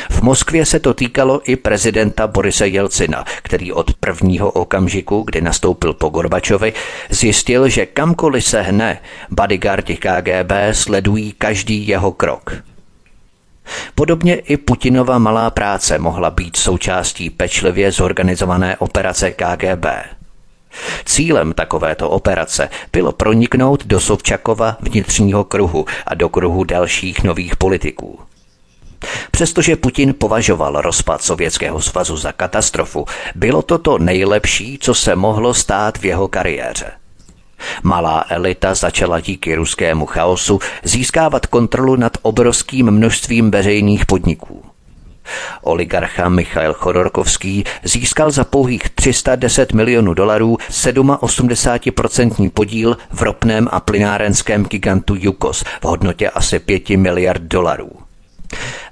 V 0.09 0.21
Moskvě 0.21 0.65
se 0.65 0.79
to 0.79 0.93
týkalo 0.93 1.41
i 1.45 1.55
prezidenta 1.55 2.27
Borise 2.27 2.67
Jelcina, 2.67 3.25
který 3.41 3.71
od 3.71 3.93
prvního 3.93 4.51
okamžiku, 4.51 5.21
kdy 5.21 5.41
nastoupil 5.41 5.93
po 5.93 6.09
Gorbačovi, 6.09 6.73
zjistil, 7.09 7.69
že 7.69 7.85
kamkoliv 7.85 8.43
se 8.43 8.61
hne, 8.61 8.99
bodyguardi 9.29 9.97
KGB 9.97 10.51
sledují 10.71 11.33
každý 11.37 11.87
jeho 11.87 12.11
krok– 12.11 12.53
Podobně 13.95 14.35
i 14.35 14.57
Putinova 14.57 15.17
malá 15.17 15.49
práce 15.49 15.99
mohla 15.99 16.29
být 16.29 16.55
součástí 16.55 17.29
pečlivě 17.29 17.91
zorganizované 17.91 18.77
operace 18.77 19.31
KGB. 19.31 19.85
Cílem 21.05 21.53
takovéto 21.53 22.09
operace 22.09 22.69
bylo 22.93 23.11
proniknout 23.11 23.85
do 23.85 23.99
Sobčakova 23.99 24.77
vnitřního 24.81 25.43
kruhu 25.43 25.85
a 26.07 26.15
do 26.15 26.29
kruhu 26.29 26.63
dalších 26.63 27.23
nových 27.23 27.55
politiků. 27.55 28.19
Přestože 29.31 29.75
Putin 29.75 30.13
považoval 30.17 30.81
rozpad 30.81 31.23
Sovětského 31.23 31.81
svazu 31.81 32.17
za 32.17 32.31
katastrofu, 32.31 33.05
bylo 33.35 33.61
to 33.61 33.77
to 33.77 33.97
nejlepší, 33.97 34.77
co 34.81 34.93
se 34.93 35.15
mohlo 35.15 35.53
stát 35.53 35.97
v 35.97 36.05
jeho 36.05 36.27
kariéře. 36.27 36.91
Malá 37.83 38.25
elita 38.29 38.75
začala 38.75 39.19
díky 39.19 39.55
ruskému 39.55 40.05
chaosu 40.05 40.59
získávat 40.83 41.45
kontrolu 41.45 41.95
nad 41.95 42.17
obrovským 42.21 42.91
množstvím 42.91 43.51
veřejných 43.51 44.05
podniků. 44.05 44.63
Oligarcha 45.61 46.29
Michail 46.29 46.73
Chodorkovský 46.73 47.63
získal 47.83 48.31
za 48.31 48.43
pouhých 48.43 48.89
310 48.89 49.73
milionů 49.73 50.13
dolarů 50.13 50.57
87% 50.69 52.49
podíl 52.49 52.97
v 53.11 53.21
ropném 53.21 53.67
a 53.71 53.79
plynárenském 53.79 54.65
gigantu 54.65 55.15
Yukos 55.19 55.63
v 55.63 55.83
hodnotě 55.83 56.29
asi 56.29 56.59
5 56.59 56.89
miliard 56.89 57.41
dolarů. 57.41 57.89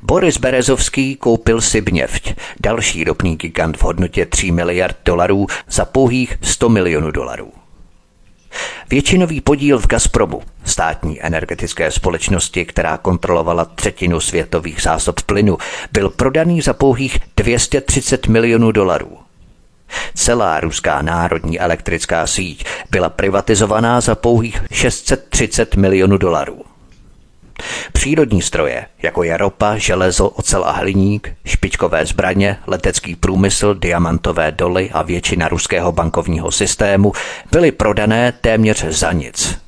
Boris 0.02 0.38
Berezovský 0.38 1.16
koupil 1.16 1.62
Sibněvť, 1.62 2.34
další 2.60 3.04
ropný 3.04 3.36
gigant 3.36 3.78
v 3.78 3.84
hodnotě 3.84 4.26
3 4.26 4.52
miliard 4.52 4.98
dolarů 5.06 5.48
za 5.70 5.86
pouhých 5.86 6.38
100 6.42 6.70
milionů 6.70 7.12
dolarů. 7.12 7.61
Většinový 8.90 9.42
podíl 9.42 9.80
v 9.80 9.88
Gazpromu, 9.88 10.42
státní 10.66 11.24
energetické 11.24 11.92
společnosti, 11.92 12.66
která 12.66 12.98
kontrolovala 12.98 13.66
třetinu 13.66 14.20
světových 14.20 14.82
zásob 14.82 15.22
plynu, 15.22 15.58
byl 15.92 16.10
prodaný 16.10 16.62
za 16.62 16.74
pouhých 16.74 17.20
230 17.38 18.28
milionů 18.28 18.72
dolarů. 18.72 19.18
Celá 20.16 20.60
ruská 20.60 21.02
národní 21.02 21.60
elektrická 21.60 22.28
síť 22.28 22.66
byla 22.92 23.10
privatizovaná 23.10 24.02
za 24.02 24.16
pouhých 24.16 24.64
630 24.72 25.76
milionů 25.76 26.18
dolarů. 26.18 26.71
Přírodní 27.93 28.41
stroje, 28.41 28.86
jako 29.02 29.24
je 29.24 29.38
ropa, 29.38 29.78
železo, 29.78 30.30
ocel 30.30 30.63
a 30.63 30.71
hliník, 30.71 31.34
špičkové 31.45 32.06
zbraně, 32.06 32.58
letecký 32.67 33.15
průmysl, 33.15 33.74
diamantové 33.74 34.52
doly 34.52 34.89
a 34.93 35.02
většina 35.02 35.47
ruského 35.47 35.91
bankovního 35.91 36.52
systému, 36.52 37.13
byly 37.52 37.71
prodané 37.71 38.32
téměř 38.32 38.86
za 38.86 39.12
nic. 39.12 39.60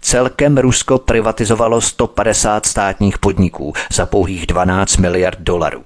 Celkem 0.00 0.58
Rusko 0.58 0.98
privatizovalo 0.98 1.80
150 1.80 2.66
státních 2.66 3.18
podniků 3.18 3.72
za 3.92 4.06
pouhých 4.06 4.46
12 4.46 4.96
miliard 4.96 5.38
dolarů. 5.40 5.84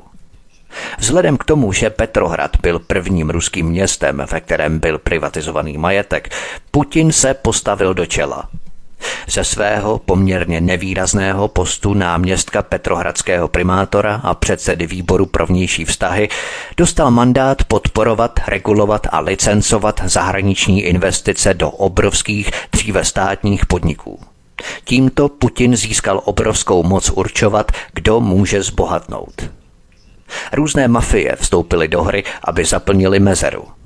Vzhledem 0.98 1.36
k 1.36 1.44
tomu, 1.44 1.72
že 1.72 1.90
Petrohrad 1.90 2.56
byl 2.62 2.78
prvním 2.78 3.30
ruským 3.30 3.66
městem, 3.66 4.22
ve 4.32 4.40
kterém 4.40 4.78
byl 4.78 4.98
privatizovaný 4.98 5.78
majetek, 5.78 6.28
Putin 6.70 7.12
se 7.12 7.34
postavil 7.34 7.94
do 7.94 8.06
čela– 8.06 8.48
ze 9.28 9.44
svého 9.44 9.98
poměrně 9.98 10.60
nevýrazného 10.60 11.48
postu 11.48 11.94
náměstka 11.94 12.62
Petrohradského 12.62 13.48
primátora 13.48 14.20
a 14.24 14.34
předsedy 14.34 14.86
výboru 14.86 15.26
pro 15.26 15.46
vnější 15.46 15.84
vztahy 15.84 16.28
dostal 16.76 17.10
mandát 17.10 17.64
podporovat, 17.64 18.40
regulovat 18.48 19.06
a 19.10 19.20
licencovat 19.20 20.00
zahraniční 20.04 20.82
investice 20.82 21.54
do 21.54 21.70
obrovských 21.70 22.50
dříve 22.72 23.04
státních 23.04 23.66
podniků. 23.66 24.20
Tímto 24.84 25.28
Putin 25.28 25.76
získal 25.76 26.20
obrovskou 26.24 26.82
moc 26.82 27.10
určovat, 27.10 27.72
kdo 27.92 28.20
může 28.20 28.62
zbohatnout. 28.62 29.50
Různé 30.52 30.88
mafie 30.88 31.36
vstoupily 31.40 31.88
do 31.88 32.02
hry, 32.02 32.24
aby 32.44 32.64
zaplnili 32.64 33.20
mezeru– 33.20 33.64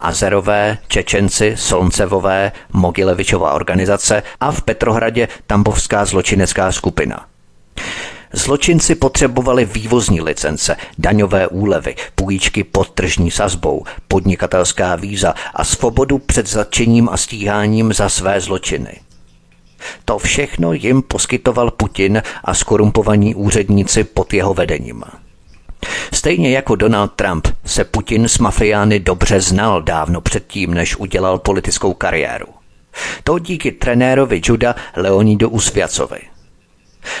Azerové, 0.00 0.78
Čečenci, 0.88 1.54
Solncevové, 1.56 2.52
Mogilevičová 2.72 3.52
organizace 3.52 4.22
a 4.40 4.52
v 4.52 4.62
Petrohradě 4.62 5.28
Tambovská 5.46 6.04
zločinecká 6.04 6.72
skupina. 6.72 7.26
Zločinci 8.32 8.94
potřebovali 8.94 9.64
vývozní 9.64 10.20
licence, 10.20 10.76
daňové 10.98 11.48
úlevy, 11.48 11.94
půjčky 12.14 12.64
pod 12.64 12.90
tržní 12.90 13.30
sazbou, 13.30 13.84
podnikatelská 14.08 14.96
víza 14.96 15.34
a 15.54 15.64
svobodu 15.64 16.18
před 16.18 16.48
zatčením 16.48 17.08
a 17.08 17.16
stíháním 17.16 17.92
za 17.92 18.08
své 18.08 18.40
zločiny. 18.40 19.00
To 20.04 20.18
všechno 20.18 20.72
jim 20.72 21.02
poskytoval 21.02 21.70
Putin 21.70 22.22
a 22.44 22.54
skorumpovaní 22.54 23.34
úředníci 23.34 24.04
pod 24.04 24.34
jeho 24.34 24.54
vedením. 24.54 25.04
Stejně 26.14 26.50
jako 26.50 26.76
Donald 26.76 27.12
Trump 27.12 27.48
se 27.64 27.84
Putin 27.84 28.28
s 28.28 28.38
mafiány 28.38 29.00
dobře 29.00 29.40
znal 29.40 29.82
dávno 29.82 30.20
předtím, 30.20 30.74
než 30.74 30.96
udělal 30.96 31.38
politickou 31.38 31.94
kariéru. 31.94 32.46
To 33.24 33.38
díky 33.38 33.72
trenérovi 33.72 34.40
juda 34.44 34.74
Leonidu 34.96 35.48
Usviacovi. 35.48 36.20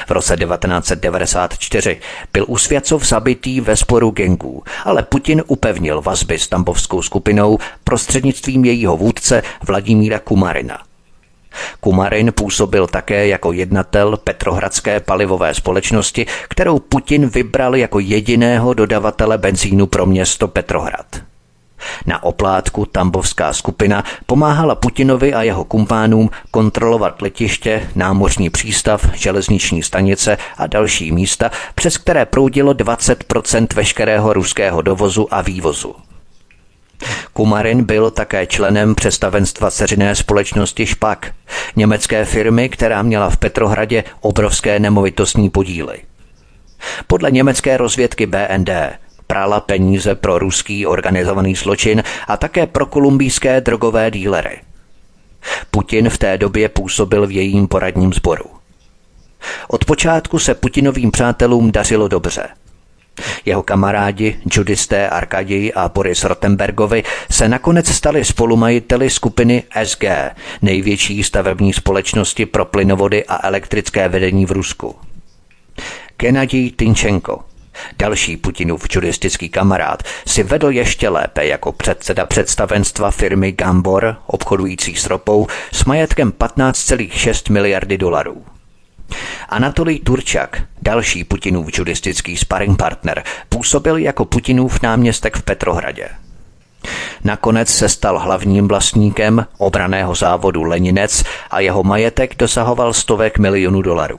V 0.06 0.10
roce 0.10 0.36
1994 0.36 2.00
byl 2.32 2.44
Usviacov 2.48 3.08
zabitý 3.08 3.60
ve 3.60 3.76
sporu 3.76 4.10
gengů, 4.10 4.62
ale 4.84 5.02
Putin 5.02 5.42
upevnil 5.46 6.02
vazby 6.02 6.38
s 6.38 6.48
tambovskou 6.48 7.02
skupinou 7.02 7.58
prostřednictvím 7.84 8.64
jejího 8.64 8.96
vůdce 8.96 9.42
Vladimíra 9.66 10.18
Kumarina– 10.18 10.78
Kumarin 11.80 12.32
působil 12.34 12.86
také 12.86 13.26
jako 13.26 13.52
jednatel 13.52 14.16
Petrohradské 14.16 15.00
palivové 15.00 15.54
společnosti, 15.54 16.26
kterou 16.48 16.78
Putin 16.78 17.28
vybral 17.28 17.76
jako 17.76 17.98
jediného 17.98 18.74
dodavatele 18.74 19.38
benzínu 19.38 19.86
pro 19.86 20.06
město 20.06 20.48
Petrohrad. 20.48 21.06
Na 22.06 22.22
oplátku 22.22 22.86
tambovská 22.86 23.52
skupina 23.52 24.04
pomáhala 24.26 24.74
Putinovi 24.74 25.34
a 25.34 25.42
jeho 25.42 25.64
kumpánům 25.64 26.30
kontrolovat 26.50 27.22
letiště, 27.22 27.90
námořní 27.94 28.50
přístav, 28.50 29.14
železniční 29.14 29.82
stanice 29.82 30.38
a 30.56 30.66
další 30.66 31.12
místa, 31.12 31.50
přes 31.74 31.98
které 31.98 32.26
proudilo 32.26 32.72
20% 32.72 33.66
veškerého 33.74 34.32
ruského 34.32 34.82
dovozu 34.82 35.34
a 35.34 35.42
vývozu. 35.42 35.94
Kumarin 37.32 37.84
byl 37.84 38.10
také 38.10 38.46
členem 38.46 38.94
představenstva 38.94 39.70
seřiné 39.70 40.14
společnosti 40.14 40.86
Špak, 40.86 41.34
německé 41.76 42.24
firmy, 42.24 42.68
která 42.68 43.02
měla 43.02 43.30
v 43.30 43.36
Petrohradě 43.36 44.04
obrovské 44.20 44.80
nemovitostní 44.80 45.50
podíly. 45.50 45.98
Podle 47.06 47.30
německé 47.30 47.76
rozvědky 47.76 48.26
BND 48.26 48.70
prala 49.26 49.60
peníze 49.60 50.14
pro 50.14 50.38
ruský 50.38 50.86
organizovaný 50.86 51.54
zločin 51.54 52.02
a 52.28 52.36
také 52.36 52.66
pro 52.66 52.86
kolumbijské 52.86 53.60
drogové 53.60 54.10
dílery. 54.10 54.60
Putin 55.70 56.10
v 56.10 56.18
té 56.18 56.38
době 56.38 56.68
působil 56.68 57.26
v 57.26 57.30
jejím 57.30 57.68
poradním 57.68 58.12
sboru. 58.12 58.44
Od 59.68 59.84
počátku 59.84 60.38
se 60.38 60.54
Putinovým 60.54 61.10
přátelům 61.10 61.72
dařilo 61.72 62.08
dobře– 62.08 62.48
jeho 63.46 63.62
kamarádi, 63.62 64.40
judisté 64.56 65.08
Arkadij 65.08 65.72
a 65.74 65.88
Boris 65.88 66.24
Rotenbergovi 66.24 67.02
se 67.30 67.48
nakonec 67.48 67.88
stali 67.88 68.24
spolumajiteli 68.24 69.10
skupiny 69.10 69.62
SG, 69.84 70.04
největší 70.62 71.22
stavební 71.22 71.72
společnosti 71.72 72.46
pro 72.46 72.64
plynovody 72.64 73.24
a 73.24 73.46
elektrické 73.46 74.08
vedení 74.08 74.46
v 74.46 74.50
Rusku. 74.50 74.96
Gennadij 76.18 76.70
Tinchenko, 76.70 77.38
Další 77.98 78.36
Putinův 78.36 78.86
judistický 78.94 79.48
kamarád 79.48 80.02
si 80.26 80.42
vedl 80.42 80.70
ještě 80.70 81.08
lépe 81.08 81.46
jako 81.46 81.72
předseda 81.72 82.26
představenstva 82.26 83.10
firmy 83.10 83.52
Gambor, 83.52 84.16
obchodující 84.26 84.96
s 84.96 85.06
ropou, 85.06 85.46
s 85.72 85.84
majetkem 85.84 86.32
15,6 86.32 87.52
miliardy 87.52 87.98
dolarů. 87.98 88.44
Anatolij 89.48 89.98
Turčak, 89.98 90.62
další 90.82 91.24
Putinův 91.24 91.78
judistický 91.78 92.36
sparring 92.36 92.78
partner, 92.78 93.22
působil 93.48 93.96
jako 93.96 94.24
Putinův 94.24 94.82
náměstek 94.82 95.36
v 95.36 95.42
Petrohradě. 95.42 96.08
Nakonec 97.24 97.68
se 97.68 97.88
stal 97.88 98.18
hlavním 98.18 98.68
vlastníkem 98.68 99.46
obraného 99.58 100.14
závodu 100.14 100.62
Leninec 100.62 101.24
a 101.50 101.60
jeho 101.60 101.82
majetek 101.82 102.34
dosahoval 102.38 102.92
stovek 102.92 103.38
milionů 103.38 103.82
dolarů. 103.82 104.18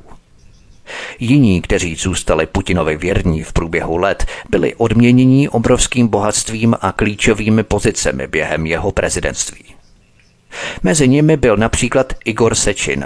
Jiní, 1.20 1.62
kteří 1.62 1.96
zůstali 1.96 2.46
Putinovi 2.46 2.98
věrní 2.98 3.44
v 3.44 3.54
průběhu 3.54 3.98
let, 3.98 4.26
byli 4.50 4.76
odměnění 4.76 5.50
obrovským 5.50 6.08
bohatstvím 6.08 6.76
a 6.82 6.92
klíčovými 6.92 7.64
pozicemi 7.64 8.28
během 8.28 8.66
jeho 8.66 8.92
prezidentství. 8.92 9.66
Mezi 10.84 11.08
nimi 11.08 11.38
byl 11.38 11.58
například 11.58 12.14
Igor 12.26 12.56
Sečin, 12.56 13.06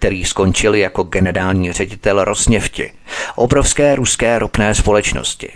který 0.00 0.24
skončil 0.24 0.74
jako 0.74 1.02
generální 1.02 1.72
ředitel 1.72 2.24
Rosněvti, 2.24 2.92
obrovské 3.36 3.94
ruské 3.94 4.38
ropné 4.38 4.74
společnosti. 4.74 5.52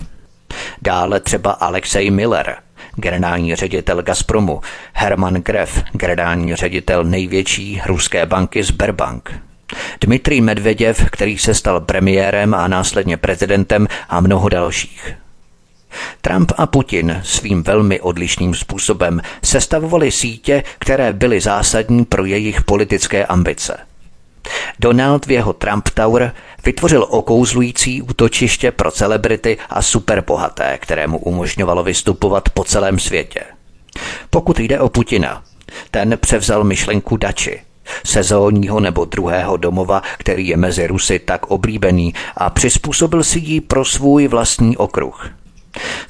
Dále 0.83 1.21
třeba 1.21 1.51
Alexej 1.51 2.11
Miller, 2.11 2.57
generální 2.97 3.55
ředitel 3.55 4.03
Gazpromu, 4.03 4.61
Herman 4.93 5.35
Gref, 5.35 5.83
generální 5.93 6.55
ředitel 6.55 7.05
největší 7.05 7.83
ruské 7.87 8.27
banky 8.27 8.63
Sberbank, 8.63 9.33
Dmitrij 10.01 10.41
Medveděv, 10.41 11.11
který 11.11 11.39
se 11.39 11.55
stal 11.55 11.81
premiérem 11.81 12.55
a 12.55 12.69
následně 12.69 13.17
prezidentem 13.17 13.89
a 14.09 14.21
mnoho 14.21 14.49
dalších. 14.49 15.15
Trump 16.21 16.53
a 16.57 16.67
Putin 16.67 17.21
svým 17.25 17.63
velmi 17.63 18.01
odlišným 18.01 18.55
způsobem 18.55 19.21
sestavovali 19.43 20.11
sítě, 20.11 20.63
které 20.79 21.13
byly 21.13 21.41
zásadní 21.41 22.05
pro 22.05 22.25
jejich 22.25 22.63
politické 22.63 23.27
ambice– 23.27 23.77
Donald 24.79 25.27
v 25.27 25.31
jeho 25.31 25.53
Trump 25.53 25.89
Tower 25.95 26.33
vytvořil 26.65 27.07
okouzlující 27.11 28.03
útočiště 28.03 28.71
pro 28.71 28.91
celebrity 28.91 29.59
a 29.71 29.83
superbohaté, 29.83 30.79
které 30.81 31.07
mu 31.07 31.19
umožňovalo 31.19 31.85
vystupovat 31.85 32.49
po 32.49 32.65
celém 32.65 32.99
světě. 32.99 33.41
Pokud 34.31 34.61
jde 34.61 34.81
o 34.81 34.89
Putina, 34.89 35.43
ten 35.91 36.19
převzal 36.21 36.65
myšlenku 36.65 37.17
Dači, 37.17 37.61
sezónního 38.07 38.81
nebo 38.81 39.05
druhého 39.05 39.57
domova, 39.57 40.03
který 40.19 40.49
je 40.49 40.57
mezi 40.57 40.87
Rusy 40.87 41.19
tak 41.19 41.47
oblíbený 41.47 42.15
a 42.37 42.51
přizpůsobil 42.51 43.25
si 43.25 43.39
ji 43.39 43.61
pro 43.61 43.85
svůj 43.85 44.29
vlastní 44.29 44.77
okruh. 44.77 45.31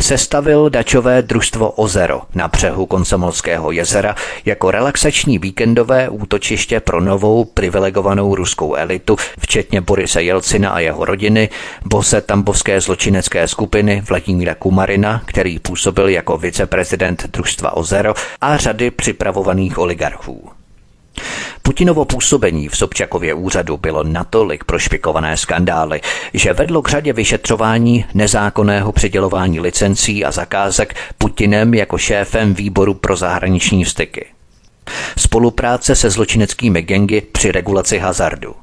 Sestavil 0.00 0.70
dačové 0.70 1.22
družstvo 1.22 1.70
Ozero 1.70 2.22
na 2.34 2.48
břehu 2.48 2.86
Konsomolského 2.86 3.72
jezera 3.72 4.14
jako 4.44 4.70
relaxační 4.70 5.38
víkendové 5.38 6.08
útočiště 6.08 6.80
pro 6.80 7.00
novou 7.00 7.44
privilegovanou 7.44 8.34
ruskou 8.34 8.74
elitu, 8.74 9.16
včetně 9.38 9.80
Borise 9.80 10.22
Jelcina 10.22 10.70
a 10.70 10.78
jeho 10.78 11.04
rodiny, 11.04 11.48
bose 11.84 12.20
tambovské 12.20 12.80
zločinecké 12.80 13.48
skupiny 13.48 14.02
Vladimíra 14.08 14.54
Kumarina, 14.54 15.22
který 15.24 15.58
působil 15.58 16.08
jako 16.08 16.36
viceprezident 16.36 17.26
družstva 17.30 17.76
Ozero 17.76 18.14
a 18.40 18.56
řady 18.56 18.90
připravovaných 18.90 19.78
oligarchů. 19.78 20.50
Putinovo 21.66 22.04
působení 22.04 22.68
v 22.68 22.76
Sobčakově 22.76 23.34
úřadu 23.34 23.76
bylo 23.76 24.04
natolik 24.04 24.64
prošpikované 24.64 25.36
skandály, 25.36 26.00
že 26.34 26.52
vedlo 26.52 26.82
k 26.82 26.88
řadě 26.88 27.12
vyšetřování 27.12 28.04
nezákonného 28.14 28.92
přidělování 28.92 29.60
licencí 29.60 30.24
a 30.24 30.32
zakázek 30.32 30.94
Putinem 31.18 31.74
jako 31.74 31.98
šéfem 31.98 32.54
výboru 32.54 32.94
pro 32.94 33.16
zahraniční 33.16 33.84
styky. 33.84 34.26
Spolupráce 35.18 35.96
se 35.96 36.10
zločineckými 36.10 36.82
gengy 36.82 37.20
při 37.20 37.52
regulaci 37.52 37.98
hazardu. 37.98 38.54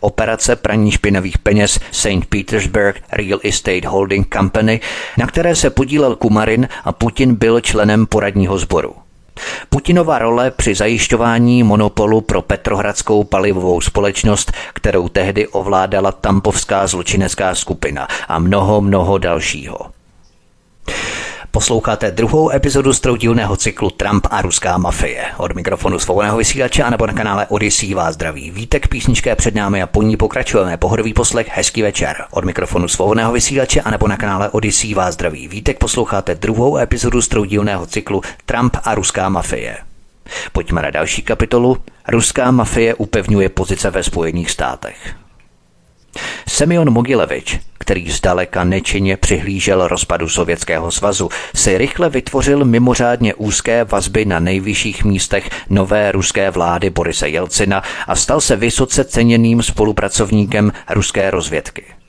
Operace 0.00 0.56
praní 0.56 0.90
špinavých 0.90 1.38
peněz 1.38 1.80
St. 1.90 2.26
Petersburg 2.28 3.02
Real 3.12 3.40
Estate 3.44 3.88
Holding 3.88 4.34
Company, 4.34 4.80
na 5.18 5.26
které 5.26 5.56
se 5.56 5.70
podílel 5.70 6.16
Kumarin 6.16 6.68
a 6.84 6.92
Putin 6.92 7.34
byl 7.34 7.60
členem 7.60 8.06
poradního 8.06 8.58
sboru. 8.58 9.01
Putinova 9.68 10.18
role 10.18 10.50
při 10.50 10.74
zajišťování 10.74 11.62
monopolu 11.62 12.20
pro 12.20 12.42
Petrohradskou 12.42 13.24
palivovou 13.24 13.80
společnost, 13.80 14.52
kterou 14.74 15.08
tehdy 15.08 15.48
ovládala 15.48 16.12
tampovská 16.12 16.86
zločinecká 16.86 17.54
skupina 17.54 18.08
a 18.28 18.38
mnoho, 18.38 18.80
mnoho 18.80 19.18
dalšího. 19.18 19.78
Posloucháte 21.54 22.10
druhou 22.10 22.50
epizodu 22.50 22.92
stroudílného 22.92 23.56
cyklu 23.56 23.90
Trump 23.90 24.26
a 24.30 24.42
ruská 24.42 24.78
mafie. 24.78 25.24
Od 25.36 25.52
mikrofonu 25.52 25.98
svobodného 25.98 26.36
vysílače 26.36 26.82
a 26.82 26.90
nebo 26.90 27.06
na 27.06 27.12
kanále 27.12 27.46
Odyssey 27.46 27.94
vás 27.94 28.14
zdraví. 28.14 28.50
Vítek 28.50 28.88
písničké 28.88 29.36
před 29.36 29.54
námi 29.54 29.82
a 29.82 29.86
po 29.86 30.02
ní 30.02 30.16
pokračujeme. 30.16 30.76
Pohodový 30.76 31.14
poslech, 31.14 31.48
hezký 31.50 31.82
večer. 31.82 32.24
Od 32.30 32.44
mikrofonu 32.44 32.88
svobodného 32.88 33.32
vysílače 33.32 33.80
a 33.80 33.90
nebo 33.90 34.08
na 34.08 34.16
kanále 34.16 34.50
Odyssey 34.50 34.94
vás 34.94 35.14
zdraví. 35.14 35.48
Vítek 35.48 35.78
posloucháte 35.78 36.34
druhou 36.34 36.78
epizodu 36.78 37.22
stroudílného 37.22 37.86
cyklu 37.86 38.22
Trump 38.46 38.76
a 38.84 38.94
ruská 38.94 39.28
mafie. 39.28 39.76
Pojďme 40.52 40.82
na 40.82 40.90
další 40.90 41.22
kapitolu. 41.22 41.76
Ruská 42.08 42.50
mafie 42.50 42.94
upevňuje 42.94 43.48
pozice 43.48 43.90
ve 43.90 44.02
Spojených 44.02 44.50
státech. 44.50 45.14
Semyon 46.48 46.90
Mogilevič, 46.90 47.60
který 47.82 48.10
zdaleka 48.10 48.64
nečinně 48.64 49.16
přihlížel 49.16 49.88
rozpadu 49.88 50.28
Sovětského 50.28 50.90
svazu, 50.90 51.28
si 51.54 51.78
rychle 51.78 52.10
vytvořil 52.10 52.64
mimořádně 52.64 53.34
úzké 53.34 53.84
vazby 53.84 54.24
na 54.24 54.40
nejvyšších 54.40 55.04
místech 55.04 55.50
nové 55.70 56.12
ruské 56.12 56.50
vlády 56.50 56.90
Borise 56.90 57.28
Jelcina 57.28 57.82
a 58.06 58.16
stal 58.16 58.40
se 58.40 58.56
vysoce 58.56 59.04
ceněným 59.04 59.62
spolupracovníkem 59.62 60.72
ruské 60.90 61.30
rozvědky. 61.30 62.01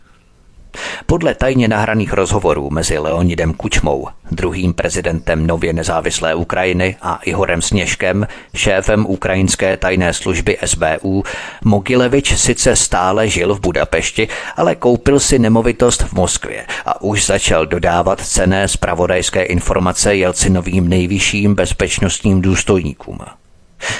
Podle 1.06 1.36
tajně 1.36 1.68
nahraných 1.68 2.14
rozhovorů 2.14 2.70
mezi 2.70 2.98
Leonidem 2.98 3.54
Kučmou, 3.54 4.08
druhým 4.32 4.74
prezidentem 4.74 5.48
nově 5.48 5.74
nezávislé 5.74 6.36
Ukrajiny 6.36 6.96
a 7.02 7.20
Ihorem 7.24 7.62
Sněžkem, 7.62 8.28
šéfem 8.56 9.06
ukrajinské 9.06 9.78
tajné 9.78 10.14
služby 10.14 10.58
SBU, 10.66 11.24
Mogilevič 11.64 12.38
sice 12.38 12.76
stále 12.76 13.28
žil 13.28 13.56
v 13.56 13.60
Budapešti, 13.60 14.28
ale 14.56 14.76
koupil 14.76 15.20
si 15.20 15.40
nemovitost 15.40 16.02
v 16.02 16.14
Moskvě 16.14 16.66
a 16.86 17.02
už 17.02 17.26
začal 17.26 17.66
dodávat 17.66 18.22
cené 18.22 18.68
zpravodajské 18.68 19.44
informace 19.44 20.16
Jelcinovým 20.16 20.90
nejvyšším 20.90 21.56
bezpečnostním 21.56 22.42
důstojníkům. 22.42 23.20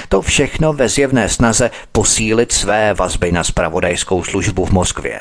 To 0.08 0.22
všechno 0.22 0.72
ve 0.72 0.88
zjevné 0.88 1.28
snaze 1.28 1.70
posílit 1.92 2.52
své 2.52 2.94
vazby 2.94 3.32
na 3.32 3.44
spravodajskou 3.44 4.24
službu 4.24 4.64
v 4.64 4.70
Moskvě. 4.70 5.20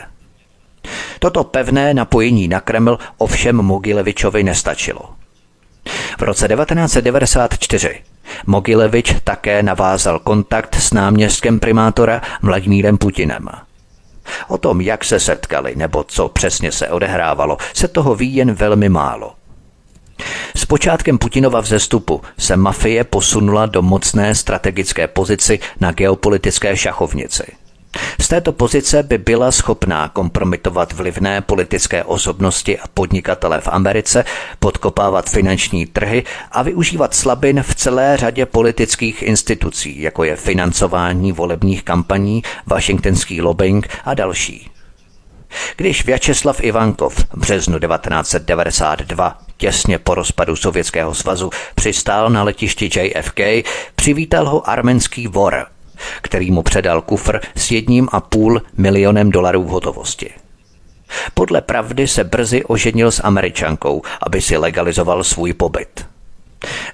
Toto 1.23 1.43
pevné 1.43 1.93
napojení 1.93 2.47
na 2.47 2.59
Kreml 2.59 2.99
ovšem 3.17 3.55
Mogilevičovi 3.55 4.43
nestačilo. 4.43 5.15
V 6.19 6.21
roce 6.21 6.47
1994 6.47 8.01
Mogilevič 8.47 9.15
také 9.23 9.63
navázal 9.63 10.19
kontakt 10.19 10.75
s 10.75 10.93
náměstkem 10.93 11.59
primátora 11.59 12.21
Vladimírem 12.41 12.97
Putinem. 12.97 13.49
O 14.47 14.57
tom, 14.57 14.81
jak 14.81 15.03
se 15.05 15.19
setkali 15.19 15.75
nebo 15.75 16.03
co 16.03 16.29
přesně 16.29 16.71
se 16.71 16.89
odehrávalo, 16.89 17.57
se 17.73 17.87
toho 17.87 18.15
ví 18.15 18.35
jen 18.35 18.53
velmi 18.53 18.89
málo. 18.89 19.33
S 20.55 20.65
počátkem 20.65 21.17
Putinova 21.17 21.61
vzestupu 21.61 22.21
se 22.37 22.57
mafie 22.57 23.03
posunula 23.03 23.65
do 23.65 23.81
mocné 23.81 24.35
strategické 24.35 25.07
pozici 25.07 25.59
na 25.79 25.91
geopolitické 25.91 26.77
šachovnici– 26.77 27.43
z 28.23 28.27
této 28.27 28.51
pozice 28.51 29.03
by 29.03 29.17
byla 29.17 29.51
schopná 29.51 30.09
kompromitovat 30.09 30.93
vlivné 30.93 31.41
politické 31.41 32.03
osobnosti 32.03 32.79
a 32.79 32.83
podnikatele 32.93 33.61
v 33.61 33.67
Americe, 33.67 34.25
podkopávat 34.59 35.29
finanční 35.29 35.85
trhy 35.85 36.23
a 36.51 36.63
využívat 36.63 37.15
slabin 37.15 37.63
v 37.63 37.75
celé 37.75 38.17
řadě 38.17 38.45
politických 38.45 39.23
institucí, 39.23 40.01
jako 40.01 40.23
je 40.23 40.35
financování 40.35 41.31
volebních 41.31 41.83
kampaní, 41.83 42.43
washingtonský 42.65 43.41
lobbying 43.41 43.87
a 44.05 44.13
další. 44.13 44.69
Když 45.77 46.05
Vyacheslav 46.05 46.63
Ivankov 46.63 47.15
v 47.15 47.37
březnu 47.37 47.79
1992 47.79 49.37
těsně 49.57 49.99
po 49.99 50.15
rozpadu 50.15 50.55
Sovětského 50.55 51.15
svazu 51.15 51.49
přistál 51.75 52.29
na 52.29 52.43
letišti 52.43 52.89
JFK, 52.95 53.39
přivítal 53.95 54.49
ho 54.49 54.69
arménský 54.69 55.27
vor, 55.27 55.65
který 56.21 56.51
mu 56.51 56.63
předal 56.63 57.01
kufr 57.01 57.39
s 57.55 57.71
jedním 57.71 58.09
a 58.11 58.21
půl 58.21 58.61
milionem 58.77 59.31
dolarů 59.31 59.63
v 59.63 59.67
hotovosti. 59.67 60.29
Podle 61.33 61.61
pravdy 61.61 62.07
se 62.07 62.23
brzy 62.23 62.63
oženil 62.63 63.11
s 63.11 63.23
američankou, 63.23 64.01
aby 64.21 64.41
si 64.41 64.57
legalizoval 64.57 65.23
svůj 65.23 65.53
pobyt. 65.53 66.05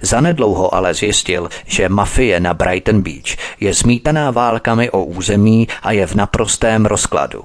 Zanedlouho 0.02 0.74
ale 0.74 0.94
zjistil, 0.94 1.48
že 1.66 1.88
mafie 1.88 2.40
na 2.40 2.54
Brighton 2.54 3.02
Beach 3.02 3.36
je 3.60 3.74
zmítaná 3.74 4.30
válkami 4.30 4.90
o 4.90 5.04
území 5.04 5.68
a 5.82 5.92
je 5.92 6.06
v 6.06 6.14
naprostém 6.14 6.86
rozkladu. 6.86 7.44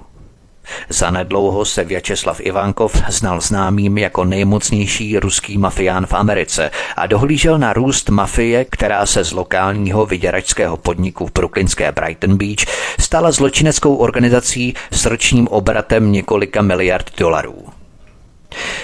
Zanedlouho 0.90 1.66
se 1.66 1.84
Vyacheslav 1.84 2.40
Ivankov 2.40 3.04
znal 3.10 3.42
známým 3.42 3.98
jako 3.98 4.26
nejmocnější 4.26 5.20
ruský 5.20 5.58
mafián 5.58 6.06
v 6.06 6.14
Americe 6.14 6.72
a 6.96 7.08
dohlížel 7.08 7.58
na 7.58 7.74
růst 7.74 8.10
mafie, 8.10 8.66
která 8.66 9.06
se 9.06 9.24
z 9.24 9.32
lokálního 9.32 10.06
vyděračského 10.06 10.78
podniku 10.78 11.28
v 11.28 11.32
brooklynské 11.34 11.92
Brighton 11.92 12.38
Beach 12.38 12.66
stala 13.00 13.32
zločineckou 13.32 13.96
organizací 13.96 14.74
s 14.92 15.06
ročním 15.06 15.48
obratem 15.48 16.12
několika 16.12 16.62
miliard 16.62 17.12
dolarů. 17.18 17.75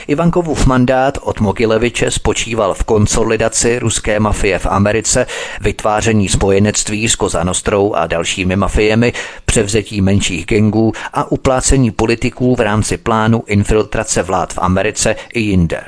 Ivankovův 0.08 0.66
mandát 0.66 1.18
od 1.22 1.40
Mogileviče 1.40 2.12
spočíval 2.12 2.74
v 2.74 2.84
konsolidaci 2.84 3.80
ruské 3.80 4.20
mafie 4.20 4.60
v 4.60 4.66
Americe, 4.66 5.26
vytváření 5.62 6.30
spojenectví 6.30 7.10
s 7.10 7.16
Kozanostrou 7.16 7.94
a 7.94 8.08
dalšími 8.08 8.56
mafiemi, 8.56 9.14
převzetí 9.46 10.02
menších 10.02 10.46
gengů 10.46 10.94
a 11.14 11.32
uplácení 11.32 11.92
politiků 11.92 12.56
v 12.56 12.60
rámci 12.60 12.98
plánu 12.98 13.44
infiltrace 13.48 14.24
vlád 14.24 14.54
v 14.54 14.60
Americe 14.62 15.16
i 15.34 15.40
jinde. 15.40 15.82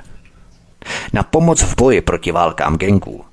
Na 1.13 1.23
pomoc 1.23 1.61
v 1.61 1.75
boji 1.75 2.01
proti 2.01 2.31
válkám 2.31 2.77
gengů 2.77 3.23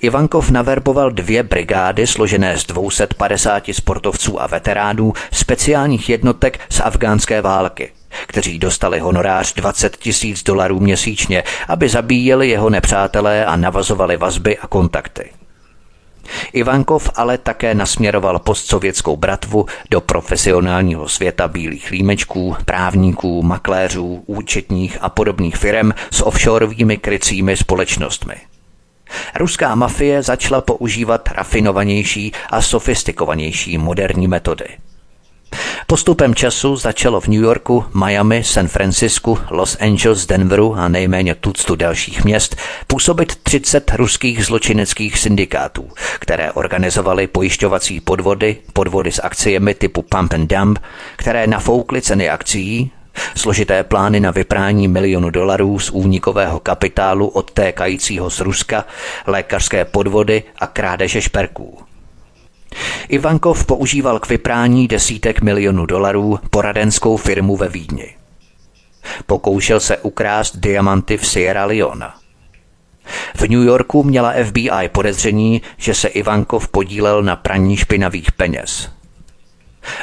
Ivankov 0.00 0.50
naverboval 0.50 1.10
dvě 1.10 1.42
brigády 1.42 2.06
složené 2.06 2.58
z 2.58 2.66
250 2.66 3.62
sportovců 3.72 4.42
a 4.42 4.46
veteránů 4.46 5.12
speciálních 5.32 6.08
jednotek 6.08 6.60
z 6.70 6.80
afgánské 6.80 7.42
války– 7.42 7.92
kteří 8.26 8.58
dostali 8.58 8.98
honorář 8.98 9.54
20 9.54 9.96
tisíc 9.96 10.42
dolarů 10.42 10.80
měsíčně, 10.80 11.42
aby 11.68 11.88
zabíjeli 11.88 12.48
jeho 12.48 12.70
nepřátelé 12.70 13.46
a 13.46 13.56
navazovali 13.56 14.16
vazby 14.16 14.58
a 14.58 14.66
kontakty. 14.66 15.30
Ivankov 16.52 17.10
ale 17.14 17.38
také 17.38 17.74
nasměroval 17.74 18.38
postsovětskou 18.38 19.16
bratvu 19.16 19.66
do 19.90 20.00
profesionálního 20.00 21.08
světa 21.08 21.48
bílých 21.48 21.90
límečků, 21.90 22.56
právníků, 22.64 23.42
makléřů, 23.42 24.22
účetních 24.26 24.98
a 25.00 25.08
podobných 25.08 25.56
firm 25.56 25.90
s 26.10 26.26
offshoreovými 26.26 26.96
krycími 26.96 27.56
společnostmi. 27.56 28.34
Ruská 29.38 29.74
mafie 29.74 30.22
začala 30.22 30.60
používat 30.60 31.28
rafinovanější 31.28 32.32
a 32.50 32.62
sofistikovanější 32.62 33.78
moderní 33.78 34.28
metody– 34.28 34.66
Postupem 35.88 36.34
času 36.34 36.76
začalo 36.76 37.20
v 37.20 37.28
New 37.28 37.42
Yorku, 37.42 37.84
Miami, 37.94 38.44
San 38.44 38.68
Francisku, 38.68 39.38
Los 39.50 39.76
Angeles, 39.80 40.26
Denveru 40.26 40.74
a 40.74 40.88
nejméně 40.88 41.34
tuctu 41.34 41.76
dalších 41.76 42.24
měst 42.24 42.56
působit 42.86 43.36
30 43.42 43.92
ruských 43.94 44.46
zločineckých 44.46 45.18
syndikátů, 45.18 45.90
které 46.18 46.52
organizovaly 46.52 47.26
pojišťovací 47.26 48.00
podvody, 48.00 48.56
podvody 48.72 49.12
s 49.12 49.22
akciemi 49.22 49.74
typu 49.74 50.02
pump 50.02 50.32
and 50.32 50.46
dump, 50.46 50.78
které 51.16 51.46
nafoukly 51.46 52.02
ceny 52.02 52.30
akcií, 52.30 52.90
složité 53.36 53.84
plány 53.84 54.20
na 54.20 54.30
vyprání 54.30 54.88
milionu 54.88 55.30
dolarů 55.30 55.78
z 55.78 55.90
únikového 55.90 56.60
kapitálu 56.60 57.28
odtékajícího 57.28 58.30
z 58.30 58.40
Ruska, 58.40 58.84
lékařské 59.26 59.84
podvody 59.84 60.42
a 60.58 60.66
krádeže 60.66 61.22
šperků. 61.22 61.78
Ivankov 63.08 63.64
používal 63.64 64.18
k 64.18 64.28
vyprání 64.28 64.88
desítek 64.88 65.42
milionů 65.42 65.86
dolarů 65.86 66.38
poradenskou 66.50 67.16
firmu 67.16 67.56
ve 67.56 67.68
Vídni. 67.68 68.14
Pokoušel 69.26 69.80
se 69.80 69.96
ukrást 69.96 70.56
diamanty 70.56 71.16
v 71.16 71.26
Sierra 71.26 71.64
Leone. 71.64 72.06
V 73.36 73.40
New 73.40 73.62
Yorku 73.62 74.02
měla 74.04 74.32
FBI 74.44 74.88
podezření, 74.92 75.62
že 75.76 75.94
se 75.94 76.08
Ivankov 76.08 76.68
podílel 76.68 77.22
na 77.22 77.36
praní 77.36 77.76
špinavých 77.76 78.32
peněz. 78.32 78.90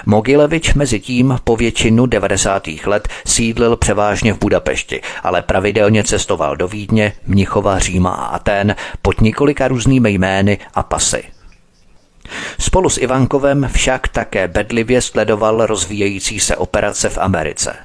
Mogilevič 0.05 0.73
mezi 0.73 0.99
tím 0.99 1.37
po 1.43 1.55
většinu 1.55 2.05
90. 2.05 2.67
let 2.85 3.07
sídlil 3.25 3.77
převážně 3.77 4.33
v 4.33 4.39
Budapešti, 4.39 5.01
ale 5.23 5.41
pravidelně 5.41 6.03
cestoval 6.03 6.55
do 6.55 6.67
Vídně, 6.67 7.13
Mnichova, 7.27 7.79
Říma 7.79 8.09
a 8.09 8.25
Atén 8.25 8.75
pod 9.01 9.21
několika 9.21 9.67
různými 9.67 10.11
jmény 10.11 10.57
a 10.73 10.83
pasy. 10.83 11.23
Spolu 12.59 12.89
s 12.89 12.97
Ivankovem 12.97 13.69
však 13.73 14.07
také 14.07 14.47
bedlivě 14.47 15.01
sledoval 15.01 15.65
rozvíjející 15.65 16.39
se 16.39 16.55
operace 16.55 17.09
v 17.09 17.17
Americe. 17.17 17.75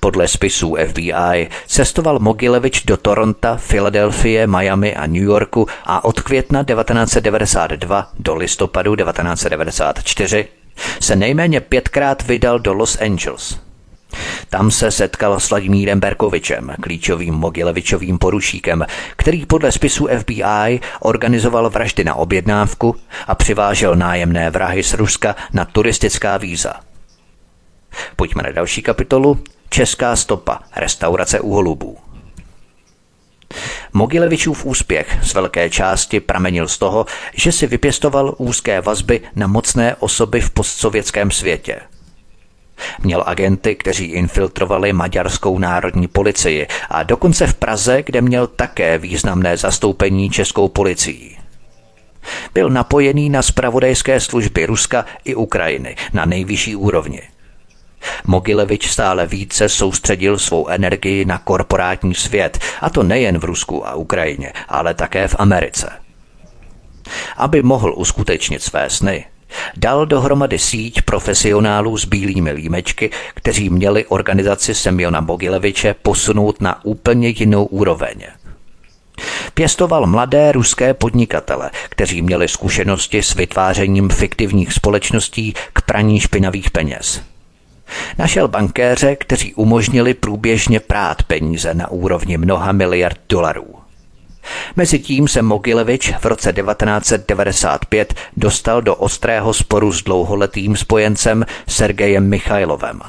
Podle 0.00 0.28
spisů 0.28 0.76
FBI 0.88 1.48
cestoval 1.66 2.18
Mogilevič 2.18 2.84
do 2.84 2.96
Toronto, 2.96 3.48
Filadelfie, 3.56 4.46
Miami 4.46 4.96
a 4.96 5.06
New 5.06 5.22
Yorku 5.22 5.66
a 5.84 6.04
od 6.04 6.20
května 6.20 6.64
1992 6.64 8.10
do 8.18 8.34
listopadu 8.34 8.96
1994 8.96 10.48
se 11.00 11.16
nejméně 11.16 11.60
pětkrát 11.60 12.22
vydal 12.22 12.58
do 12.58 12.72
Los 12.72 13.00
Angeles. 13.00 13.67
Tam 14.50 14.70
se 14.70 14.90
setkal 14.90 15.40
s 15.40 15.50
Vladimírem 15.50 16.00
Berkovičem, 16.00 16.74
klíčovým 16.80 17.34
Mogilevičovým 17.34 18.18
porušíkem, 18.18 18.86
který 19.16 19.46
podle 19.46 19.72
spisu 19.72 20.08
FBI 20.18 20.80
organizoval 21.00 21.70
vraždy 21.70 22.04
na 22.04 22.14
objednávku 22.14 22.96
a 23.26 23.34
přivážel 23.34 23.96
nájemné 23.96 24.50
vrahy 24.50 24.82
z 24.82 24.94
Ruska 24.94 25.36
na 25.52 25.64
turistická 25.64 26.36
víza. 26.36 26.74
Pojďme 28.16 28.42
na 28.42 28.50
další 28.50 28.82
kapitolu. 28.82 29.38
Česká 29.70 30.16
stopa, 30.16 30.60
restaurace 30.76 31.40
u 31.40 31.50
holubů. 31.50 31.98
Mogilevičův 33.92 34.64
úspěch 34.64 35.18
z 35.22 35.34
velké 35.34 35.70
části 35.70 36.20
pramenil 36.20 36.68
z 36.68 36.78
toho, 36.78 37.06
že 37.34 37.52
si 37.52 37.66
vypěstoval 37.66 38.34
úzké 38.38 38.80
vazby 38.80 39.20
na 39.36 39.46
mocné 39.46 39.96
osoby 39.96 40.40
v 40.40 40.50
postsovětském 40.50 41.30
světě– 41.30 41.80
Měl 43.02 43.24
agenty, 43.26 43.74
kteří 43.74 44.04
infiltrovali 44.04 44.92
maďarskou 44.92 45.58
národní 45.58 46.08
policii 46.08 46.66
a 46.90 47.02
dokonce 47.02 47.46
v 47.46 47.54
Praze, 47.54 48.02
kde 48.02 48.20
měl 48.20 48.46
také 48.46 48.98
významné 48.98 49.56
zastoupení 49.56 50.30
českou 50.30 50.68
policií. 50.68 51.38
Byl 52.54 52.70
napojený 52.70 53.30
na 53.30 53.42
spravodajské 53.42 54.20
služby 54.20 54.66
Ruska 54.66 55.04
i 55.24 55.34
Ukrajiny 55.34 55.96
na 56.12 56.24
nejvyšší 56.24 56.76
úrovni. 56.76 57.22
Mogilevič 58.26 58.90
stále 58.90 59.26
více 59.26 59.68
soustředil 59.68 60.38
svou 60.38 60.68
energii 60.68 61.24
na 61.24 61.38
korporátní 61.38 62.14
svět, 62.14 62.58
a 62.80 62.90
to 62.90 63.02
nejen 63.02 63.38
v 63.38 63.44
Rusku 63.44 63.88
a 63.88 63.94
Ukrajině, 63.94 64.52
ale 64.68 64.94
také 64.94 65.28
v 65.28 65.36
Americe. 65.38 65.92
Aby 67.36 67.62
mohl 67.62 67.94
uskutečnit 67.96 68.62
své 68.62 68.90
sny, 68.90 69.24
Dal 69.76 70.06
dohromady 70.06 70.58
síť 70.58 71.02
profesionálů 71.02 71.98
s 71.98 72.04
bílými 72.04 72.52
límečky, 72.52 73.10
kteří 73.34 73.70
měli 73.70 74.06
organizaci 74.06 74.74
Semiona 74.74 75.20
Bogileviče 75.20 75.94
posunout 76.02 76.60
na 76.60 76.84
úplně 76.84 77.28
jinou 77.28 77.64
úroveň. 77.64 78.16
Pěstoval 79.54 80.06
mladé 80.06 80.52
ruské 80.52 80.94
podnikatele, 80.94 81.70
kteří 81.88 82.22
měli 82.22 82.48
zkušenosti 82.48 83.22
s 83.22 83.34
vytvářením 83.34 84.08
fiktivních 84.08 84.72
společností 84.72 85.54
k 85.72 85.82
praní 85.82 86.20
špinavých 86.20 86.70
peněz. 86.70 87.22
Našel 88.18 88.48
bankéře, 88.48 89.16
kteří 89.16 89.54
umožnili 89.54 90.14
průběžně 90.14 90.80
prát 90.80 91.22
peníze 91.22 91.74
na 91.74 91.90
úrovni 91.90 92.38
mnoha 92.38 92.72
miliard 92.72 93.20
dolarů. 93.28 93.77
Mezitím 94.76 95.28
se 95.28 95.42
Mogilevič 95.42 96.12
v 96.20 96.24
roce 96.24 96.52
1995 96.52 98.14
dostal 98.36 98.82
do 98.82 98.94
ostrého 98.94 99.54
sporu 99.54 99.92
s 99.92 100.02
dlouholetým 100.02 100.76
spojencem 100.76 101.46
Sergejem 101.68 102.28
Michajlovem. 102.28 103.00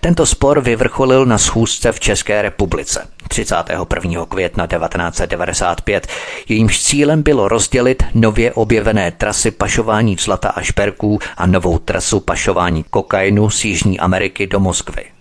Tento 0.00 0.26
spor 0.26 0.60
vyvrcholil 0.60 1.26
na 1.26 1.38
schůzce 1.38 1.92
v 1.92 2.00
České 2.00 2.42
republice 2.42 3.08
31. 3.28 4.26
května 4.26 4.66
1995. 4.66 6.06
Jejímž 6.48 6.82
cílem 6.82 7.22
bylo 7.22 7.48
rozdělit 7.48 8.02
nově 8.14 8.52
objevené 8.52 9.10
trasy 9.10 9.50
pašování 9.50 10.16
zlata 10.20 10.48
a 10.48 10.62
šperků 10.62 11.18
a 11.36 11.46
novou 11.46 11.78
trasu 11.78 12.20
pašování 12.20 12.84
kokainu 12.90 13.50
z 13.50 13.64
Jižní 13.64 14.00
Ameriky 14.00 14.46
do 14.46 14.60
Moskvy. 14.60 15.19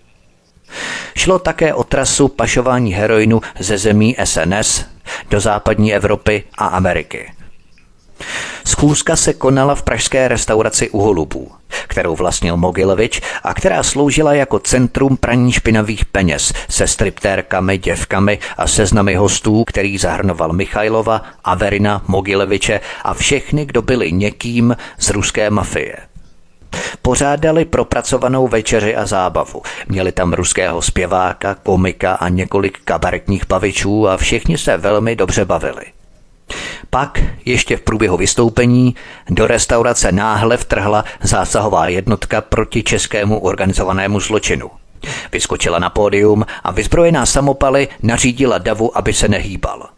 Šlo 1.17 1.39
také 1.39 1.74
o 1.74 1.84
trasu 1.84 2.28
pašování 2.28 2.93
heroinu 2.93 3.41
ze 3.59 3.78
zemí 3.78 4.15
SNS 4.24 4.86
do 5.30 5.39
západní 5.39 5.93
Evropy 5.93 6.43
a 6.57 6.65
Ameriky. 6.65 7.32
Schůzka 8.67 9.15
se 9.15 9.34
konala 9.34 9.76
v 9.76 9.84
pražské 9.84 10.28
restauraci 10.28 10.89
u 10.89 10.99
Holubů, 10.99 11.51
kterou 11.88 12.15
vlastnil 12.15 12.57
Mogilevič 12.57 13.22
a 13.43 13.53
která 13.53 13.84
sloužila 13.84 14.34
jako 14.34 14.59
centrum 14.59 15.17
praní 15.17 15.51
špinavých 15.51 16.05
peněz 16.05 16.53
se 16.70 16.88
striptérkami, 16.88 17.78
děvkami 17.78 18.39
a 18.57 18.67
seznamy 18.67 19.15
hostů, 19.15 19.63
který 19.63 19.97
zahrnoval 19.97 20.53
Michailova, 20.53 21.24
Averina, 21.43 22.01
Mogileviče 22.07 22.80
a 23.03 23.13
všechny, 23.13 23.65
kdo 23.65 23.82
byli 23.82 24.11
někým 24.11 24.78
z 24.99 25.09
ruské 25.09 25.49
mafie. 25.49 26.09
Pořádali 27.01 27.65
propracovanou 27.65 28.47
večeři 28.47 28.95
a 28.95 29.05
zábavu. 29.05 29.61
Měli 29.88 30.11
tam 30.11 30.34
ruského 30.34 30.82
zpěváka, 30.82 31.55
komika 31.55 32.13
a 32.13 32.30
několik 32.30 32.80
kabaretních 32.86 33.47
bavičů 33.47 34.07
a 34.07 34.17
všichni 34.17 34.57
se 34.57 34.78
velmi 34.78 35.15
dobře 35.15 35.45
bavili. 35.45 35.86
Pak, 36.89 37.20
ještě 37.45 37.78
v 37.78 37.82
průběhu 37.82 38.17
vystoupení, 38.17 38.95
do 39.30 39.47
restaurace 39.47 40.11
náhle 40.11 40.57
vtrhla 40.57 41.03
zásahová 41.22 41.88
jednotka 41.88 42.41
proti 42.41 42.84
českému 42.84 43.39
organizovanému 43.39 44.20
zločinu. 44.20 44.72
Vyskočila 45.32 45.80
na 45.80 45.89
pódium 45.89 46.45
a 46.63 46.72
vyzbrojená 46.72 47.26
samopaly 47.26 47.88
nařídila 48.03 48.57
davu, 48.57 48.97
aby 48.97 49.13
se 49.13 49.28
nehýbal. 49.28 49.89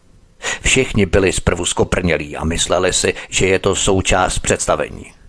Všichni 0.62 1.06
byli 1.06 1.34
zprvu 1.34 1.66
skoprnělí 1.66 2.38
a 2.38 2.44
mysleli 2.44 2.94
si, 2.94 3.14
že 3.30 3.48
je 3.48 3.60
to 3.60 3.76
součást 3.76 4.40
představení. 4.40 5.21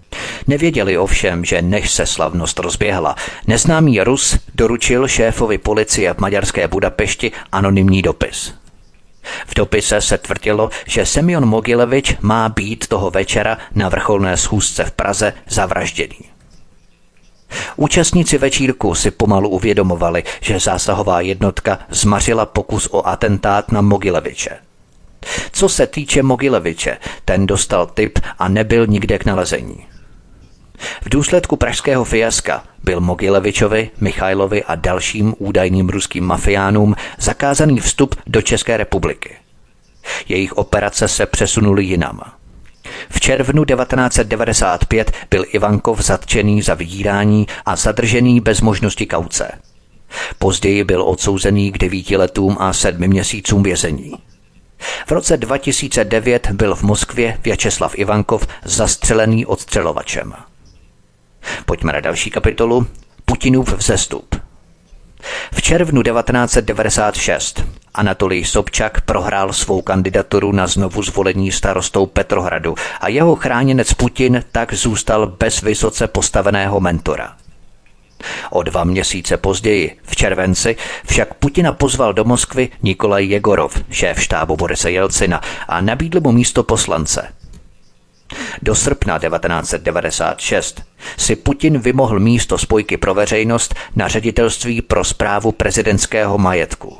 Nevěděli 0.46 0.98
ovšem, 0.98 1.44
že 1.44 1.62
než 1.62 1.90
se 1.90 2.06
slavnost 2.06 2.58
rozběhla, 2.58 3.14
neznámý 3.46 4.00
Rus 4.00 4.38
doručil 4.54 5.08
šéfovi 5.08 5.58
policie 5.58 6.14
v 6.14 6.18
maďarské 6.18 6.68
Budapešti 6.68 7.32
anonymní 7.52 8.02
dopis. 8.02 8.54
V 9.46 9.54
dopise 9.54 10.00
se 10.00 10.18
tvrdilo, 10.18 10.70
že 10.86 11.06
Semyon 11.06 11.46
Mogilevič 11.46 12.16
má 12.20 12.48
být 12.48 12.86
toho 12.86 13.10
večera 13.10 13.58
na 13.74 13.88
vrcholné 13.88 14.36
schůzce 14.36 14.84
v 14.84 14.92
Praze 14.92 15.32
zavražděný. 15.48 16.32
Účastníci 17.76 18.38
večírku 18.38 18.94
si 18.94 19.10
pomalu 19.10 19.48
uvědomovali, 19.48 20.24
že 20.40 20.60
zásahová 20.60 21.20
jednotka 21.20 21.78
zmařila 21.88 22.46
pokus 22.46 22.88
o 22.90 23.06
atentát 23.06 23.72
na 23.72 23.80
Mogileviče. 23.80 24.50
Co 25.52 25.68
se 25.68 25.86
týče 25.86 26.22
Mogileviče, 26.22 26.98
ten 27.24 27.46
dostal 27.46 27.86
tip 27.86 28.18
a 28.38 28.48
nebyl 28.48 28.86
nikde 28.86 29.18
k 29.18 29.24
nalezení. 29.24 29.91
V 31.02 31.08
důsledku 31.08 31.56
pražského 31.56 32.04
fiaska 32.04 32.64
byl 32.84 33.00
Mogilevičovi, 33.00 33.90
Michailovi 34.00 34.64
a 34.64 34.74
dalším 34.74 35.34
údajným 35.38 35.88
ruským 35.88 36.24
mafiánům 36.24 36.94
zakázaný 37.18 37.80
vstup 37.80 38.14
do 38.26 38.42
České 38.42 38.76
republiky. 38.76 39.36
Jejich 40.28 40.52
operace 40.52 41.08
se 41.08 41.26
přesunuly 41.26 41.84
jinam. 41.84 42.20
V 43.10 43.20
červnu 43.20 43.64
1995 43.64 45.12
byl 45.30 45.44
Ivankov 45.52 46.00
zatčený 46.00 46.62
za 46.62 46.74
vydírání 46.74 47.46
a 47.66 47.76
zadržený 47.76 48.40
bez 48.40 48.60
možnosti 48.60 49.06
kauce. 49.06 49.50
Později 50.38 50.84
byl 50.84 51.02
odsouzený 51.02 51.72
k 51.72 51.78
devíti 51.78 52.16
letům 52.16 52.56
a 52.60 52.72
sedmi 52.72 53.08
měsícům 53.08 53.62
vězení. 53.62 54.12
V 55.06 55.10
roce 55.10 55.36
2009 55.36 56.50
byl 56.50 56.74
v 56.74 56.82
Moskvě 56.82 57.38
Vyacheslav 57.44 57.98
Ivankov 57.98 58.46
zastřelený 58.64 59.46
odstřelovačem. 59.46 60.34
Pojďme 61.66 61.92
na 61.92 62.00
další 62.00 62.30
kapitolu. 62.30 62.86
Putinův 63.24 63.72
vzestup. 63.72 64.36
V 65.52 65.62
červnu 65.62 66.02
1996 66.02 67.64
Anatolij 67.94 68.44
Sobčak 68.44 69.00
prohrál 69.00 69.52
svou 69.52 69.82
kandidaturu 69.82 70.52
na 70.52 70.66
znovu 70.66 71.02
zvolení 71.02 71.52
starostou 71.52 72.06
Petrohradu 72.06 72.74
a 73.00 73.08
jeho 73.08 73.36
chráněnec 73.36 73.94
Putin 73.94 74.44
tak 74.52 74.74
zůstal 74.74 75.26
bez 75.26 75.60
vysoce 75.60 76.08
postaveného 76.08 76.80
mentora. 76.80 77.36
O 78.50 78.62
dva 78.62 78.84
měsíce 78.84 79.36
později, 79.36 79.96
v 80.02 80.16
červenci, 80.16 80.76
však 81.06 81.34
Putina 81.34 81.72
pozval 81.72 82.12
do 82.12 82.24
Moskvy 82.24 82.68
Nikolaj 82.82 83.26
Jegorov, 83.26 83.82
šéf 83.90 84.20
štábu 84.20 84.56
Borise 84.56 84.90
Jelcina, 84.90 85.40
a 85.68 85.80
nabídl 85.80 86.20
mu 86.20 86.32
místo 86.32 86.62
poslance. 86.62 87.41
Do 88.62 88.74
srpna 88.74 89.18
1996 89.18 90.82
si 91.16 91.36
Putin 91.36 91.78
vymohl 91.78 92.20
místo 92.20 92.58
spojky 92.58 92.96
pro 92.96 93.14
veřejnost 93.14 93.74
na 93.96 94.08
ředitelství 94.08 94.82
pro 94.82 95.04
zprávu 95.04 95.52
prezidentského 95.52 96.38
majetku. 96.38 96.98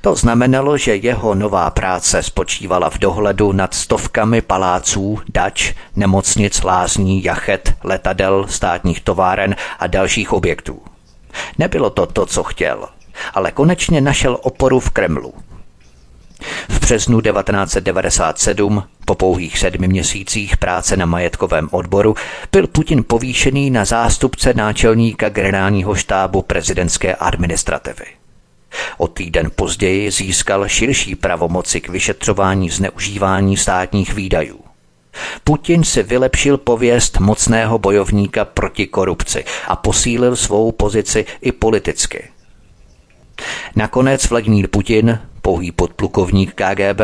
To 0.00 0.14
znamenalo, 0.14 0.78
že 0.78 0.96
jeho 0.96 1.34
nová 1.34 1.70
práce 1.70 2.22
spočívala 2.22 2.90
v 2.90 2.98
dohledu 2.98 3.52
nad 3.52 3.74
stovkami 3.74 4.42
paláců, 4.42 5.18
dač, 5.28 5.72
nemocnic, 5.96 6.62
lázní, 6.62 7.24
jachet, 7.24 7.74
letadel, 7.84 8.46
státních 8.48 9.00
továren 9.00 9.56
a 9.78 9.86
dalších 9.86 10.32
objektů. 10.32 10.82
Nebylo 11.58 11.90
to 11.90 12.06
to, 12.06 12.26
co 12.26 12.42
chtěl, 12.42 12.88
ale 13.34 13.52
konečně 13.52 14.00
našel 14.00 14.38
oporu 14.42 14.80
v 14.80 14.90
Kremlu. 14.90 15.34
V 16.68 16.80
březnu 16.80 17.20
1997, 17.20 18.82
po 19.04 19.14
pouhých 19.14 19.58
sedmi 19.58 19.88
měsících 19.88 20.56
práce 20.56 20.96
na 20.96 21.06
majetkovém 21.06 21.68
odboru, 21.70 22.14
byl 22.52 22.66
Putin 22.66 23.04
povýšený 23.06 23.70
na 23.70 23.84
zástupce 23.84 24.54
náčelníka 24.54 25.28
generálního 25.28 25.94
štábu 25.94 26.42
prezidentské 26.42 27.14
administrativy. 27.14 28.04
O 28.98 29.08
týden 29.08 29.50
později 29.56 30.10
získal 30.10 30.68
širší 30.68 31.14
pravomoci 31.14 31.80
k 31.80 31.88
vyšetřování 31.88 32.70
zneužívání 32.70 33.56
státních 33.56 34.14
výdajů. 34.14 34.60
Putin 35.44 35.84
si 35.84 36.02
vylepšil 36.02 36.58
pověst 36.58 37.20
mocného 37.20 37.78
bojovníka 37.78 38.44
proti 38.44 38.86
korupci 38.86 39.44
a 39.68 39.76
posílil 39.76 40.36
svou 40.36 40.72
pozici 40.72 41.26
i 41.40 41.52
politicky. 41.52 42.30
Nakonec 43.76 44.30
Vladimír 44.30 44.68
Putin, 44.68 45.18
pouhý 45.44 45.72
podplukovník 45.72 46.54
KGB, 46.54 47.00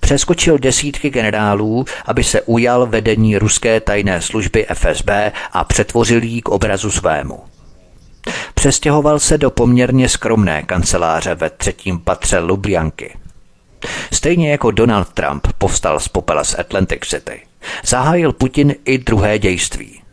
přeskočil 0.00 0.58
desítky 0.58 1.10
generálů, 1.10 1.84
aby 2.06 2.24
se 2.24 2.42
ujal 2.42 2.86
vedení 2.86 3.38
ruské 3.38 3.80
tajné 3.80 4.22
služby 4.22 4.66
FSB 4.74 5.08
a 5.52 5.64
přetvořil 5.64 6.22
jí 6.22 6.42
k 6.42 6.48
obrazu 6.48 6.90
svému. 6.90 7.40
Přestěhoval 8.54 9.18
se 9.18 9.38
do 9.38 9.50
poměrně 9.50 10.08
skromné 10.08 10.62
kanceláře 10.62 11.34
ve 11.34 11.50
třetím 11.50 11.98
patře 11.98 12.38
Lublianky. 12.38 13.16
Stejně 14.12 14.50
jako 14.50 14.70
Donald 14.70 15.08
Trump 15.08 15.46
povstal 15.58 16.00
z 16.00 16.08
popela 16.08 16.44
z 16.44 16.58
Atlantic 16.58 17.00
City, 17.04 17.40
zahájil 17.84 18.32
Putin 18.32 18.74
i 18.84 18.98
druhé 18.98 19.38
dějství. 19.38 20.03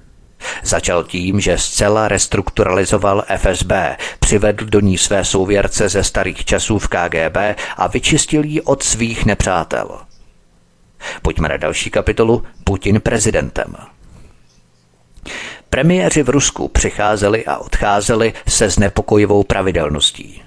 Začal 0.63 1.03
tím, 1.03 1.39
že 1.39 1.57
zcela 1.57 2.07
restrukturalizoval 2.07 3.23
FSB, 3.37 3.71
přivedl 4.19 4.65
do 4.65 4.79
ní 4.79 4.97
své 4.97 5.25
souvěrce 5.25 5.89
ze 5.89 6.03
starých 6.03 6.45
časů 6.45 6.79
v 6.79 6.87
KGB 6.87 7.37
a 7.77 7.87
vyčistil 7.87 8.43
ji 8.43 8.61
od 8.61 8.83
svých 8.83 9.25
nepřátel. 9.25 9.99
Pojďme 11.21 11.49
na 11.49 11.57
další 11.57 11.89
kapitolu 11.89 12.43
Putin 12.63 13.01
prezidentem. 13.01 13.75
Premiéři 15.69 16.23
v 16.23 16.29
Rusku 16.29 16.67
přicházeli 16.67 17.45
a 17.45 17.57
odcházeli 17.57 18.33
se 18.47 18.69
znepokojivou 18.69 19.43
pravidelností. 19.43 20.43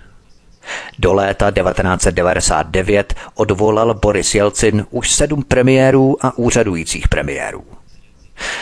Do 0.98 1.14
léta 1.14 1.50
1999 1.50 3.14
odvolal 3.34 3.94
Boris 3.94 4.34
Jelcin 4.34 4.86
už 4.90 5.12
sedm 5.12 5.42
premiérů 5.42 6.26
a 6.26 6.38
úřadujících 6.38 7.08
premiérů. 7.08 7.64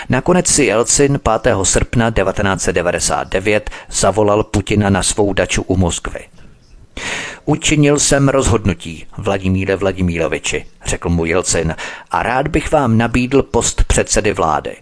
Nakonec 0.08 0.48
si 0.48 0.64
Jelcin 0.64 1.20
5. 1.42 1.54
srpna 1.62 2.10
1999 2.10 3.70
zavolal 3.90 4.42
Putina 4.42 4.90
na 4.90 5.02
svou 5.02 5.32
daču 5.32 5.62
u 5.62 5.76
Moskvy. 5.76 6.20
Učinil 7.44 7.98
jsem 7.98 8.28
rozhodnutí, 8.28 9.06
Vladimíre 9.18 9.76
Vladimíroviči, 9.76 10.66
řekl 10.86 11.08
mu 11.08 11.24
Jelcin, 11.24 11.74
a 12.10 12.22
rád 12.22 12.48
bych 12.48 12.72
vám 12.72 12.98
nabídl 12.98 13.42
post 13.42 13.84
předsedy 13.84 14.32
vlády. 14.32 14.76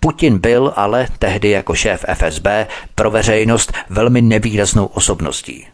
Putin 0.00 0.38
byl 0.38 0.72
ale 0.76 1.08
tehdy 1.18 1.50
jako 1.50 1.74
šéf 1.74 2.04
FSB 2.14 2.46
pro 2.94 3.10
veřejnost 3.10 3.72
velmi 3.88 4.22
nevýraznou 4.22 4.86
osobností. 4.86 5.66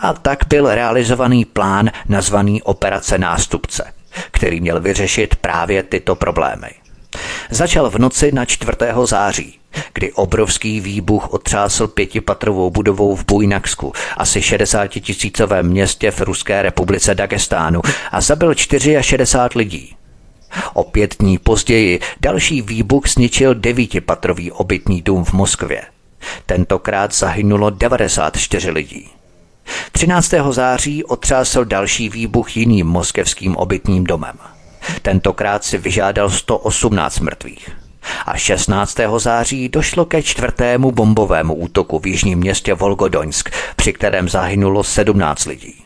A 0.00 0.12
tak 0.12 0.38
byl 0.48 0.74
realizovaný 0.74 1.44
plán 1.44 1.90
nazvaný 2.08 2.62
Operace 2.62 3.18
nástupce, 3.18 3.92
který 4.30 4.60
měl 4.60 4.80
vyřešit 4.80 5.36
právě 5.36 5.82
tyto 5.82 6.14
problémy. 6.14 6.81
Začal 7.50 7.90
v 7.90 7.98
noci 7.98 8.32
na 8.32 8.44
4. 8.44 8.72
září, 9.04 9.58
kdy 9.94 10.12
obrovský 10.12 10.80
výbuch 10.80 11.32
otřásl 11.32 11.86
pětipatrovou 11.88 12.70
budovou 12.70 13.16
v 13.16 13.24
Bujnaksku, 13.24 13.92
asi 14.16 14.42
60 14.42 14.86
tisícovém 14.86 15.66
městě 15.66 16.10
v 16.10 16.20
Ruské 16.20 16.62
republice 16.62 17.14
Dagestánu 17.14 17.80
a 18.12 18.20
zabil 18.20 18.54
64 19.00 19.58
lidí. 19.58 19.96
O 20.74 20.84
pět 20.84 21.16
dní 21.18 21.38
později 21.38 22.00
další 22.20 22.62
výbuch 22.62 23.08
zničil 23.08 23.54
devítipatrový 23.54 24.52
obytný 24.52 25.02
dům 25.02 25.24
v 25.24 25.32
Moskvě. 25.32 25.82
Tentokrát 26.46 27.14
zahynulo 27.14 27.70
94 27.70 28.70
lidí. 28.70 29.08
13. 29.92 30.34
září 30.50 31.04
otřásl 31.04 31.64
další 31.64 32.08
výbuch 32.08 32.56
jiným 32.56 32.86
moskevským 32.86 33.56
obytným 33.56 34.04
domem. 34.04 34.34
Tentokrát 35.02 35.64
si 35.64 35.78
vyžádal 35.78 36.30
118 36.30 37.20
mrtvých. 37.20 37.70
A 38.26 38.36
16. 38.36 38.98
září 39.18 39.68
došlo 39.68 40.04
ke 40.04 40.22
čtvrtému 40.22 40.90
bombovému 40.90 41.54
útoku 41.54 41.98
v 41.98 42.06
jižním 42.06 42.38
městě 42.38 42.74
Volgodoňsk, 42.74 43.50
při 43.76 43.92
kterém 43.92 44.28
zahynulo 44.28 44.84
17 44.84 45.44
lidí. 45.44 45.84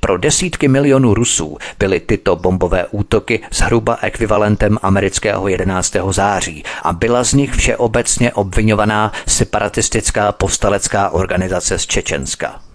Pro 0.00 0.18
desítky 0.18 0.68
milionů 0.68 1.14
Rusů 1.14 1.58
byly 1.78 2.00
tyto 2.00 2.36
bombové 2.36 2.86
útoky 2.90 3.40
zhruba 3.52 3.98
ekvivalentem 4.02 4.78
amerického 4.82 5.48
11. 5.48 5.96
září 6.10 6.64
a 6.82 6.92
byla 6.92 7.24
z 7.24 7.32
nich 7.32 7.54
všeobecně 7.54 8.32
obvinovaná 8.32 9.12
separatistická 9.26 10.32
povstalecká 10.32 11.10
organizace 11.10 11.78
z 11.78 11.86
Čečenska. 11.86 12.65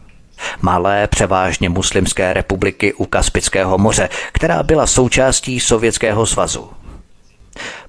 Malé, 0.61 1.07
převážně 1.07 1.69
muslimské 1.69 2.33
republiky 2.33 2.93
u 2.93 3.05
Kaspického 3.05 3.77
moře, 3.77 4.09
která 4.31 4.63
byla 4.63 4.87
součástí 4.87 5.59
Sovětského 5.59 6.25
svazu. 6.25 6.69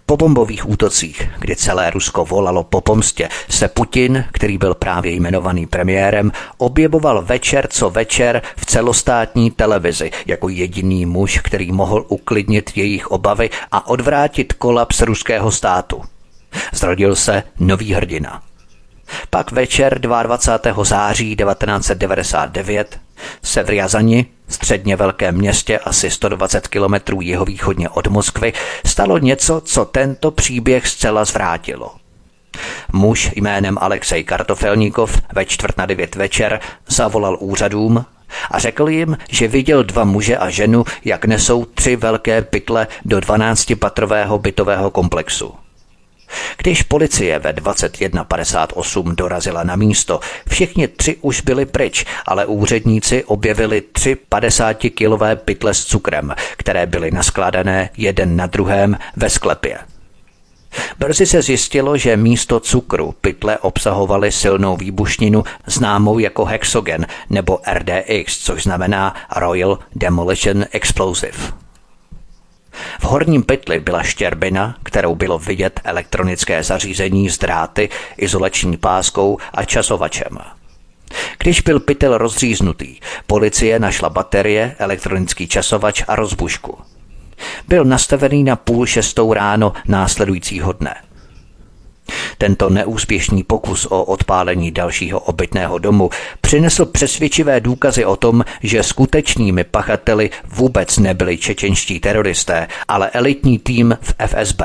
Po 0.06 0.16
bombových 0.16 0.68
útocích, 0.68 1.30
kdy 1.38 1.56
celé 1.56 1.90
Rusko 1.90 2.24
volalo 2.24 2.64
po 2.64 2.80
pomstě, 2.80 3.28
se 3.48 3.68
Putin, 3.68 4.24
který 4.32 4.58
byl 4.58 4.74
právě 4.74 5.12
jmenovaný 5.12 5.66
premiérem, 5.66 6.32
objevoval 6.58 7.22
večer 7.22 7.66
co 7.70 7.90
večer 7.90 8.42
v 8.56 8.66
celostátní 8.66 9.50
televizi 9.50 10.10
jako 10.26 10.48
jediný 10.48 11.06
muž, 11.06 11.40
který 11.44 11.72
mohl 11.72 12.04
uklidnit 12.08 12.70
jejich 12.74 13.10
obavy 13.10 13.50
a 13.72 13.86
odvrátit 13.86 14.52
kolaps 14.52 15.00
ruského 15.00 15.50
státu. 15.50 16.02
Zrodil 16.72 17.16
se 17.16 17.42
nový 17.60 17.92
hrdina. 17.92 18.42
Pak 19.30 19.52
večer 19.52 19.98
22. 19.98 20.84
září 20.84 21.36
1999 21.36 23.00
se 23.42 23.62
v 23.62 23.68
Riazani, 23.68 24.26
středně 24.48 24.96
velkém 24.96 25.34
městě 25.34 25.78
asi 25.78 26.10
120 26.10 26.68
kilometrů 26.68 27.20
jihovýchodně 27.20 27.88
od 27.88 28.06
Moskvy, 28.06 28.52
stalo 28.86 29.18
něco, 29.18 29.60
co 29.60 29.84
tento 29.84 30.30
příběh 30.30 30.88
zcela 30.88 31.24
zvrátilo. 31.24 31.90
Muž 32.92 33.30
jménem 33.36 33.78
Alexej 33.80 34.24
Kartofelníkov 34.24 35.22
ve 35.34 35.44
čtvrt 35.44 35.78
na 35.78 35.86
devět 35.86 36.14
večer 36.14 36.60
zavolal 36.88 37.36
úřadům 37.40 38.04
a 38.50 38.58
řekl 38.58 38.88
jim, 38.88 39.18
že 39.30 39.48
viděl 39.48 39.84
dva 39.84 40.04
muže 40.04 40.36
a 40.36 40.50
ženu, 40.50 40.84
jak 41.04 41.24
nesou 41.24 41.64
tři 41.64 41.96
velké 41.96 42.42
pytle 42.42 42.86
do 43.04 43.18
12-patrového 43.18 44.38
bytového 44.38 44.90
komplexu. 44.90 45.54
Když 46.56 46.82
policie 46.82 47.38
ve 47.38 47.52
21.58 47.52 49.14
dorazila 49.14 49.64
na 49.64 49.76
místo, 49.76 50.20
všichni 50.48 50.88
tři 50.88 51.16
už 51.20 51.40
byli 51.40 51.66
pryč, 51.66 52.04
ale 52.26 52.46
úředníci 52.46 53.24
objevili 53.24 53.80
tři 53.80 54.16
50-kilové 54.30 55.36
pytle 55.36 55.74
s 55.74 55.84
cukrem, 55.84 56.34
které 56.56 56.86
byly 56.86 57.10
naskládané 57.10 57.90
jeden 57.96 58.36
na 58.36 58.46
druhém 58.46 58.98
ve 59.16 59.30
sklepě. 59.30 59.78
Brzy 60.98 61.26
se 61.26 61.42
zjistilo, 61.42 61.96
že 61.96 62.16
místo 62.16 62.60
cukru 62.60 63.14
pytle 63.20 63.58
obsahovaly 63.58 64.32
silnou 64.32 64.76
výbušninu 64.76 65.44
známou 65.66 66.18
jako 66.18 66.44
hexogen 66.44 67.06
nebo 67.30 67.58
RDX, 67.72 68.38
což 68.38 68.62
znamená 68.62 69.14
Royal 69.36 69.78
Demolition 69.96 70.64
Explosive. 70.70 71.61
V 73.00 73.04
horním 73.04 73.42
pytli 73.42 73.80
byla 73.80 74.02
štěrbina, 74.02 74.76
kterou 74.82 75.14
bylo 75.14 75.38
vidět 75.38 75.80
elektronické 75.84 76.62
zařízení 76.62 77.30
s 77.30 77.38
dráty, 77.38 77.88
izolační 78.16 78.76
páskou 78.76 79.38
a 79.52 79.64
časovačem. 79.64 80.38
Když 81.38 81.60
byl 81.60 81.80
pytel 81.80 82.18
rozříznutý, 82.18 82.96
policie 83.26 83.78
našla 83.78 84.10
baterie, 84.10 84.76
elektronický 84.78 85.48
časovač 85.48 86.02
a 86.08 86.16
rozbušku. 86.16 86.78
Byl 87.68 87.84
nastavený 87.84 88.44
na 88.44 88.56
půl 88.56 88.86
šestou 88.86 89.32
ráno 89.32 89.72
následujícího 89.88 90.72
dne. 90.72 90.94
Tento 92.38 92.70
neúspěšný 92.70 93.42
pokus 93.42 93.86
o 93.86 94.04
odpálení 94.04 94.70
dalšího 94.70 95.20
obytného 95.20 95.78
domu 95.78 96.10
přinesl 96.40 96.86
přesvědčivé 96.86 97.60
důkazy 97.60 98.04
o 98.04 98.16
tom, 98.16 98.44
že 98.62 98.82
skutečnými 98.82 99.64
pachateli 99.64 100.30
vůbec 100.44 100.98
nebyli 100.98 101.38
čečenští 101.38 102.00
teroristé, 102.00 102.68
ale 102.88 103.10
elitní 103.10 103.58
tým 103.58 103.98
v 104.00 104.14
FSB. 104.26 104.62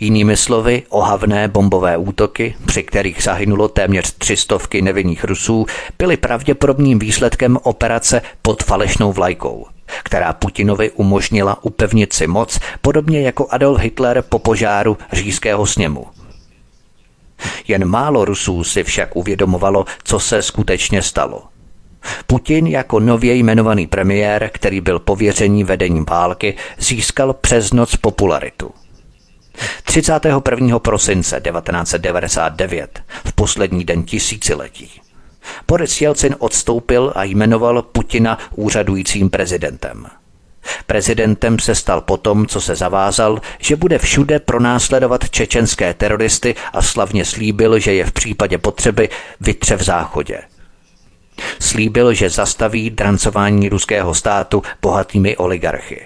Jinými 0.00 0.36
slovy, 0.36 0.82
ohavné 0.88 1.48
bombové 1.48 1.96
útoky, 1.96 2.54
při 2.66 2.82
kterých 2.82 3.22
zahynulo 3.22 3.68
téměř 3.68 4.12
třistovky 4.18 4.82
nevinných 4.82 5.24
Rusů, 5.24 5.66
byly 5.98 6.16
pravděpodobným 6.16 6.98
výsledkem 6.98 7.58
operace 7.62 8.22
pod 8.42 8.62
falešnou 8.62 9.12
vlajkou 9.12 9.66
která 9.86 10.32
Putinovi 10.32 10.90
umožnila 10.90 11.64
upevnit 11.64 12.12
si 12.12 12.26
moc, 12.26 12.60
podobně 12.80 13.20
jako 13.20 13.46
Adolf 13.50 13.80
Hitler 13.80 14.22
po 14.22 14.38
požáru 14.38 14.98
říjského 15.12 15.66
sněmu. 15.66 16.06
Jen 17.68 17.84
málo 17.84 18.24
Rusů 18.24 18.64
si 18.64 18.84
však 18.84 19.16
uvědomovalo, 19.16 19.84
co 20.04 20.20
se 20.20 20.42
skutečně 20.42 21.02
stalo. 21.02 21.42
Putin 22.26 22.66
jako 22.66 23.00
nově 23.00 23.34
jmenovaný 23.34 23.86
premiér, 23.86 24.50
který 24.52 24.80
byl 24.80 24.98
pověření 24.98 25.64
vedením 25.64 26.04
války, 26.04 26.54
získal 26.78 27.32
přes 27.32 27.72
noc 27.72 27.96
popularitu. 27.96 28.70
31. 29.84 30.78
prosince 30.78 31.40
1999, 31.40 33.02
v 33.24 33.32
poslední 33.32 33.84
den 33.84 34.02
tisíciletí, 34.02 35.00
Boris 35.68 36.00
Jelcin 36.00 36.36
odstoupil 36.38 37.12
a 37.14 37.24
jmenoval 37.24 37.82
Putina 37.82 38.38
úřadujícím 38.56 39.30
prezidentem. 39.30 40.06
Prezidentem 40.86 41.58
se 41.58 41.74
stal 41.74 42.00
potom, 42.00 42.46
co 42.46 42.60
se 42.60 42.74
zavázal, 42.74 43.40
že 43.58 43.76
bude 43.76 43.98
všude 43.98 44.38
pronásledovat 44.38 45.30
čečenské 45.30 45.94
teroristy 45.94 46.54
a 46.72 46.82
slavně 46.82 47.24
slíbil, 47.24 47.78
že 47.78 47.94
je 47.94 48.06
v 48.06 48.12
případě 48.12 48.58
potřeby 48.58 49.08
vytře 49.40 49.76
v 49.76 49.82
záchodě. 49.82 50.40
Slíbil, 51.60 52.14
že 52.14 52.30
zastaví 52.30 52.90
drancování 52.90 53.68
ruského 53.68 54.14
státu 54.14 54.62
bohatými 54.82 55.36
oligarchy. 55.36 56.02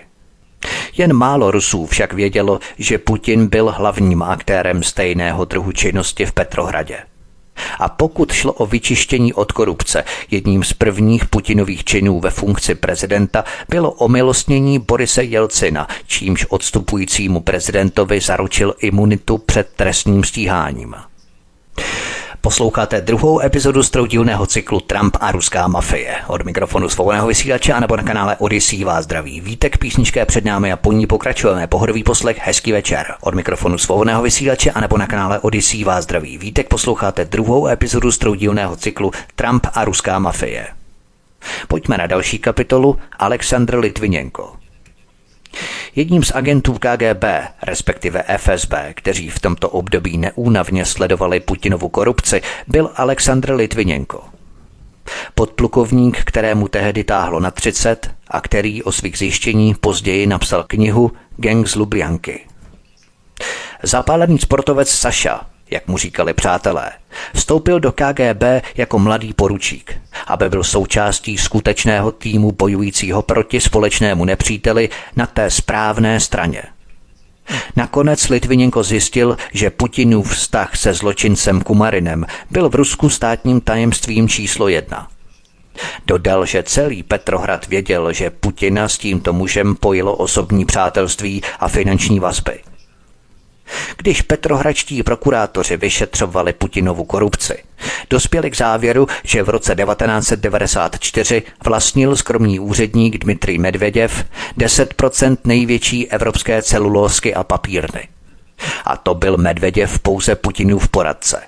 Jen 0.96 1.12
málo 1.12 1.50
Rusů 1.50 1.86
však 1.86 2.12
vědělo, 2.12 2.58
že 2.78 2.98
Putin 2.98 3.46
byl 3.46 3.70
hlavním 3.70 4.22
aktérem 4.22 4.82
stejného 4.82 5.44
druhu 5.44 5.72
činnosti 5.72 6.26
v 6.26 6.32
Petrohradě. 6.32 6.98
A 7.78 7.88
pokud 7.88 8.32
šlo 8.32 8.52
o 8.52 8.66
vyčištění 8.66 9.34
od 9.34 9.52
korupce, 9.52 10.04
jedním 10.30 10.64
z 10.64 10.72
prvních 10.72 11.24
Putinových 11.24 11.84
činů 11.84 12.20
ve 12.20 12.30
funkci 12.30 12.74
prezidenta 12.74 13.44
bylo 13.68 13.90
omilostnění 13.90 14.78
Borise 14.78 15.24
Jelcina, 15.24 15.88
čímž 16.06 16.46
odstupujícímu 16.48 17.40
prezidentovi 17.40 18.20
zaručil 18.20 18.74
imunitu 18.80 19.38
před 19.38 19.68
trestním 19.76 20.24
stíháním. 20.24 20.94
Posloucháte 22.40 23.00
druhou 23.00 23.40
epizodu 23.40 23.82
z 23.82 23.90
troudílného 23.90 24.46
cyklu 24.46 24.80
Trump 24.80 25.16
a 25.20 25.32
ruská 25.32 25.68
mafie. 25.68 26.14
Od 26.26 26.44
mikrofonu 26.44 26.88
svobodného 26.88 27.26
vysílače 27.26 27.72
a 27.72 27.80
nebo 27.80 27.96
na 27.96 28.02
kanále 28.02 28.36
Odyssey 28.36 28.84
vás 28.84 29.04
zdraví. 29.04 29.40
Vítek 29.40 29.78
písničké 29.78 30.26
před 30.26 30.44
námi 30.44 30.72
a 30.72 30.76
po 30.76 30.92
ní 30.92 31.06
pokračujeme. 31.06 31.66
Pohodový 31.66 32.04
poslech, 32.04 32.38
hezký 32.42 32.72
večer. 32.72 33.14
Od 33.20 33.34
mikrofonu 33.34 33.78
svobodného 33.78 34.22
vysílače 34.22 34.70
a 34.70 34.80
nebo 34.80 34.98
na 34.98 35.06
kanále 35.06 35.38
Odyssey 35.38 35.84
vás 35.84 36.04
zdraví. 36.04 36.38
Vítek 36.38 36.68
posloucháte 36.68 37.24
druhou 37.24 37.66
epizodu 37.66 38.12
z 38.12 38.18
troudílného 38.18 38.76
cyklu 38.76 39.12
Trump 39.34 39.66
a 39.74 39.84
ruská 39.84 40.18
mafie. 40.18 40.66
Pojďme 41.68 41.98
na 41.98 42.06
další 42.06 42.38
kapitolu 42.38 42.98
Aleksandr 43.18 43.78
Litvinenko. 43.78 44.57
Jedním 45.98 46.22
z 46.22 46.32
agentů 46.34 46.72
KGB, 46.72 47.24
respektive 47.62 48.24
FSB, 48.36 48.72
kteří 48.94 49.30
v 49.30 49.38
tomto 49.40 49.68
období 49.70 50.18
neúnavně 50.18 50.84
sledovali 50.84 51.40
Putinovu 51.40 51.88
korupci, 51.88 52.42
byl 52.66 52.90
Aleksandr 52.96 53.52
Litvinenko. 53.52 54.24
Podplukovník, 55.34 56.24
kterému 56.24 56.68
tehdy 56.68 57.04
táhlo 57.04 57.40
na 57.40 57.50
30 57.50 58.10
a 58.28 58.40
který 58.40 58.82
o 58.82 58.92
svých 58.92 59.18
zjištění 59.18 59.74
později 59.74 60.26
napsal 60.26 60.64
knihu 60.68 61.12
Gang 61.36 61.68
z 61.68 61.74
Lublianky. 61.74 62.46
Zapálený 63.82 64.38
sportovec 64.38 64.90
Saša 64.90 65.46
jak 65.70 65.88
mu 65.88 65.98
říkali 65.98 66.34
přátelé. 66.34 66.92
Vstoupil 67.34 67.80
do 67.80 67.92
KGB 67.92 68.42
jako 68.76 68.98
mladý 68.98 69.32
poručík, 69.32 70.00
aby 70.26 70.48
byl 70.48 70.64
součástí 70.64 71.38
skutečného 71.38 72.12
týmu 72.12 72.52
bojujícího 72.52 73.22
proti 73.22 73.60
společnému 73.60 74.24
nepříteli 74.24 74.88
na 75.16 75.26
té 75.26 75.50
správné 75.50 76.20
straně. 76.20 76.62
Nakonec 77.76 78.28
Litvinenko 78.28 78.82
zjistil, 78.82 79.36
že 79.52 79.70
Putinův 79.70 80.32
vztah 80.32 80.76
se 80.76 80.94
zločincem 80.94 81.62
Kumarinem 81.62 82.26
byl 82.50 82.68
v 82.68 82.74
Rusku 82.74 83.08
státním 83.10 83.60
tajemstvím 83.60 84.28
číslo 84.28 84.68
jedna. 84.68 85.08
Dodal, 86.06 86.46
že 86.46 86.62
celý 86.62 87.02
Petrohrad 87.02 87.66
věděl, 87.66 88.12
že 88.12 88.30
Putina 88.30 88.88
s 88.88 88.98
tímto 88.98 89.32
mužem 89.32 89.74
pojilo 89.74 90.16
osobní 90.16 90.64
přátelství 90.64 91.42
a 91.60 91.68
finanční 91.68 92.20
vazby– 92.20 92.60
když 93.96 94.22
petrohračtí 94.22 95.02
prokurátoři 95.02 95.76
vyšetřovali 95.76 96.52
Putinovu 96.52 97.04
korupci, 97.04 97.58
dospěli 98.10 98.50
k 98.50 98.56
závěru, 98.56 99.06
že 99.24 99.42
v 99.42 99.48
roce 99.48 99.74
1994 99.74 101.42
vlastnil 101.64 102.16
skromný 102.16 102.60
úředník 102.60 103.18
Dmitrij 103.18 103.58
Medveděv 103.58 104.24
10% 104.58 105.36
největší 105.44 106.10
evropské 106.10 106.62
celulózky 106.62 107.34
a 107.34 107.44
papírny. 107.44 108.08
A 108.84 108.96
to 108.96 109.14
byl 109.14 109.36
Medveděv 109.36 109.98
pouze 109.98 110.34
Putinův 110.34 110.88
poradce. 110.88 111.42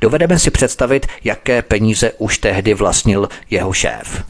Dovedeme 0.00 0.38
si 0.38 0.50
představit, 0.50 1.06
jaké 1.24 1.62
peníze 1.62 2.12
už 2.18 2.38
tehdy 2.38 2.74
vlastnil 2.74 3.28
jeho 3.50 3.72
šéf. 3.72 4.24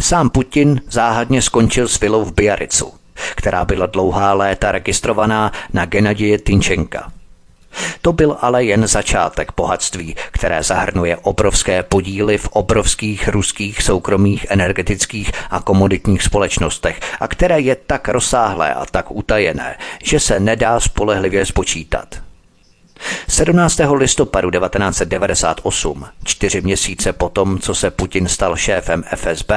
Sám 0.00 0.30
Putin 0.30 0.80
záhadně 0.90 1.42
skončil 1.42 1.88
s 1.88 2.00
vilou 2.00 2.24
v 2.24 2.34
Biaricu– 2.34 2.94
která 3.34 3.64
byla 3.64 3.86
dlouhá 3.86 4.32
léta 4.32 4.72
registrovaná 4.72 5.52
na 5.72 5.84
Genadije 5.84 6.38
Tinčenka. 6.38 7.12
To 8.02 8.12
byl 8.12 8.36
ale 8.40 8.64
jen 8.64 8.86
začátek 8.86 9.52
bohatství, 9.56 10.16
které 10.30 10.62
zahrnuje 10.62 11.16
obrovské 11.16 11.82
podíly 11.82 12.38
v 12.38 12.48
obrovských 12.48 13.28
ruských 13.28 13.82
soukromých 13.82 14.46
energetických 14.48 15.30
a 15.50 15.60
komoditních 15.60 16.22
společnostech 16.22 17.00
a 17.20 17.28
které 17.28 17.60
je 17.60 17.76
tak 17.86 18.08
rozsáhlé 18.08 18.74
a 18.74 18.86
tak 18.86 19.10
utajené, 19.10 19.78
že 20.04 20.20
se 20.20 20.40
nedá 20.40 20.80
spolehlivě 20.80 21.46
spočítat. 21.46 22.25
17. 23.28 23.80
listopadu 23.94 24.50
1998, 24.50 26.06
čtyři 26.24 26.60
měsíce 26.60 27.12
potom, 27.12 27.58
co 27.58 27.74
se 27.74 27.90
Putin 27.90 28.28
stal 28.28 28.56
šéfem 28.56 29.04
FSB, 29.16 29.52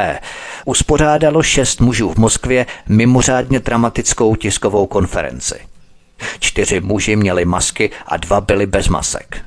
uspořádalo 0.65 1.43
šest 1.43 1.81
mužů 1.81 2.13
v 2.13 2.17
Moskvě 2.17 2.65
mimořádně 2.87 3.59
dramatickou 3.59 4.35
tiskovou 4.35 4.85
konferenci. 4.85 5.59
Čtyři 6.39 6.81
muži 6.81 7.15
měli 7.15 7.45
masky 7.45 7.91
a 8.07 8.17
dva 8.17 8.41
byli 8.41 8.65
bez 8.65 8.87
masek. 8.87 9.41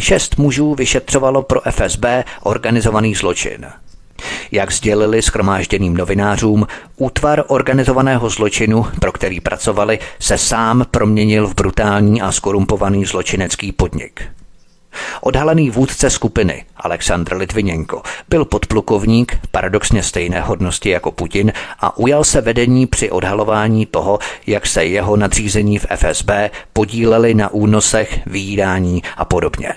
Šest 0.00 0.38
mužů 0.38 0.74
vyšetřovalo 0.74 1.42
pro 1.42 1.60
FSB 1.70 2.04
organizovaný 2.42 3.14
zločin– 3.14 3.66
jak 4.52 4.72
sdělili 4.72 5.22
schromážděným 5.22 5.96
novinářům, 5.96 6.66
útvar 6.96 7.44
organizovaného 7.46 8.30
zločinu, 8.30 8.86
pro 9.00 9.12
který 9.12 9.40
pracovali, 9.40 9.98
se 10.18 10.38
sám 10.38 10.86
proměnil 10.90 11.46
v 11.46 11.54
brutální 11.54 12.22
a 12.22 12.32
skorumpovaný 12.32 13.04
zločinecký 13.04 13.72
podnik. 13.72 14.22
Odhalený 15.20 15.70
vůdce 15.70 16.10
skupiny, 16.10 16.64
Aleksandr 16.76 17.36
Litvinenko, 17.36 18.02
byl 18.28 18.44
podplukovník, 18.44 19.38
paradoxně 19.50 20.02
stejné 20.02 20.40
hodnosti 20.40 20.90
jako 20.90 21.12
Putin 21.12 21.52
a 21.80 21.98
ujal 21.98 22.24
se 22.24 22.40
vedení 22.40 22.86
při 22.86 23.10
odhalování 23.10 23.86
toho, 23.86 24.18
jak 24.46 24.66
se 24.66 24.84
jeho 24.84 25.16
nadřízení 25.16 25.78
v 25.78 25.86
FSB 25.96 26.30
podíleli 26.72 27.34
na 27.34 27.52
únosech, 27.52 28.20
výdání 28.26 29.02
a 29.16 29.24
podobně. 29.24 29.74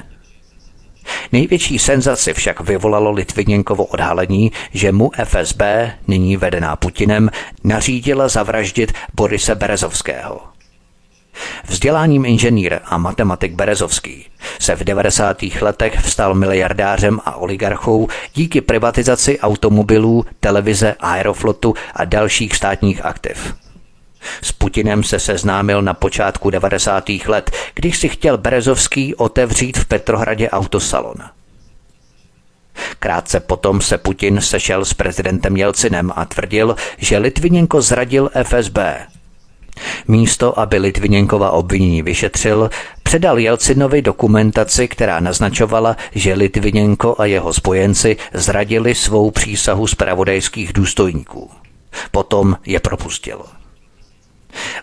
Největší 1.32 1.80
senzaci 1.80 2.34
však 2.34 2.60
vyvolalo 2.60 3.12
Litviněnkovo 3.12 3.86
odhalení, 3.86 4.52
že 4.74 4.92
mu 4.92 5.12
FSB, 5.24 5.62
nyní 6.08 6.38
vedená 6.38 6.76
Putinem, 6.76 7.30
nařídila 7.64 8.28
zavraždit 8.28 8.94
Borise 9.14 9.56
Berezovského. 9.56 10.42
Vzděláním 11.68 12.26
inženýr 12.26 12.80
a 12.86 12.98
matematik 12.98 13.54
Berezovský 13.54 14.26
se 14.60 14.76
v 14.76 14.84
90. 14.84 15.38
letech 15.62 16.00
vstal 16.00 16.36
miliardářem 16.36 17.20
a 17.26 17.36
oligarchou 17.36 18.08
díky 18.34 18.62
privatizaci 18.62 19.40
automobilů, 19.40 20.26
televize, 20.40 20.96
aeroflotu 21.00 21.74
a 21.94 22.06
dalších 22.06 22.56
státních 22.56 23.06
aktiv. 23.06 23.65
S 24.42 24.52
Putinem 24.52 25.04
se 25.04 25.20
seznámil 25.20 25.82
na 25.82 25.94
počátku 25.94 26.50
90. 26.50 27.10
let, 27.28 27.52
když 27.74 27.98
si 27.98 28.10
chtěl 28.10 28.38
Berezovský 28.38 29.16
otevřít 29.16 29.78
v 29.78 29.86
Petrohradě 29.86 30.50
autosalon. 30.50 31.16
Krátce 33.00 33.40
potom 33.40 33.82
se 33.82 33.98
Putin 33.98 34.42
sešel 34.42 34.86
s 34.86 34.94
prezidentem 34.94 35.58
Jelcinem 35.58 36.12
a 36.16 36.26
tvrdil, 36.26 36.76
že 36.98 37.18
Litviněnko 37.18 37.82
zradil 37.82 38.30
FSB. 38.44 38.78
Místo, 40.08 40.60
aby 40.60 40.78
Litviněnkova 40.78 41.52
obvinění 41.52 42.02
vyšetřil, 42.02 42.70
předal 43.04 43.40
Jelcinovi 43.40 44.02
dokumentaci, 44.02 44.88
která 44.88 45.20
naznačovala, 45.20 45.98
že 46.12 46.34
Litviněnko 46.34 47.16
a 47.18 47.26
jeho 47.26 47.54
spojenci 47.54 48.18
zradili 48.34 48.96
svou 48.96 49.32
přísahu 49.32 49.88
zpravodajských 49.88 50.74
důstojníků. 50.74 51.52
Potom 52.12 52.58
je 52.66 52.80
propustil. 52.80 53.42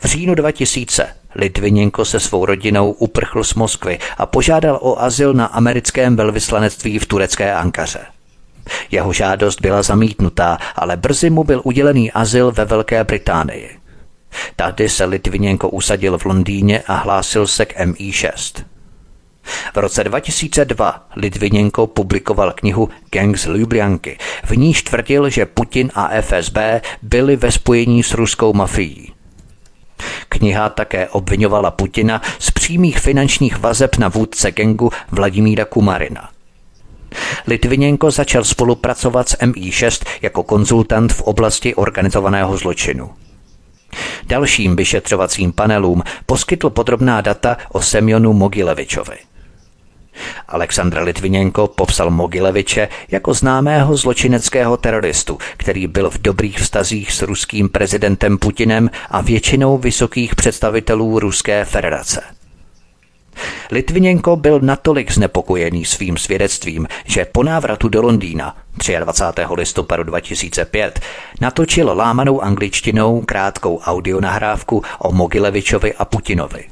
V 0.01 0.05
říjnu 0.05 0.35
2000 0.35 1.07
Litviněnko 1.35 2.05
se 2.05 2.21
svou 2.21 2.47
rodinou 2.47 2.91
uprchl 2.93 3.45
z 3.45 3.55
Moskvy 3.55 3.99
a 4.19 4.27
požádal 4.27 4.79
o 4.83 5.03
azyl 5.03 5.35
na 5.35 5.47
americkém 5.47 6.17
velvyslanectví 6.17 6.99
v 6.99 7.07
turecké 7.07 7.55
Ankaře. 7.55 8.01
Jeho 8.91 9.13
žádost 9.13 9.61
byla 9.61 9.83
zamítnutá, 9.83 10.59
ale 10.77 10.97
brzy 10.97 11.31
mu 11.31 11.45
byl 11.45 11.61
udělený 11.65 12.13
azyl 12.13 12.53
ve 12.53 12.65
Velké 12.65 13.05
Británii. 13.05 13.79
Tady 14.57 14.89
se 14.89 15.05
Litviněnko 15.05 15.69
usadil 15.69 16.19
v 16.19 16.25
Londýně 16.25 16.83
a 16.87 16.95
hlásil 16.95 17.47
se 17.47 17.67
k 17.67 17.81
MI6. 17.81 18.65
V 19.75 19.77
roce 19.77 20.05
2002 20.05 21.07
Litviněnko 21.17 21.87
publikoval 21.87 22.53
knihu 22.53 22.89
Gangs 23.11 23.47
Ljubljanky. 23.47 24.19
V 24.45 24.57
níž 24.57 24.83
tvrdil, 24.83 25.31
že 25.31 25.47
Putin 25.47 25.91
a 25.95 26.21
FSB 26.21 26.57
byli 27.03 27.37
ve 27.37 27.53
spojení 27.53 28.03
s 28.03 28.15
ruskou 28.15 28.53
mafií. 28.53 29.12
Kniha 30.29 30.69
také 30.69 31.09
obvinovala 31.09 31.71
Putina 31.71 32.23
z 32.39 32.51
přímých 32.51 32.99
finančních 32.99 33.59
vazeb 33.59 33.97
na 33.97 34.09
vůdce 34.09 34.51
gengu 34.51 34.91
Vladimíra 35.11 35.65
Kumarina. 35.65 36.29
Litviněnko 37.47 38.11
začal 38.11 38.45
spolupracovat 38.45 39.29
s 39.29 39.39
MI6 39.39 40.07
jako 40.23 40.43
konzultant 40.43 41.13
v 41.13 41.23
oblasti 41.23 41.75
organizovaného 41.75 42.57
zločinu. 42.57 43.11
Dalším 44.27 44.77
vyšetřovacím 44.77 45.53
panelům 45.53 46.03
poskytl 46.27 46.71
podrobná 46.71 47.21
data 47.21 47.57
o 47.73 47.83
Semjonu 47.83 48.33
Mogilevičovi. 48.33 49.17
Aleksandr 50.49 50.99
Litviněnko 50.99 51.67
popsal 51.67 52.11
Mogileviče 52.11 52.89
jako 53.11 53.35
známého 53.35 53.97
zločineckého 53.97 54.77
teroristu, 54.77 55.39
který 55.57 55.87
byl 55.87 56.11
v 56.11 56.19
dobrých 56.19 56.59
vztazích 56.59 57.13
s 57.13 57.23
ruským 57.23 57.69
prezidentem 57.69 58.39
Putinem 58.39 58.91
a 59.11 59.21
většinou 59.21 59.79
vysokých 59.79 60.35
představitelů 60.35 61.19
Ruské 61.19 61.65
federace. 61.65 62.23
Litviněnko 63.71 64.37
byl 64.37 64.61
natolik 64.61 65.13
znepokojený 65.13 65.85
svým 65.85 66.17
svědectvím, 66.17 66.89
že 67.05 67.25
po 67.25 67.43
návratu 67.43 67.89
do 67.89 68.03
Londýna 68.03 68.57
23. 69.01 69.43
listopadu 69.55 70.03
2005 70.03 71.01
natočil 71.41 71.93
lámanou 71.95 72.41
angličtinou 72.41 73.21
krátkou 73.21 73.79
audionahrávku 73.79 74.83
o 74.99 75.13
Mogilevičovi 75.13 75.95
a 75.95 76.05
Putinovi. 76.05 76.65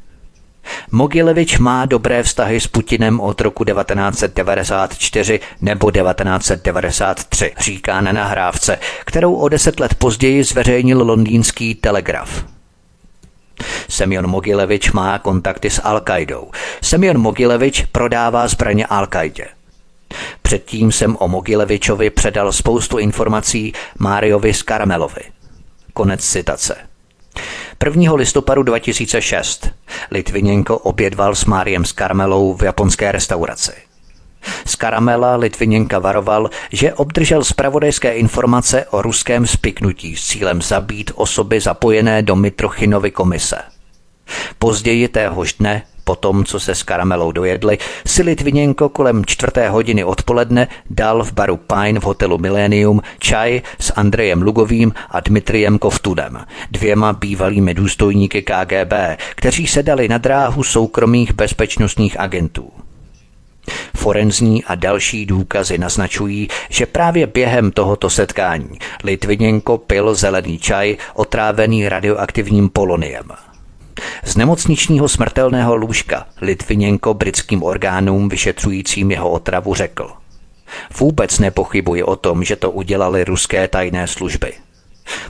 Mogilevič 0.90 1.58
má 1.58 1.86
dobré 1.86 2.22
vztahy 2.22 2.60
s 2.60 2.66
Putinem 2.66 3.20
od 3.20 3.40
roku 3.40 3.64
1994 3.64 5.40
nebo 5.60 5.90
1993, 5.90 7.52
říká 7.58 8.00
na 8.00 8.12
nahrávce, 8.12 8.78
kterou 9.04 9.34
o 9.34 9.48
deset 9.48 9.80
let 9.80 9.94
později 9.94 10.44
zveřejnil 10.44 11.02
londýnský 11.02 11.74
Telegraf. 11.74 12.44
Semyon 13.88 14.26
Mogilevič 14.26 14.92
má 14.92 15.18
kontakty 15.18 15.70
s 15.70 15.82
Al-Qaidou. 15.82 16.50
Semyon 16.82 17.18
Mogilevič 17.18 17.86
prodává 17.92 18.48
zbraně 18.48 18.86
Al-Qaidě. 18.86 19.46
Předtím 20.42 20.92
jsem 20.92 21.16
o 21.20 21.28
Mogilevičovi 21.28 22.10
předal 22.10 22.52
spoustu 22.52 22.98
informací 22.98 23.72
Máriovi 23.98 24.54
Skaramelovi. 24.54 25.22
Konec 25.92 26.24
citace. 26.24 26.89
1. 27.84 28.14
listopadu 28.14 28.62
2006 28.62 29.70
Litviněnko 30.10 30.78
obědval 30.78 31.34
s 31.34 31.44
Máriem 31.44 31.84
s 31.84 31.92
Karmelou 31.92 32.54
v 32.54 32.62
japonské 32.62 33.12
restauraci. 33.12 33.72
Z 34.66 34.76
Karamela 34.76 35.36
Litviněnka 35.36 35.98
varoval, 35.98 36.50
že 36.72 36.94
obdržel 36.94 37.44
zpravodajské 37.44 38.12
informace 38.12 38.86
o 38.90 39.02
ruském 39.02 39.46
spiknutí 39.46 40.16
s 40.16 40.26
cílem 40.26 40.62
zabít 40.62 41.10
osoby 41.14 41.60
zapojené 41.60 42.22
do 42.22 42.36
Mitrochinovy 42.36 43.10
komise. 43.10 43.58
Později 44.58 45.08
téhož 45.08 45.52
dne 45.52 45.82
po 46.10 46.16
tom, 46.16 46.44
co 46.44 46.60
se 46.60 46.74
s 46.74 46.82
karamelou 46.82 47.32
dojedli, 47.32 47.78
si 48.06 48.22
Litviněnko 48.22 48.88
kolem 48.88 49.24
čtvrté 49.24 49.68
hodiny 49.68 50.04
odpoledne 50.04 50.68
dal 50.90 51.22
v 51.22 51.32
baru 51.32 51.56
Pine 51.56 52.00
v 52.00 52.02
hotelu 52.02 52.38
Millennium 52.38 53.02
čaj 53.18 53.62
s 53.78 53.92
Andrejem 53.94 54.42
Lugovým 54.42 54.92
a 55.10 55.20
Dmitriem 55.20 55.78
Kovtudem, 55.78 56.38
dvěma 56.70 57.12
bývalými 57.12 57.74
důstojníky 57.74 58.42
KGB, 58.42 58.92
kteří 59.34 59.66
se 59.66 59.82
dali 59.82 60.08
na 60.08 60.18
dráhu 60.18 60.62
soukromých 60.62 61.32
bezpečnostních 61.32 62.20
agentů. 62.20 62.70
Forenzní 63.96 64.64
a 64.64 64.74
další 64.74 65.26
důkazy 65.26 65.78
naznačují, 65.78 66.48
že 66.68 66.86
právě 66.86 67.26
během 67.26 67.70
tohoto 67.70 68.10
setkání 68.10 68.78
Litviněnko 69.04 69.78
pil 69.78 70.14
zelený 70.14 70.58
čaj 70.58 70.96
otrávený 71.14 71.88
radioaktivním 71.88 72.68
poloniem– 72.68 73.30
z 74.24 74.36
nemocničního 74.36 75.08
smrtelného 75.08 75.76
lůžka 75.76 76.26
Litviněnko 76.40 77.14
britským 77.14 77.62
orgánům 77.62 78.28
vyšetřujícím 78.28 79.10
jeho 79.10 79.30
otravu 79.30 79.74
řekl. 79.74 80.10
Vůbec 80.98 81.38
nepochybuji 81.38 82.02
o 82.02 82.16
tom, 82.16 82.44
že 82.44 82.56
to 82.56 82.70
udělali 82.70 83.24
ruské 83.24 83.68
tajné 83.68 84.06
služby. 84.06 84.52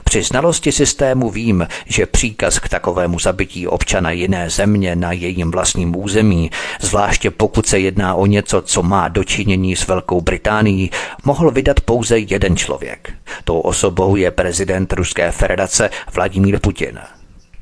Při 0.03 0.23
znalosti 0.23 0.71
systému 0.71 1.29
vím, 1.29 1.67
že 1.85 2.05
příkaz 2.05 2.59
k 2.59 2.69
takovému 2.69 3.19
zabití 3.19 3.67
občana 3.67 4.11
jiné 4.11 4.49
země 4.49 4.95
na 4.95 5.11
jejím 5.11 5.51
vlastním 5.51 5.95
území, 5.95 6.51
zvláště 6.81 7.31
pokud 7.31 7.67
se 7.67 7.79
jedná 7.79 8.15
o 8.15 8.25
něco, 8.25 8.61
co 8.61 8.83
má 8.83 9.07
dočinění 9.07 9.75
s 9.75 9.87
Velkou 9.87 10.21
Británií, 10.21 10.91
mohl 11.23 11.51
vydat 11.51 11.79
pouze 11.79 12.19
jeden 12.19 12.57
člověk. 12.57 13.13
Tou 13.43 13.59
osobou 13.59 14.15
je 14.15 14.31
prezident 14.31 14.93
Ruské 14.93 15.31
federace 15.31 15.89
Vladimír 16.13 16.59
Putin. 16.59 16.99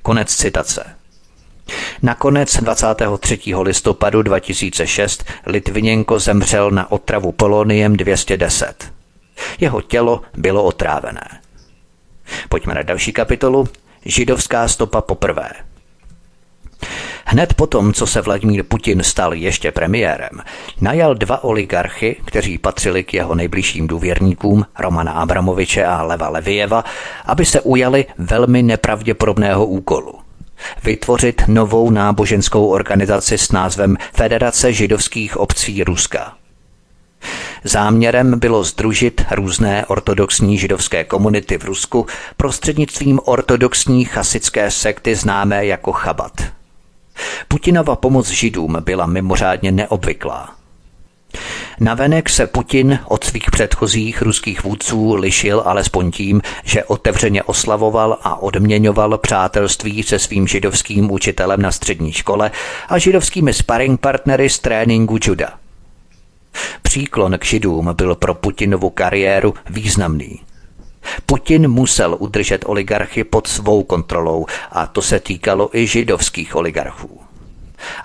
Konec 0.09 0.35
citace. 0.35 0.83
Nakonec 2.01 2.57
23. 2.61 3.39
listopadu 3.61 4.21
2006 4.21 5.23
Litviněnko 5.45 6.19
zemřel 6.19 6.71
na 6.71 6.91
otravu 6.91 7.31
poloniem 7.31 7.97
210. 7.97 8.93
Jeho 9.59 9.81
tělo 9.81 10.21
bylo 10.37 10.63
otrávené. 10.63 11.41
Pojďme 12.49 12.73
na 12.73 12.81
další 12.81 13.11
kapitolu. 13.13 13.67
Židovská 14.05 14.67
stopa 14.67 15.01
poprvé. 15.01 15.49
Hned 17.31 17.53
potom, 17.53 17.93
co 17.93 18.07
se 18.07 18.21
Vladimír 18.21 18.63
Putin 18.63 19.03
stal 19.03 19.33
ještě 19.33 19.71
premiérem, 19.71 20.29
najal 20.81 21.15
dva 21.15 21.43
oligarchy, 21.43 22.15
kteří 22.25 22.57
patřili 22.57 23.03
k 23.03 23.13
jeho 23.13 23.35
nejbližším 23.35 23.87
důvěrníkům, 23.87 24.65
Romana 24.79 25.11
Abramoviče 25.11 25.85
a 25.85 26.03
Leva 26.03 26.29
Levieva, 26.29 26.83
aby 27.25 27.45
se 27.45 27.61
ujali 27.61 28.05
velmi 28.17 28.63
nepravděpodobného 28.63 29.65
úkolu– 29.65 30.13
vytvořit 30.83 31.41
novou 31.47 31.89
náboženskou 31.89 32.67
organizaci 32.67 33.37
s 33.37 33.51
názvem 33.51 33.97
Federace 34.13 34.73
židovských 34.73 35.37
obcí 35.37 35.83
Ruska. 35.83 36.33
Záměrem 37.63 38.39
bylo 38.39 38.63
združit 38.63 39.25
různé 39.31 39.85
ortodoxní 39.85 40.57
židovské 40.57 41.03
komunity 41.03 41.57
v 41.57 41.63
Rusku 41.63 42.05
prostřednictvím 42.37 43.19
ortodoxní 43.25 44.05
chasické 44.05 44.71
sekty 44.71 45.15
známé 45.15 45.65
jako 45.65 45.91
Chabat. 45.91 46.58
Putinova 47.47 47.95
pomoc 47.95 48.29
židům 48.29 48.77
byla 48.79 49.05
mimořádně 49.05 49.71
neobvyklá. 49.71 50.59
Navenek 51.79 52.29
se 52.29 52.47
Putin 52.47 52.99
od 53.05 53.23
svých 53.23 53.51
předchozích 53.51 54.21
ruských 54.21 54.63
vůdců 54.63 55.15
lišil 55.15 55.63
alespoň 55.65 56.11
tím, 56.11 56.41
že 56.63 56.83
otevřeně 56.83 57.43
oslavoval 57.43 58.17
a 58.21 58.41
odměňoval 58.41 59.17
přátelství 59.17 60.03
se 60.03 60.19
svým 60.19 60.47
židovským 60.47 61.11
učitelem 61.11 61.61
na 61.61 61.71
střední 61.71 62.11
škole 62.11 62.51
a 62.89 62.97
židovskými 62.97 63.53
sparring 63.53 63.99
partnery 63.99 64.49
z 64.49 64.59
tréninku 64.59 65.17
juda. 65.21 65.49
Příklon 66.81 67.37
k 67.37 67.45
židům 67.45 67.89
byl 67.93 68.15
pro 68.15 68.33
Putinovu 68.33 68.89
kariéru 68.89 69.53
významný. 69.69 70.39
Putin 71.25 71.67
musel 71.67 72.15
udržet 72.19 72.65
oligarchy 72.67 73.23
pod 73.23 73.47
svou 73.47 73.83
kontrolou 73.83 74.45
a 74.71 74.87
to 74.87 75.01
se 75.01 75.19
týkalo 75.19 75.69
i 75.77 75.87
židovských 75.87 76.55
oligarchů. 76.55 77.21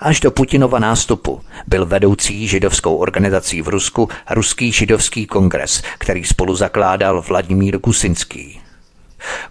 Až 0.01 0.19
do 0.19 0.31
Putinova 0.31 0.79
nástupu 0.79 1.41
byl 1.67 1.85
vedoucí 1.85 2.47
židovskou 2.47 2.95
organizací 2.95 3.61
v 3.61 3.67
Rusku 3.67 4.09
Ruský 4.29 4.71
židovský 4.71 5.25
kongres, 5.25 5.83
který 5.97 6.23
spolu 6.23 6.55
zakládal 6.55 7.21
Vladimír 7.21 7.79
Kusinský. 7.79 8.64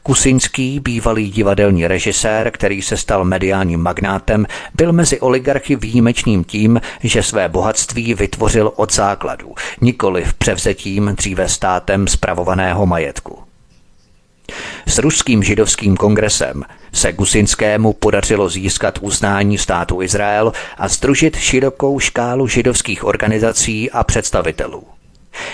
Kusinský, 0.03 0.81
bývalý 0.81 1.31
divadelní 1.31 1.87
režisér, 1.87 2.51
který 2.51 2.83
se 2.83 2.97
stal 2.97 3.25
mediálním 3.25 3.81
magnátem, 3.81 4.47
byl 4.75 4.93
mezi 4.93 5.20
oligarchy 5.20 5.77
výjimečným 5.77 6.45
tím, 6.45 6.81
že 7.03 7.22
své 7.22 7.49
bohatství 7.49 8.14
vytvořil 8.14 8.72
od 8.77 8.93
základů, 8.93 9.55
nikoli 9.81 10.25
v 10.25 10.35
převzetím 10.35 11.12
dříve 11.16 11.49
státem 11.49 12.09
spravovaného 12.09 12.87
majetku. 12.87 13.39
S 14.87 14.99
ruským 14.99 15.43
židovským 15.43 15.97
kongresem 15.97 16.62
se 16.93 17.12
Gusinskému 17.12 17.93
podařilo 17.93 18.49
získat 18.49 18.99
uznání 19.03 19.59
státu 19.59 20.03
Izrael 20.03 20.53
a 20.79 20.89
združit 20.89 21.37
širokou 21.37 22.01
škálu 22.01 22.49
židovských 22.49 23.05
organizací 23.05 23.91
a 23.91 24.05
představitelů. 24.05 24.93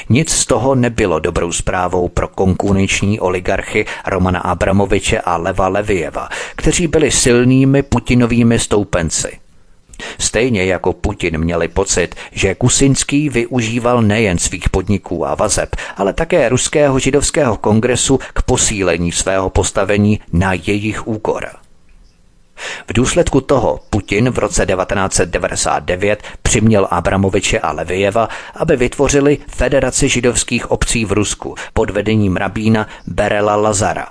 Nic 0.09 0.31
z 0.31 0.47
toho 0.47 0.75
nebylo 0.75 1.19
dobrou 1.19 1.53
zprávou 1.53 2.09
pro 2.09 2.29
konkurenční 2.29 3.21
oligarchy 3.21 3.87
Romana 4.07 4.41
Abramoviče 4.41 5.21
a 5.21 5.37
Leva 5.37 5.69
Levieva, 5.69 6.29
kteří 6.57 6.87
byli 6.87 7.11
silnými 7.11 7.83
Putinovými 7.83 8.59
stoupenci. 8.59 9.39
Stejně 10.19 10.65
jako 10.65 10.93
Putin 10.93 11.39
měli 11.39 11.69
pocit, 11.69 12.15
že 12.33 12.55
Kusinský 12.55 13.29
využíval 13.29 14.03
nejen 14.03 14.39
svých 14.39 14.71
podniků 14.71 15.27
a 15.27 15.35
vazeb, 15.35 15.77
ale 15.97 16.13
také 16.13 16.49
ruského 16.49 16.99
židovského 16.99 17.57
kongresu 17.57 18.19
k 18.33 18.43
posílení 18.43 19.13
svého 19.13 19.51
postavení 19.51 20.21
na 20.33 20.53
jejich 20.53 21.07
úkor. 21.07 21.49
V 22.89 22.93
důsledku 22.93 23.41
toho 23.41 23.81
Putin 23.91 24.31
v 24.31 24.39
roce 24.39 24.67
1999 24.67 26.23
přiměl 26.43 26.89
Abramoviče 26.91 27.61
a 27.61 27.73
Levieva, 27.73 28.29
aby 28.55 28.77
vytvořili 28.77 29.39
Federaci 29.49 30.09
židovských 30.09 30.71
obcí 30.71 31.05
v 31.05 31.13
Rusku 31.13 31.55
pod 31.73 31.91
vedením 31.91 32.37
rabína 32.37 32.87
Berela 33.07 33.57
Lazara, 33.57 34.09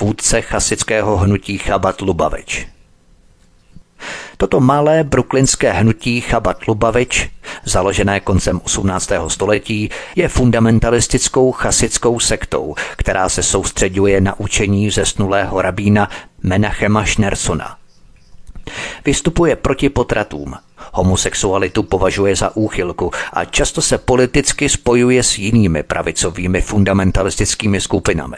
vůdce 0.00 0.40
chasického 0.42 1.16
hnutí 1.16 1.58
Chabat 1.58 2.00
Lubavič. 2.00 2.66
Toto 4.36 4.60
malé 4.60 5.04
bruklinské 5.04 5.72
hnutí 5.72 6.20
Chabat 6.20 6.66
Lubavič, 6.68 7.30
založené 7.64 8.20
koncem 8.20 8.60
18. 8.64 9.10
století, 9.28 9.90
je 10.16 10.28
fundamentalistickou 10.28 11.52
chasickou 11.52 12.20
sektou, 12.20 12.74
která 12.96 13.28
se 13.28 13.42
soustředuje 13.42 14.20
na 14.20 14.40
učení 14.40 14.90
zesnulého 14.90 15.62
rabína 15.62 16.10
Menachema 16.42 17.06
Schnersona. 17.06 17.76
Vystupuje 19.04 19.56
proti 19.56 19.88
potratům, 19.88 20.54
homosexualitu 20.92 21.82
považuje 21.82 22.36
za 22.36 22.56
úchylku 22.56 23.10
a 23.32 23.44
často 23.44 23.82
se 23.82 23.98
politicky 23.98 24.68
spojuje 24.68 25.22
s 25.22 25.38
jinými 25.38 25.82
pravicovými 25.82 26.60
fundamentalistickými 26.60 27.80
skupinami. 27.80 28.36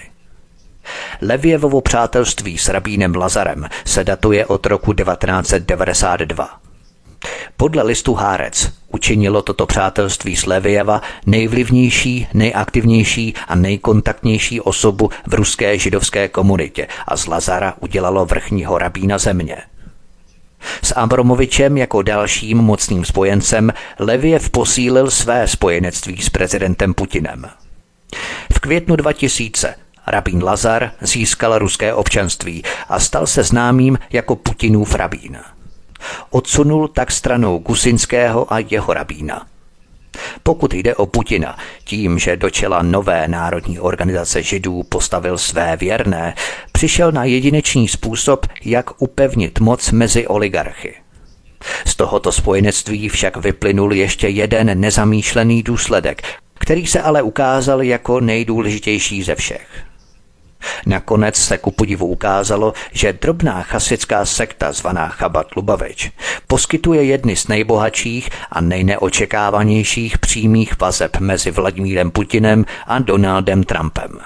Levievovo 1.21 1.81
přátelství 1.81 2.59
s 2.59 2.69
rabínem 2.69 3.15
Lazarem 3.15 3.69
se 3.85 4.05
datuje 4.05 4.47
od 4.47 4.67
roku 4.67 4.93
1992. 4.93 6.61
Podle 7.57 7.83
listu 7.83 8.15
Hárec 8.15 8.73
učinilo 8.89 9.43
toto 9.43 9.67
přátelství 9.67 10.37
z 10.37 10.47
Levieva 10.47 11.03
nejvlivnější, 11.27 12.27
nejaktivnější 12.35 13.35
a 13.49 13.55
nejkontaktnější 13.55 14.61
osobu 14.61 15.11
v 15.27 15.35
ruské 15.35 15.79
židovské 15.79 16.29
komunitě 16.29 16.87
a 17.07 17.17
z 17.17 17.27
Lazara 17.27 17.75
udělalo 17.81 18.27
vrchního 18.27 18.79
rabína 18.79 19.19
země. 19.19 19.57
S 20.83 20.95
Abromovičem 20.97 21.77
jako 21.77 22.03
dalším 22.03 22.59
mocným 22.59 23.05
spojencem 23.05 23.73
Leviev 23.99 24.51
posílil 24.51 25.11
své 25.11 25.49
spojenectví 25.49 26.23
s 26.23 26.31
prezidentem 26.31 26.95
Putinem. 26.95 27.47
V 28.53 28.61
květnu 28.61 28.97
2000 28.97 29.75
rabín 30.07 30.45
Lazar 30.45 30.91
získal 31.01 31.59
ruské 31.59 31.95
občanství 31.95 32.63
a 32.89 33.01
stal 33.01 33.27
se 33.27 33.43
známým 33.43 33.99
jako 34.11 34.37
Putinův 34.37 34.95
rabín. 34.95 35.39
Odsunul 36.31 36.89
tak 36.89 37.11
stranou 37.11 37.59
Gusinského 37.59 38.53
a 38.53 38.59
jeho 38.59 38.95
rabína. 38.95 39.47
Pokud 40.43 40.75
jde 40.75 40.95
o 40.95 41.07
Putina, 41.07 41.59
tím, 41.85 42.19
že 42.19 42.37
do 42.37 42.51
čela 42.51 42.83
nové 42.83 43.29
národní 43.29 43.79
organizace 43.79 44.43
židů 44.43 44.83
postavil 44.83 45.39
své 45.39 45.77
věrné, 45.77 46.35
přišel 46.73 47.13
na 47.13 47.25
jedinečný 47.25 47.89
způsob, 47.89 48.47
jak 48.65 49.03
upevnit 49.03 49.61
moc 49.61 49.91
mezi 49.91 50.27
oligarchy. 50.27 50.95
Z 51.87 51.97
tohoto 51.97 52.33
spojenectví 52.33 53.09
však 53.09 53.37
vyplynul 53.37 53.93
ještě 53.93 54.29
jeden 54.29 54.81
nezamýšlený 54.81 55.63
důsledek, 55.63 56.23
který 56.59 56.87
se 56.87 57.03
ale 57.03 57.23
ukázal 57.23 57.83
jako 57.83 58.21
nejdůležitější 58.21 59.23
ze 59.23 59.35
všech. 59.35 59.88
Nakonec 60.87 61.37
se 61.37 61.59
ku 61.59 61.71
podivu 61.71 62.07
ukázalo, 62.07 62.73
že 62.93 63.13
drobná 63.13 63.63
chasická 63.63 64.25
sekta 64.25 64.73
zvaná 64.73 65.09
Chabat 65.09 65.57
Lubavič 65.57 66.13
poskytuje 66.47 67.05
jedny 67.05 67.37
z 67.37 67.49
nejbohatších 67.49 68.31
a 68.53 68.61
nejneočekávanějších 68.61 70.19
přímých 70.19 70.81
vazeb 70.81 71.17
mezi 71.17 71.51
Vladimírem 71.51 72.11
Putinem 72.11 72.65
a 72.87 72.99
Donaldem 72.99 73.65
Trumpem. 73.65 74.19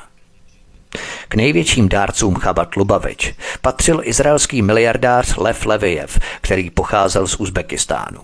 K 1.29 1.35
největším 1.35 1.89
dárcům 1.89 2.35
Chabat 2.35 2.77
Lubavič 2.77 3.35
patřil 3.61 4.01
izraelský 4.05 4.63
miliardář 4.63 5.37
Lev 5.37 5.67
Leviev, 5.67 6.19
který 6.41 6.71
pocházel 6.71 7.27
z 7.27 7.37
Uzbekistánu. 7.37 8.21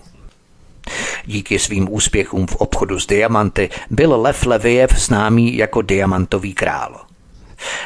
Díky 1.25 1.59
svým 1.59 1.93
úspěchům 1.93 2.47
v 2.47 2.55
obchodu 2.55 2.99
s 2.99 3.07
diamanty 3.07 3.69
byl 3.89 4.21
Lev 4.21 4.45
Leviev 4.45 4.99
známý 4.99 5.57
jako 5.57 5.81
diamantový 5.81 6.53
král. 6.53 7.08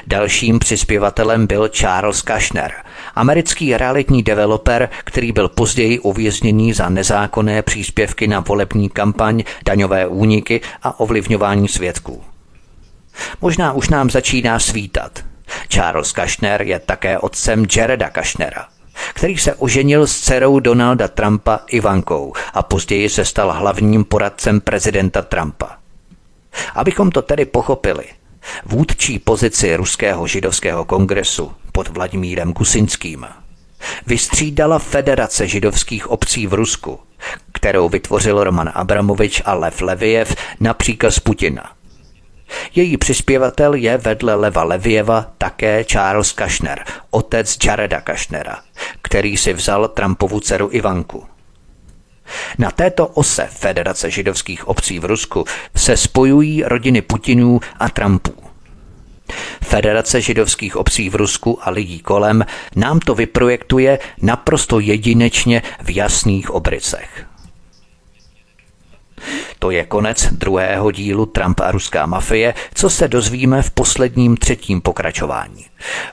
Dalším 0.07 0.59
přispěvatelem 0.59 1.47
byl 1.47 1.67
Charles 1.67 2.21
Kushner, 2.21 2.71
americký 3.15 3.77
realitní 3.77 4.23
developer, 4.23 4.89
který 5.03 5.31
byl 5.31 5.49
později 5.49 5.99
uvězněný 5.99 6.73
za 6.73 6.89
nezákonné 6.89 7.61
příspěvky 7.61 8.27
na 8.27 8.39
volební 8.39 8.89
kampaň, 8.89 9.43
daňové 9.65 10.07
úniky 10.07 10.61
a 10.83 10.99
ovlivňování 10.99 11.67
svědků. 11.67 12.23
Možná 13.41 13.73
už 13.73 13.89
nám 13.89 14.09
začíná 14.09 14.59
svítat. 14.59 15.19
Charles 15.69 16.11
Kushner 16.11 16.61
je 16.61 16.79
také 16.79 17.19
otcem 17.19 17.65
Jareda 17.77 18.09
Kushnera, 18.09 18.67
který 19.13 19.37
se 19.37 19.55
oženil 19.55 20.07
s 20.07 20.19
dcerou 20.19 20.59
Donalda 20.59 21.07
Trumpa 21.07 21.59
Ivankou 21.67 22.33
a 22.53 22.63
později 22.63 23.09
se 23.09 23.25
stal 23.25 23.51
hlavním 23.51 24.03
poradcem 24.03 24.61
prezidenta 24.61 25.21
Trumpa. 25.21 25.77
Abychom 26.75 27.11
to 27.11 27.21
tedy 27.21 27.45
pochopili– 27.45 28.05
vůdčí 28.65 29.19
pozici 29.19 29.75
Ruského 29.75 30.27
židovského 30.27 30.85
kongresu 30.85 31.51
pod 31.71 31.87
Vladimírem 31.87 32.53
Kusinským 32.53 33.25
vystřídala 34.07 34.79
Federace 34.79 35.47
židovských 35.47 36.11
obcí 36.11 36.47
v 36.47 36.53
Rusku, 36.53 36.99
kterou 37.53 37.89
vytvořil 37.89 38.43
Roman 38.43 38.71
Abramovič 38.73 39.41
a 39.45 39.53
Lev 39.53 39.81
Leviev 39.81 40.35
na 40.59 40.73
příkaz 40.73 41.19
Putina. 41.19 41.71
Její 42.75 42.97
přispěvatel 42.97 43.73
je 43.73 43.97
vedle 43.97 44.35
Leva 44.35 44.63
Levieva 44.63 45.31
také 45.37 45.83
Charles 45.83 46.31
Kushner, 46.31 46.85
otec 47.11 47.57
Jareda 47.65 48.01
Kushnera, 48.01 48.59
který 49.01 49.37
si 49.37 49.53
vzal 49.53 49.87
Trumpovu 49.87 50.39
dceru 50.39 50.69
Ivanku. 50.71 51.25
Na 52.57 52.71
této 52.71 53.07
ose 53.07 53.47
Federace 53.51 54.11
židovských 54.11 54.67
obcí 54.67 54.99
v 54.99 55.05
Rusku 55.05 55.45
se 55.75 55.97
spojují 55.97 56.63
rodiny 56.63 57.01
Putinů 57.01 57.59
a 57.79 57.89
Trumpů. 57.89 58.33
Federace 59.63 60.21
židovských 60.21 60.75
obcí 60.75 61.09
v 61.09 61.15
Rusku 61.15 61.59
a 61.67 61.69
lidí 61.69 61.99
kolem 61.99 62.45
nám 62.75 62.99
to 62.99 63.15
vyprojektuje 63.15 63.99
naprosto 64.21 64.79
jedinečně 64.79 65.61
v 65.83 65.95
jasných 65.95 66.51
obrysech. 66.51 67.32
To 69.59 69.71
je 69.71 69.85
konec 69.85 70.27
druhého 70.31 70.91
dílu 70.91 71.25
Trump 71.25 71.59
a 71.59 71.71
ruská 71.71 72.05
mafie, 72.05 72.53
co 72.73 72.89
se 72.89 73.07
dozvíme 73.07 73.61
v 73.61 73.71
posledním 73.71 74.37
třetím 74.37 74.81
pokračování. 74.81 75.65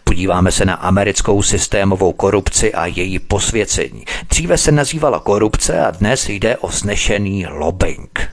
Podíváme 0.04 0.52
se 0.52 0.64
na 0.64 0.74
americkou 0.74 1.42
systémovou 1.42 2.12
korupci 2.12 2.74
a 2.74 2.86
její 2.86 3.18
posvěcení. 3.18 4.04
Dříve 4.28 4.58
se 4.58 4.72
nazývala 4.72 5.20
korupce 5.20 5.80
a 5.80 5.90
dnes 5.90 6.28
jde 6.28 6.56
o 6.56 6.70
snešený 6.70 7.46
lobbying. 7.46 8.30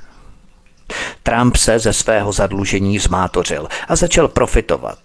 Trump 1.23 1.55
se 1.55 1.79
ze 1.79 1.93
svého 1.93 2.31
zadlužení 2.31 2.99
zmátořil 2.99 3.67
a 3.87 3.95
začal 3.95 4.27
profitovat. 4.27 4.97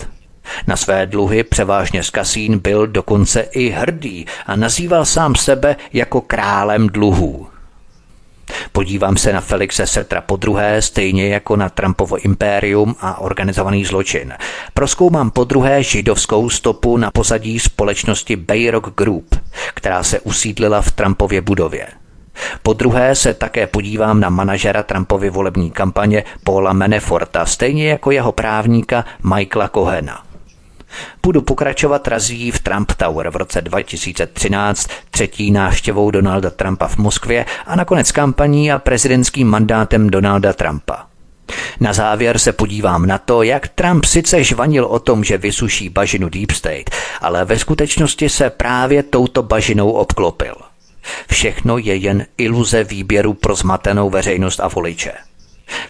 Na 0.66 0.76
své 0.76 1.06
dluhy 1.06 1.44
převážně 1.44 2.02
z 2.02 2.10
kasín 2.10 2.58
byl 2.58 2.86
dokonce 2.86 3.40
i 3.40 3.70
hrdý 3.70 4.26
a 4.46 4.56
nazýval 4.56 5.04
sám 5.04 5.34
sebe 5.34 5.76
jako 5.92 6.20
králem 6.20 6.86
dluhů. 6.86 7.51
Podívám 8.72 9.16
se 9.16 9.32
na 9.32 9.40
Felixe 9.40 9.86
Setra 9.86 10.20
po 10.20 10.36
druhé, 10.36 10.82
stejně 10.82 11.28
jako 11.28 11.56
na 11.56 11.68
Trumpovo 11.68 12.16
impérium 12.16 12.96
a 13.00 13.20
organizovaný 13.20 13.84
zločin. 13.84 14.32
Proskoumám 14.74 15.30
po 15.30 15.44
druhé 15.44 15.82
židovskou 15.82 16.50
stopu 16.50 16.96
na 16.96 17.10
pozadí 17.10 17.58
společnosti 17.58 18.36
Bayrock 18.36 18.96
Group, 18.96 19.36
která 19.74 20.02
se 20.02 20.20
usídlila 20.20 20.82
v 20.82 20.90
Trumpově 20.90 21.40
budově. 21.40 21.86
Po 22.62 22.72
druhé 22.72 23.14
se 23.14 23.34
také 23.34 23.66
podívám 23.66 24.20
na 24.20 24.30
manažera 24.30 24.82
Trumpovy 24.82 25.30
volební 25.30 25.70
kampaně 25.70 26.24
Paula 26.44 26.72
Meneforta, 26.72 27.46
stejně 27.46 27.88
jako 27.88 28.10
jeho 28.10 28.32
právníka 28.32 29.04
Michaela 29.22 29.68
Kohena. 29.68 30.31
Budu 31.22 31.42
pokračovat 31.42 32.08
razí 32.08 32.50
v 32.50 32.60
Trump 32.60 32.92
Tower 32.92 33.30
v 33.30 33.36
roce 33.36 33.60
2013, 33.60 34.88
třetí 35.10 35.50
návštěvou 35.50 36.10
Donalda 36.10 36.50
Trumpa 36.50 36.88
v 36.88 36.96
Moskvě 36.96 37.46
a 37.66 37.76
nakonec 37.76 38.12
kampaní 38.12 38.72
a 38.72 38.78
prezidentským 38.78 39.48
mandátem 39.48 40.10
Donalda 40.10 40.52
Trumpa. 40.52 41.06
Na 41.80 41.92
závěr 41.92 42.38
se 42.38 42.52
podívám 42.52 43.06
na 43.06 43.18
to, 43.18 43.42
jak 43.42 43.68
Trump 43.68 44.04
sice 44.04 44.44
žvanil 44.44 44.84
o 44.84 44.98
tom, 44.98 45.24
že 45.24 45.38
vysuší 45.38 45.88
bažinu 45.88 46.28
Deep 46.28 46.50
State, 46.50 46.90
ale 47.20 47.44
ve 47.44 47.58
skutečnosti 47.58 48.28
se 48.28 48.50
právě 48.50 49.02
touto 49.02 49.42
bažinou 49.42 49.90
obklopil. 49.90 50.54
Všechno 51.30 51.78
je 51.78 51.96
jen 51.96 52.26
iluze 52.38 52.84
výběru 52.84 53.34
pro 53.34 53.54
zmatenou 53.54 54.10
veřejnost 54.10 54.60
a 54.60 54.68
voliče. 54.68 55.12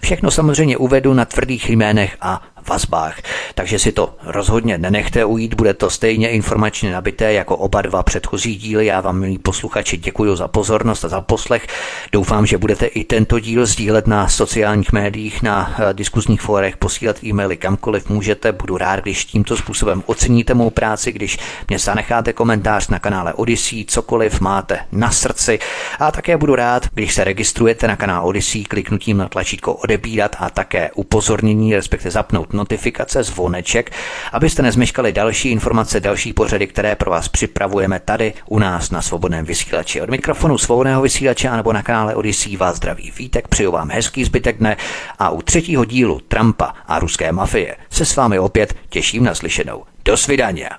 Všechno 0.01 0.31
samozřejmě 0.31 0.77
uvedu 0.77 1.13
na 1.13 1.25
tvrdých 1.25 1.69
jménech 1.69 2.17
a 2.21 2.41
vazbách. 2.67 3.21
Takže 3.55 3.79
si 3.79 3.91
to 3.91 4.15
rozhodně 4.23 4.77
nenechte 4.77 5.25
ujít, 5.25 5.53
bude 5.53 5.73
to 5.73 5.89
stejně 5.89 6.29
informačně 6.29 6.91
nabité 6.91 7.33
jako 7.33 7.57
oba 7.57 7.81
dva 7.81 8.03
předchozí 8.03 8.55
díly. 8.55 8.85
Já 8.85 9.01
vám, 9.01 9.19
milí 9.19 9.37
posluchači, 9.37 9.97
děkuji 9.97 10.35
za 10.35 10.47
pozornost 10.47 11.05
a 11.05 11.09
za 11.09 11.21
poslech. 11.21 11.67
Doufám, 12.11 12.45
že 12.45 12.57
budete 12.57 12.85
i 12.85 13.03
tento 13.03 13.39
díl 13.39 13.65
sdílet 13.65 14.07
na 14.07 14.29
sociálních 14.29 14.91
médiích, 14.91 15.41
na 15.43 15.75
eh, 15.77 15.93
diskuzních 15.93 16.41
fórech, 16.41 16.77
posílat 16.77 17.23
e-maily 17.23 17.57
kamkoliv 17.57 18.09
můžete. 18.09 18.51
Budu 18.51 18.77
rád, 18.77 18.99
když 18.99 19.25
tímto 19.25 19.57
způsobem 19.57 20.03
oceníte 20.05 20.53
mou 20.53 20.69
práci, 20.69 21.11
když 21.11 21.39
mě 21.69 21.79
zanecháte 21.79 22.33
komentář 22.33 22.87
na 22.87 22.99
kanále 22.99 23.33
Odyssey, 23.33 23.85
cokoliv 23.85 24.41
máte 24.41 24.79
na 24.91 25.11
srdci. 25.11 25.59
A 25.99 26.11
také 26.11 26.37
budu 26.37 26.55
rád, 26.55 26.87
když 26.93 27.13
se 27.13 27.23
registrujete 27.23 27.87
na 27.87 27.95
kanál 27.95 28.27
Odyssey 28.27 28.63
kliknutím 28.63 29.17
na 29.17 29.29
tlačítko 29.29 29.73
odebírat 29.73 30.35
a 30.39 30.49
také 30.49 30.91
upozornění, 30.95 31.75
respektive 31.75 32.11
zapnout 32.11 32.52
notifikace, 32.53 33.23
zvoneček, 33.23 33.91
abyste 34.31 34.61
nezmeškali 34.61 35.11
další 35.11 35.49
informace, 35.49 35.99
další 35.99 36.33
pořady, 36.33 36.67
které 36.67 36.95
pro 36.95 37.11
vás 37.11 37.27
připravujeme 37.27 37.99
tady 37.99 38.33
u 38.45 38.59
nás 38.59 38.91
na 38.91 39.01
svobodném 39.01 39.45
vysílači. 39.45 40.01
Od 40.01 40.09
mikrofonu 40.09 40.57
svobodného 40.57 41.01
vysílače 41.01 41.51
nebo 41.51 41.73
na 41.73 41.83
kanále 41.83 42.15
Odisí 42.15 42.57
vás 42.57 42.75
zdraví 42.75 43.13
vítek, 43.17 43.47
přeju 43.47 43.71
vám 43.71 43.91
hezký 43.91 44.23
zbytek 44.23 44.57
dne 44.57 44.77
a 45.19 45.29
u 45.29 45.41
třetího 45.41 45.85
dílu 45.85 46.19
Trumpa 46.19 46.73
a 46.87 46.99
ruské 46.99 47.31
mafie 47.31 47.75
se 47.89 48.05
s 48.05 48.15
vámi 48.15 48.39
opět 48.39 48.75
těším 48.89 49.23
na 49.23 49.35
slyšenou. 49.35 49.83
Do 50.05 50.17
svidania. 50.17 50.69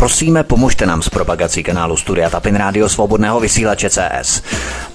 Prosíme, 0.00 0.44
pomožte 0.44 0.86
nám 0.86 1.02
s 1.02 1.08
propagací 1.08 1.62
kanálu 1.62 1.96
Studia 1.96 2.30
Tapin 2.30 2.54
Rádio 2.54 2.88
Svobodného 2.88 3.40
vysílače 3.40 3.90
CS. 3.90 4.42